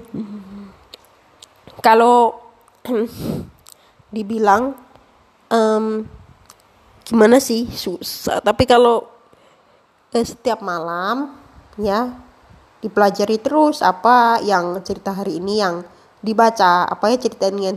kalau 1.85 2.39
dibilang 4.15 4.79
um, 5.51 6.07
gimana 7.03 7.43
sih? 7.43 7.67
Susah. 7.67 8.39
Tapi 8.39 8.63
kalau 8.63 9.03
eh, 10.15 10.23
setiap 10.23 10.63
malam 10.63 11.35
ya 11.75 12.15
dipelajari 12.79 13.39
terus 13.39 13.79
apa 13.83 14.39
yang 14.43 14.79
cerita 14.83 15.15
hari 15.15 15.39
ini 15.39 15.59
yang 15.59 15.83
dibaca 16.23 16.87
apa 16.87 17.11
ya 17.11 17.19
cerita 17.19 17.51
ini 17.51 17.67
yang 17.67 17.75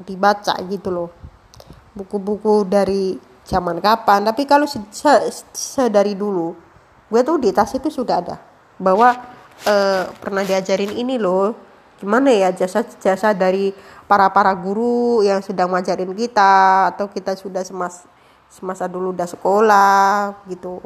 dibaca 0.00 0.54
gitu 0.64 0.88
loh. 0.88 1.12
Buku-buku 1.92 2.64
dari 2.64 3.20
zaman 3.44 3.78
kapan. 3.78 4.24
Tapi 4.24 4.48
kalau 4.48 4.64
sedari 5.52 6.16
dulu 6.16 6.56
gue 7.12 7.20
tuh 7.20 7.36
di 7.36 7.52
tas 7.52 7.70
itu 7.76 7.92
sudah 7.92 8.16
ada. 8.24 8.36
Bahwa 8.80 9.12
uh, 9.68 10.02
pernah 10.18 10.42
diajarin 10.42 10.96
ini 10.96 11.20
loh. 11.20 11.52
Gimana 12.00 12.32
ya 12.34 12.50
jasa-jasa 12.50 13.36
dari 13.36 13.70
para 14.10 14.26
para 14.32 14.50
guru 14.56 15.22
yang 15.22 15.44
sedang 15.44 15.70
ngajarin 15.70 16.16
kita. 16.16 16.88
Atau 16.96 17.12
kita 17.12 17.36
sudah 17.36 17.62
semas 17.62 18.08
semasa 18.48 18.88
dulu 18.88 19.12
udah 19.12 19.28
sekolah 19.28 20.42
gitu. 20.48 20.80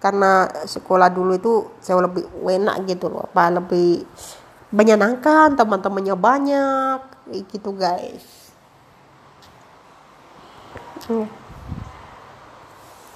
Karena 0.00 0.48
sekolah 0.64 1.12
dulu 1.12 1.36
itu 1.36 1.52
jauh 1.84 2.00
lebih 2.00 2.24
enak 2.40 2.88
gitu 2.88 3.12
loh 3.12 3.28
apa 3.28 3.52
lebih 3.60 4.00
menyenangkan 4.70 5.58
teman-temannya 5.58 6.14
banyak 6.14 7.00
gitu 7.50 7.74
guys 7.74 8.50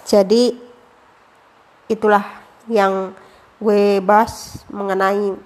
jadi 0.05 0.55
itulah 1.89 2.25
yang 2.69 3.15
gue 3.63 4.03
bahas 4.03 4.65
mengenai 4.69 5.37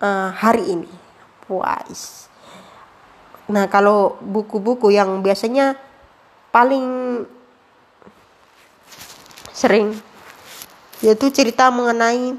uh, 0.00 0.30
hari 0.34 0.64
ini. 0.72 0.90
Puas. 1.46 2.26
Nah 3.46 3.70
kalau 3.70 4.18
buku-buku 4.18 4.90
yang 4.90 5.22
biasanya 5.22 5.78
paling 6.50 7.22
sering 9.54 9.94
yaitu 11.04 11.30
cerita 11.30 11.70
mengenai 11.70 12.34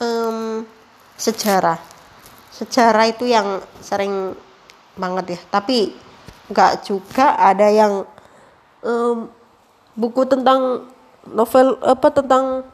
um, 0.00 0.64
sejarah. 1.20 1.95
Sejarah 2.56 3.04
itu 3.12 3.28
yang 3.28 3.60
sering 3.84 4.32
banget 4.96 5.36
ya. 5.36 5.40
Tapi 5.52 5.92
nggak 6.48 6.88
juga 6.88 7.36
ada 7.36 7.68
yang 7.68 8.08
um, 8.80 9.28
buku 9.92 10.24
tentang 10.24 10.88
novel 11.28 11.76
apa 11.84 12.08
tentang 12.08 12.64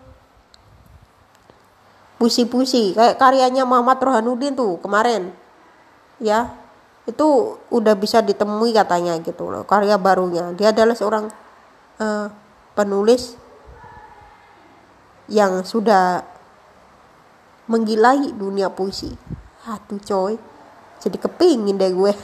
puisi-puisi. 2.23 2.95
Kayak 2.95 3.19
karyanya 3.19 3.67
Muhammad 3.67 3.99
Rohanuddin 3.99 4.55
tuh 4.55 4.79
kemarin. 4.79 5.35
Ya 6.23 6.55
itu 7.03 7.59
udah 7.75 7.99
bisa 7.99 8.23
ditemui 8.23 8.71
katanya 8.71 9.19
gitu 9.19 9.51
loh 9.51 9.67
karya 9.67 9.99
barunya. 9.99 10.55
Dia 10.55 10.71
adalah 10.71 10.95
seorang 10.95 11.27
uh, 11.99 12.31
penulis 12.79 13.35
yang 15.27 15.67
sudah 15.67 16.23
menggilai 17.67 18.31
dunia 18.31 18.71
puisi 18.71 19.42
aduh 19.67 20.01
coy. 20.03 20.35
Jadi 21.03 21.19
kepingin 21.19 21.79
deh 21.79 21.91
gue. 21.91 22.13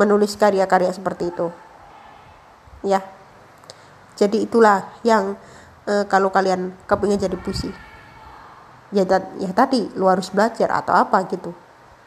Menulis 0.00 0.36
karya-karya 0.36 0.92
seperti 0.92 1.28
itu. 1.28 1.52
Ya. 2.84 3.04
Jadi 4.16 4.48
itulah 4.48 4.88
yang 5.04 5.36
e, 5.84 6.04
kalau 6.08 6.32
kalian 6.32 6.72
kepingin 6.88 7.20
jadi 7.20 7.36
puisi. 7.36 7.68
Ya 8.92 9.08
ya 9.40 9.50
tadi 9.56 9.88
lu 9.96 10.08
harus 10.08 10.28
belajar 10.32 10.68
atau 10.72 10.96
apa 10.96 11.24
gitu. 11.28 11.52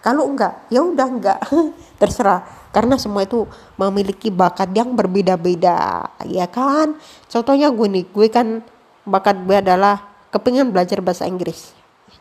Kalau 0.01 0.29
enggak 0.29 0.65
ya 0.69 0.81
udah 0.81 1.07
enggak. 1.09 1.39
Terserah. 2.01 2.45
Karena 2.73 2.99
semua 2.99 3.23
itu 3.23 3.45
memiliki 3.77 4.33
bakat 4.33 4.73
yang 4.73 4.97
berbeda-beda. 4.97 6.09
Ya 6.25 6.49
kan? 6.49 6.97
Contohnya 7.29 7.69
gue 7.69 7.87
nih 7.89 8.05
gue 8.09 8.27
kan 8.29 8.65
bakat 9.05 9.37
gue 9.45 9.57
adalah 9.57 10.01
kepingin 10.33 10.73
belajar 10.73 10.99
bahasa 10.99 11.29
Inggris 11.29 11.74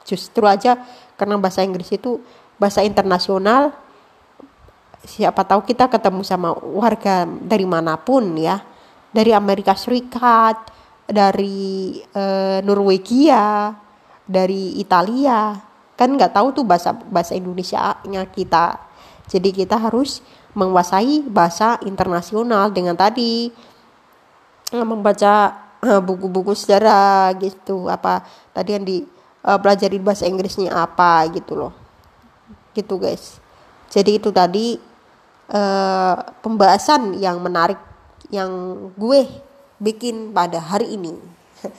justru 0.04 0.44
aja 0.44 0.78
karena 1.16 1.40
bahasa 1.40 1.64
Inggris 1.64 1.90
itu 1.90 2.20
bahasa 2.60 2.84
internasional 2.84 3.74
siapa 5.04 5.44
tahu 5.44 5.68
kita 5.68 5.86
ketemu 5.92 6.24
sama 6.24 6.56
warga 6.56 7.28
dari 7.28 7.68
mana 7.68 8.00
pun 8.00 8.34
ya. 8.34 8.60
Dari 9.14 9.30
Amerika 9.30 9.78
Serikat 9.78 10.74
dari 11.06 12.00
uh, 12.16 12.58
Norwegia 12.64 13.70
dari 14.26 14.80
Italia. 14.80 15.54
Kan 15.94 16.18
nggak 16.18 16.34
tahu 16.34 16.50
tuh 16.50 16.64
bahasa 16.66 16.90
bahasa 16.90 17.38
Indonesia 17.38 17.94
nya 18.10 18.26
kita. 18.26 18.74
Jadi 19.30 19.54
kita 19.54 19.78
harus 19.78 20.18
menguasai 20.58 21.22
bahasa 21.30 21.78
internasional 21.86 22.74
dengan 22.74 22.98
tadi. 22.98 23.54
Membaca 24.74 25.62
uh, 25.86 26.02
buku-buku 26.02 26.50
sejarah 26.58 27.30
gitu 27.38 27.86
apa 27.86 28.26
tadi 28.50 28.74
yang 28.74 28.82
di 28.82 29.06
uh, 29.44 29.60
pelajari 29.60 30.00
bahasa 30.00 30.26
Inggrisnya 30.26 30.72
apa 30.72 31.28
gitu 31.30 31.54
loh 31.54 31.72
gitu 32.74 32.98
guys 32.98 33.38
jadi 33.94 34.18
itu 34.18 34.34
tadi 34.34 34.74
uh, 35.54 36.18
pembahasan 36.42 37.14
yang 37.22 37.38
menarik 37.38 37.78
yang 38.32 38.50
gue 38.98 39.22
bikin 39.78 40.34
pada 40.34 40.58
hari 40.58 40.98
ini. 40.98 41.14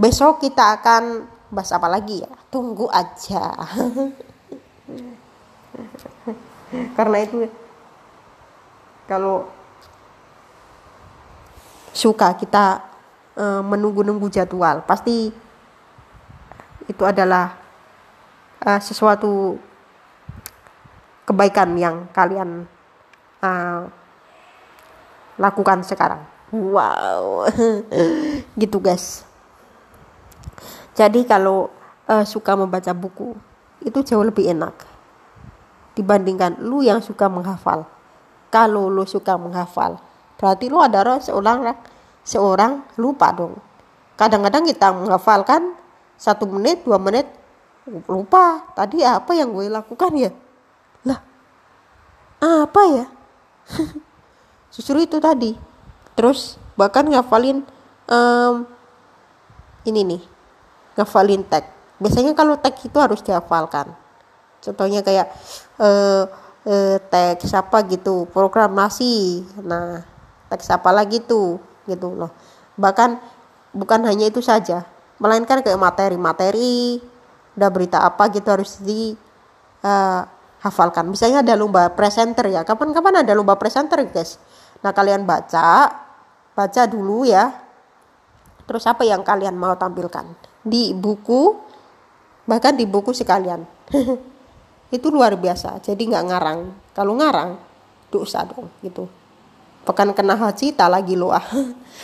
Besok 0.00 0.40
kita 0.40 0.80
akan 0.80 1.28
bahas 1.52 1.68
apa 1.76 1.92
lagi 1.92 2.22
ya? 2.22 2.30
Tunggu 2.48 2.88
aja. 2.88 3.52
Karena 6.96 7.18
itu 7.24 7.48
kalau 9.08 9.48
suka 11.92 12.32
kita 12.36 12.84
uh, 13.36 13.62
menunggu-nunggu 13.64 14.28
jadwal, 14.32 14.82
pasti 14.88 15.32
itu 16.88 17.04
adalah 17.04 17.54
uh, 18.64 18.80
sesuatu 18.80 19.60
kebaikan 21.28 21.76
yang 21.76 22.08
kalian 22.16 22.64
uh, 23.44 23.84
lakukan 25.36 25.84
sekarang. 25.84 26.24
Wow, 26.48 27.44
gitu 28.60 28.80
guys. 28.80 29.28
Jadi 30.96 31.28
kalau 31.28 31.68
uh, 32.08 32.24
suka 32.24 32.56
membaca 32.56 32.90
buku 32.96 33.36
itu 33.84 34.00
jauh 34.02 34.24
lebih 34.24 34.50
enak 34.50 34.74
dibandingkan 35.94 36.58
lu 36.64 36.80
yang 36.80 37.04
suka 37.04 37.28
menghafal. 37.28 37.84
Kalau 38.48 38.88
lu 38.88 39.04
suka 39.04 39.36
menghafal, 39.36 40.00
berarti 40.40 40.72
lu 40.72 40.80
adalah 40.80 41.20
seorang 41.20 41.76
seorang 42.24 42.80
lupa 42.96 43.28
dong. 43.36 43.60
Kadang-kadang 44.16 44.64
kita 44.64 44.88
menghafalkan 44.90 45.76
satu 46.18 46.50
menit, 46.50 46.82
dua 46.82 46.98
menit, 46.98 47.30
lupa. 48.10 48.66
Tadi 48.74 49.06
apa 49.06 49.32
yang 49.32 49.54
gue 49.54 49.70
lakukan 49.70 50.12
ya. 50.18 50.34
Lah, 51.06 51.22
apa 52.42 52.82
ya? 52.90 53.06
justru 54.74 54.98
itu 54.98 55.22
tadi. 55.22 55.54
Terus 56.18 56.58
bahkan 56.74 57.06
ngafalin 57.06 57.62
um, 58.10 58.66
ini 59.86 60.02
nih 60.02 60.22
ngafalin 60.98 61.46
tag. 61.46 61.70
Biasanya 62.02 62.34
kalau 62.34 62.58
tag 62.58 62.74
itu 62.82 62.98
harus 62.98 63.22
dihafalkan. 63.22 63.94
Contohnya 64.58 65.06
kayak 65.06 65.30
uh, 65.78 66.26
uh, 66.66 66.96
teks 66.98 67.54
apa 67.54 67.86
gitu 67.86 68.26
programasi 68.34 69.46
nah 69.62 70.02
teks 70.50 70.66
apa 70.74 70.90
lagi 70.90 71.22
tuh 71.22 71.62
gitu 71.86 72.10
loh. 72.10 72.34
Bahkan 72.74 73.18
bukan 73.70 74.00
hanya 74.02 74.26
itu 74.26 74.42
saja 74.42 74.82
melainkan 75.18 75.62
kayak 75.62 75.78
materi-materi 75.78 77.02
udah 77.58 77.70
berita 77.74 78.02
apa 78.06 78.30
gitu 78.30 78.48
harus 78.50 78.78
di 78.82 79.14
uh, 79.82 80.22
hafalkan. 80.62 81.10
Misalnya 81.10 81.42
ada 81.42 81.54
lomba 81.58 81.90
presenter 81.94 82.50
ya. 82.50 82.62
Kapan-kapan 82.62 83.26
ada 83.26 83.32
lomba 83.34 83.58
presenter 83.58 84.02
guys. 84.10 84.38
Nah 84.82 84.94
kalian 84.94 85.26
baca 85.26 85.90
baca 86.58 86.82
dulu 86.90 87.22
ya 87.22 87.54
terus 88.66 88.82
apa 88.90 89.06
yang 89.06 89.22
kalian 89.22 89.54
mau 89.54 89.78
tampilkan 89.78 90.26
di 90.66 90.90
buku 90.90 91.54
bahkan 92.50 92.74
di 92.74 92.82
buku 92.82 93.14
sekalian 93.14 93.62
itu 94.96 95.06
luar 95.06 95.38
biasa 95.38 95.78
jadi 95.78 96.02
nggak 96.02 96.24
ngarang 96.26 96.60
kalau 96.98 97.14
ngarang 97.14 97.62
dosa 98.10 98.42
dong 98.42 98.66
gitu 98.82 99.06
pekan 99.86 100.10
kena 100.12 100.34
haji 100.34 100.74
tak 100.74 100.90
lagi 100.90 101.14
lo 101.14 101.30
ah 101.30 101.46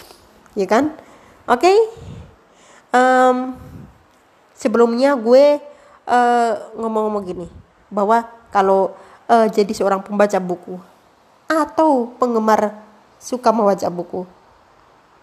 ya 0.61 0.71
kan 0.71 0.95
oke 1.51 1.59
okay? 1.59 1.77
Um, 2.95 3.59
sebelumnya 4.55 5.19
gue 5.19 5.59
uh, 6.07 6.53
ngomong-ngomong 6.79 7.25
gini 7.27 7.47
bahwa 7.91 8.23
kalau 8.55 8.95
uh, 9.27 9.51
jadi 9.51 9.75
seorang 9.75 10.01
pembaca 10.07 10.39
buku 10.39 10.79
atau 11.51 12.15
penggemar 12.17 12.73
suka 13.19 13.51
membaca 13.51 13.91
buku 13.91 14.23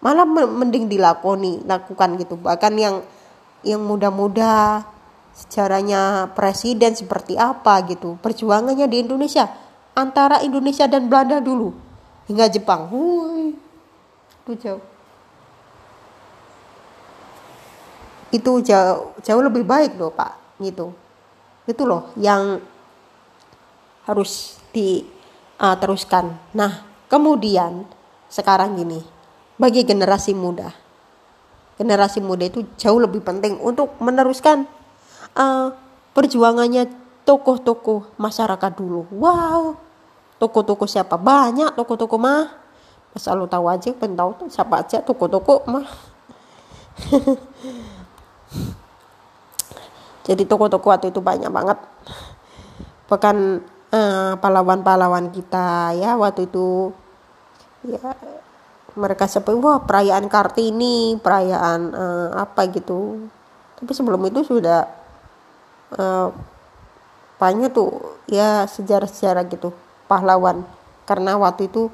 malah 0.01 0.26
mending 0.26 0.89
dilakoni 0.89 1.61
lakukan 1.61 2.17
gitu. 2.17 2.34
Bahkan 2.34 2.74
yang 2.74 2.95
yang 3.61 3.82
muda-muda 3.86 4.82
sejarahnya 5.32 6.34
presiden 6.34 6.97
seperti 6.97 7.38
apa 7.38 7.80
gitu 7.88 8.17
perjuangannya 8.19 8.89
di 8.89 9.05
Indonesia 9.05 9.47
antara 9.95 10.41
Indonesia 10.41 10.89
dan 10.89 11.07
Belanda 11.07 11.38
dulu 11.39 11.72
hingga 12.26 12.49
Jepang. 12.49 12.89
Hui, 12.89 13.53
itu 14.43 14.51
jauh 14.57 14.90
itu 18.32 18.51
jauh 18.63 19.15
jauh 19.19 19.43
lebih 19.43 19.67
baik 19.67 19.99
loh 19.99 20.11
pak 20.11 20.59
gitu 20.63 20.95
itu 21.67 21.84
loh 21.84 22.11
yang 22.17 22.59
harus 24.07 24.57
diteruskan 24.71 26.25
uh, 26.32 26.39
nah 26.55 26.71
kemudian 27.11 27.86
sekarang 28.32 28.79
gini 28.79 29.03
bagi 29.61 29.86
generasi 29.86 30.34
muda. 30.34 30.73
Generasi 31.77 32.17
muda 32.17 32.49
itu 32.49 32.65
jauh 32.82 32.97
lebih 32.97 33.21
penting 33.21 33.61
untuk 33.61 33.93
meneruskan 34.01 34.65
uh, 35.38 35.69
perjuangannya 36.17 36.89
tokoh-tokoh 37.27 38.17
masyarakat 38.17 38.71
dulu. 38.73 39.05
Wow, 39.13 39.77
tokoh-tokoh 40.41 40.89
siapa? 40.89 41.19
Banyak 41.21 41.77
tokoh-tokoh 41.77 42.17
mah. 42.17 42.57
Masa 43.13 43.36
lu 43.36 43.45
tahu 43.45 43.67
aja, 43.69 43.93
pengen 43.93 44.17
tahu 44.17 44.49
siapa 44.49 44.82
aja 44.82 45.03
tokoh-tokoh 45.05 45.69
mah. 45.69 45.86
Jadi 50.22 50.45
tokoh-tokoh 50.45 50.89
waktu 50.93 51.10
itu 51.10 51.20
banyak 51.20 51.49
banget. 51.49 51.78
Bahkan 53.10 53.38
uh, 53.91 54.34
pahlawan-pahlawan 54.38 55.34
kita 55.34 55.97
ya 55.97 56.16
waktu 56.16 56.47
itu 56.47 56.93
ya 57.82 58.14
mereka 58.93 59.26
seperti 59.26 59.58
wah 59.60 59.82
perayaan 59.82 60.28
Kartini, 60.28 61.18
perayaan 61.18 61.82
uh, 61.95 62.30
apa 62.38 62.70
gitu. 62.70 63.28
Tapi 63.82 63.91
sebelum 63.97 64.22
itu 64.30 64.45
sudah 64.45 64.86
uh, 65.97 66.30
banyak 67.41 67.74
tuh 67.74 68.22
ya 68.30 68.70
sejarah-sejarah 68.70 69.49
gitu 69.49 69.74
pahlawan 70.06 70.62
karena 71.10 71.41
waktu 71.41 71.66
itu 71.68 71.89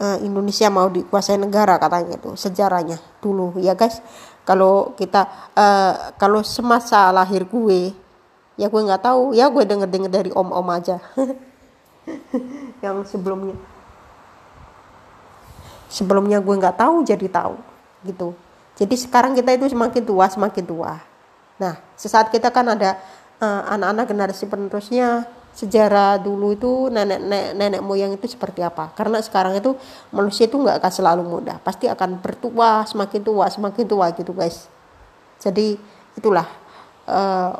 uh, 0.00 0.18
Indonesia 0.20 0.68
mau 0.68 0.92
dikuasai 0.92 1.40
negara 1.40 1.80
katanya 1.80 2.20
itu 2.20 2.36
sejarahnya 2.36 3.00
dulu 3.24 3.56
ya 3.56 3.72
guys 3.72 4.04
kalau 4.46 4.94
kita 4.94 5.26
uh, 5.58 6.14
kalau 6.14 6.38
semasa 6.46 7.10
lahir 7.10 7.42
gue 7.42 7.90
ya 8.54 8.70
gue 8.70 8.80
nggak 8.86 9.02
tahu. 9.02 9.34
Ya 9.34 9.50
gue 9.50 9.66
denger 9.66 9.90
denger 9.90 10.10
dari 10.10 10.30
om 10.30 10.54
om 10.54 10.68
aja. 10.70 11.02
Yang 12.84 13.10
sebelumnya. 13.10 13.58
Sebelumnya 15.90 16.38
gue 16.38 16.54
nggak 16.54 16.78
tahu 16.78 17.02
jadi 17.02 17.26
tahu 17.26 17.58
gitu. 18.06 18.38
Jadi 18.78 18.94
sekarang 18.94 19.34
kita 19.34 19.50
itu 19.50 19.66
semakin 19.74 20.02
tua 20.06 20.30
semakin 20.30 20.64
tua. 20.64 20.94
Nah 21.58 21.82
sesaat 21.98 22.30
kita 22.30 22.54
kan 22.54 22.70
ada 22.70 23.02
uh, 23.42 23.66
anak-anak 23.66 24.06
generasi 24.06 24.46
penerusnya 24.46 25.26
sejarah 25.56 26.20
dulu 26.20 26.52
itu 26.52 26.92
nenek, 26.92 27.16
nenek 27.16 27.52
nenek 27.56 27.80
moyang 27.80 28.12
itu 28.12 28.28
seperti 28.28 28.60
apa. 28.60 28.92
Karena 28.92 29.24
sekarang 29.24 29.56
itu 29.56 29.72
manusia 30.12 30.44
itu 30.44 30.60
nggak 30.60 30.84
akan 30.84 30.92
selalu 30.92 31.22
muda 31.24 31.56
pasti 31.64 31.88
akan 31.88 32.20
bertua 32.20 32.84
semakin 32.84 33.24
tua 33.24 33.48
semakin 33.48 33.84
tua 33.88 34.12
gitu 34.12 34.36
guys. 34.36 34.68
Jadi 35.40 35.80
itulah 36.12 36.44
uh, 37.08 37.56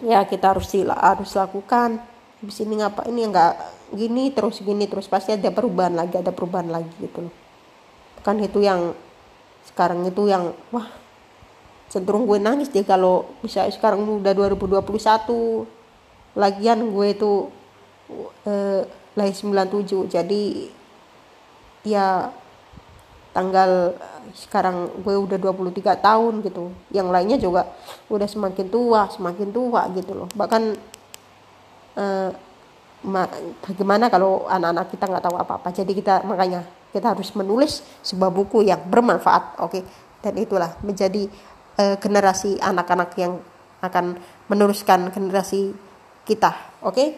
ya 0.00 0.24
kita 0.24 0.56
harus 0.56 0.72
harus 0.72 1.30
lakukan. 1.36 2.00
Di 2.40 2.52
sini 2.52 2.80
ngapa 2.80 3.08
ini 3.12 3.28
nggak 3.28 3.52
gini 3.92 4.32
terus 4.32 4.64
gini 4.64 4.88
terus 4.88 5.04
pasti 5.04 5.36
ada 5.36 5.52
perubahan 5.52 5.92
lagi 5.92 6.16
ada 6.16 6.32
perubahan 6.32 6.72
lagi 6.72 6.88
gitu 6.96 7.28
loh. 7.28 7.34
Kan 8.24 8.40
itu 8.40 8.64
yang 8.64 8.96
sekarang 9.68 10.00
itu 10.08 10.32
yang 10.32 10.56
wah 10.72 10.88
cenderung 11.92 12.24
gue 12.24 12.40
nangis 12.40 12.72
deh 12.72 12.84
kalau 12.88 13.36
bisa 13.44 13.68
sekarang 13.68 14.00
udah 14.00 14.32
2021 14.32 15.83
lagian 16.34 16.90
gue 16.90 17.06
itu 17.14 17.32
eh, 18.46 18.82
lahir 19.14 19.34
97 19.34 20.10
jadi 20.10 20.42
ya 21.86 22.30
tanggal 23.34 23.94
sekarang 24.34 24.90
gue 25.02 25.14
udah 25.14 25.38
23 25.38 25.98
tahun 25.98 26.34
gitu. 26.46 26.70
Yang 26.94 27.08
lainnya 27.10 27.38
juga 27.38 27.62
udah 28.10 28.26
semakin 28.30 28.66
tua 28.70 29.10
semakin 29.10 29.48
tua 29.50 29.90
gitu 29.94 30.12
loh. 30.14 30.28
Bahkan 30.34 30.62
eh, 31.98 32.30
bagaimana 33.62 34.08
kalau 34.08 34.48
anak-anak 34.48 34.86
kita 34.90 35.04
nggak 35.06 35.24
tahu 35.24 35.36
apa-apa. 35.38 35.68
Jadi 35.74 35.92
kita 35.92 36.24
makanya 36.24 36.64
kita 36.94 37.10
harus 37.10 37.34
menulis 37.34 37.82
sebuah 38.06 38.30
buku 38.30 38.66
yang 38.66 38.80
bermanfaat 38.86 39.58
oke? 39.58 39.70
Okay? 39.70 39.82
dan 40.24 40.40
itulah 40.40 40.72
menjadi 40.80 41.28
uh, 41.76 42.00
generasi 42.00 42.56
anak-anak 42.64 43.12
yang 43.20 43.36
akan 43.84 44.16
meneruskan 44.48 45.12
generasi 45.12 45.76
kita 46.24 46.80
oke 46.80 46.92
okay? 46.96 47.08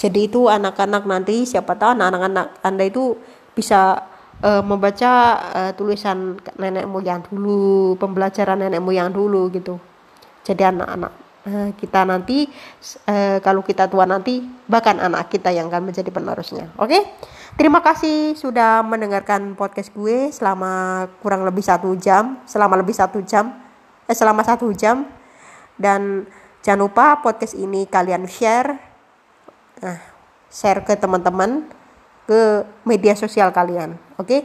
jadi 0.00 0.20
itu 0.24 0.48
anak-anak 0.48 1.04
nanti 1.04 1.44
siapa 1.44 1.76
tahu 1.76 1.92
anak-anak 1.92 2.64
anda 2.64 2.84
itu 2.88 3.20
bisa 3.52 4.08
uh, 4.40 4.64
membaca 4.64 5.12
uh, 5.52 5.72
tulisan 5.76 6.40
nenek 6.56 6.88
moyang 6.88 7.20
dulu 7.28 7.94
pembelajaran 8.00 8.64
nenek 8.64 8.80
moyang 8.80 9.12
dulu 9.12 9.52
gitu 9.52 9.76
jadi 10.40 10.72
anak-anak 10.72 11.12
uh, 11.44 11.70
kita 11.76 12.08
nanti 12.08 12.48
kalau 13.44 13.60
kita 13.60 13.88
tua 13.92 14.08
nanti 14.08 14.40
bahkan 14.64 14.96
anak 14.96 15.28
kita 15.28 15.52
yang 15.52 15.68
akan 15.68 15.92
menjadi 15.92 16.08
penerusnya 16.08 16.72
oke 16.80 16.88
okay? 16.88 17.02
terima 17.60 17.84
kasih 17.84 18.32
sudah 18.40 18.80
mendengarkan 18.80 19.52
podcast 19.52 19.92
gue 19.92 20.32
selama 20.32 21.04
kurang 21.20 21.44
lebih 21.44 21.60
satu 21.60 21.92
jam 22.00 22.40
selama 22.48 22.80
lebih 22.80 22.96
satu 22.96 23.20
jam 23.20 23.52
eh 24.08 24.16
selama 24.16 24.40
satu 24.40 24.72
jam 24.72 25.19
dan 25.80 26.28
jangan 26.60 26.84
lupa 26.84 27.24
podcast 27.24 27.56
ini 27.56 27.88
kalian 27.88 28.28
share 28.28 28.76
nah 29.80 29.96
share 30.52 30.84
ke 30.84 30.92
teman-teman 30.92 31.64
ke 32.28 32.68
media 32.84 33.16
sosial 33.16 33.48
kalian 33.50 33.96
oke? 34.20 34.28
Okay? 34.28 34.40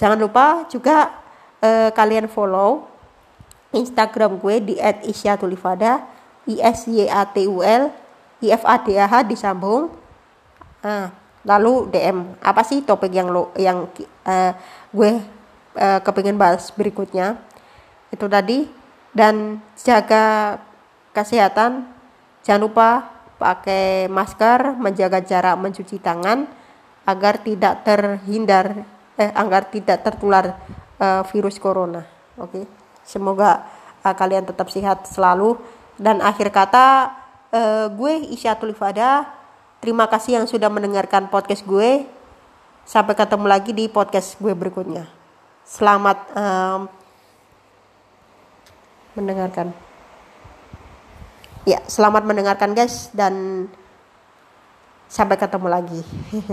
jangan 0.00 0.16
lupa 0.16 0.64
juga 0.72 1.12
uh, 1.60 1.92
kalian 1.92 2.26
follow 2.32 2.88
Instagram 3.72 4.36
gue 4.40 4.54
di 4.72 4.74
@isyatulifada 4.80 6.04
I 6.44 6.60
S 6.60 6.90
Y 6.90 7.08
A 7.08 7.24
T 7.24 7.48
U 7.48 7.64
L 7.64 7.88
I 8.42 8.48
F 8.52 8.62
A 8.66 8.76
D 8.82 8.98
A 8.98 9.06
H 9.08 9.24
disambung. 9.24 9.94
Nah, 10.82 11.14
lalu 11.46 11.88
DM 11.88 12.36
apa 12.42 12.66
sih 12.66 12.82
topik 12.82 13.14
yang 13.14 13.30
lo 13.30 13.54
yang 13.54 13.86
uh, 14.26 14.52
gue 14.92 15.10
uh, 15.78 15.98
kepingin 16.02 16.36
bahas 16.36 16.68
berikutnya? 16.74 17.38
Itu 18.12 18.28
tadi 18.28 18.66
dan 19.12 19.60
jaga 19.76 20.56
kesehatan 21.12 21.88
jangan 22.44 22.62
lupa 22.64 22.88
pakai 23.36 24.08
masker 24.08 24.76
menjaga 24.80 25.20
jarak 25.20 25.56
mencuci 25.60 26.00
tangan 26.00 26.48
agar 27.04 27.40
tidak 27.42 27.84
terhindar 27.84 28.86
eh 29.20 29.30
agar 29.36 29.68
tidak 29.68 30.00
tertular 30.00 30.56
uh, 30.96 31.22
virus 31.28 31.60
corona 31.60 32.06
oke 32.40 32.48
okay? 32.48 32.64
Semoga 33.02 33.66
uh, 34.06 34.14
kalian 34.14 34.46
tetap 34.46 34.70
sehat 34.70 35.06
selalu. 35.10 35.58
Dan 35.98 36.22
akhir 36.22 36.50
kata 36.54 37.12
uh, 37.52 37.86
gue 37.92 38.32
Isyatul 38.32 38.74
Ifada. 38.74 39.28
Terima 39.82 40.06
kasih 40.06 40.38
yang 40.38 40.46
sudah 40.46 40.70
mendengarkan 40.70 41.26
podcast 41.28 41.66
gue. 41.66 42.06
Sampai 42.86 43.14
ketemu 43.14 43.46
lagi 43.46 43.70
di 43.74 43.86
podcast 43.90 44.38
gue 44.38 44.54
berikutnya. 44.54 45.06
Selamat 45.62 46.18
um, 46.34 46.80
mendengarkan. 49.14 49.76
Ya, 51.62 51.78
selamat 51.86 52.26
mendengarkan 52.26 52.74
guys 52.74 53.12
dan 53.14 53.66
sampai 55.06 55.38
ketemu 55.38 55.68
lagi 55.70 56.00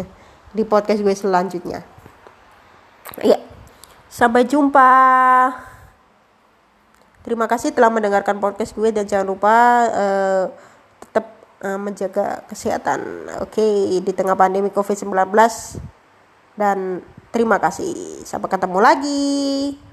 di 0.57 0.63
podcast 0.67 1.01
gue 1.01 1.15
selanjutnya. 1.15 1.81
Ya, 3.25 3.41
sampai 4.11 4.45
jumpa. 4.45 4.91
Terima 7.25 7.49
kasih 7.49 7.73
telah 7.73 7.89
mendengarkan 7.89 8.37
podcast 8.37 8.77
gue 8.77 8.89
dan 8.93 9.09
jangan 9.09 9.27
lupa 9.33 9.55
uh, 9.91 10.45
tetap 11.01 11.25
uh, 11.65 11.79
menjaga 11.81 12.45
kesehatan. 12.45 13.27
Oke, 13.41 13.59
okay, 13.59 13.99
di 13.99 14.11
tengah 14.13 14.37
pandemi 14.37 14.69
Covid-19 14.69 15.09
dan 16.53 17.01
terima 17.33 17.57
kasih. 17.57 18.23
Sampai 18.23 18.51
ketemu 18.51 18.79
lagi. 18.79 19.88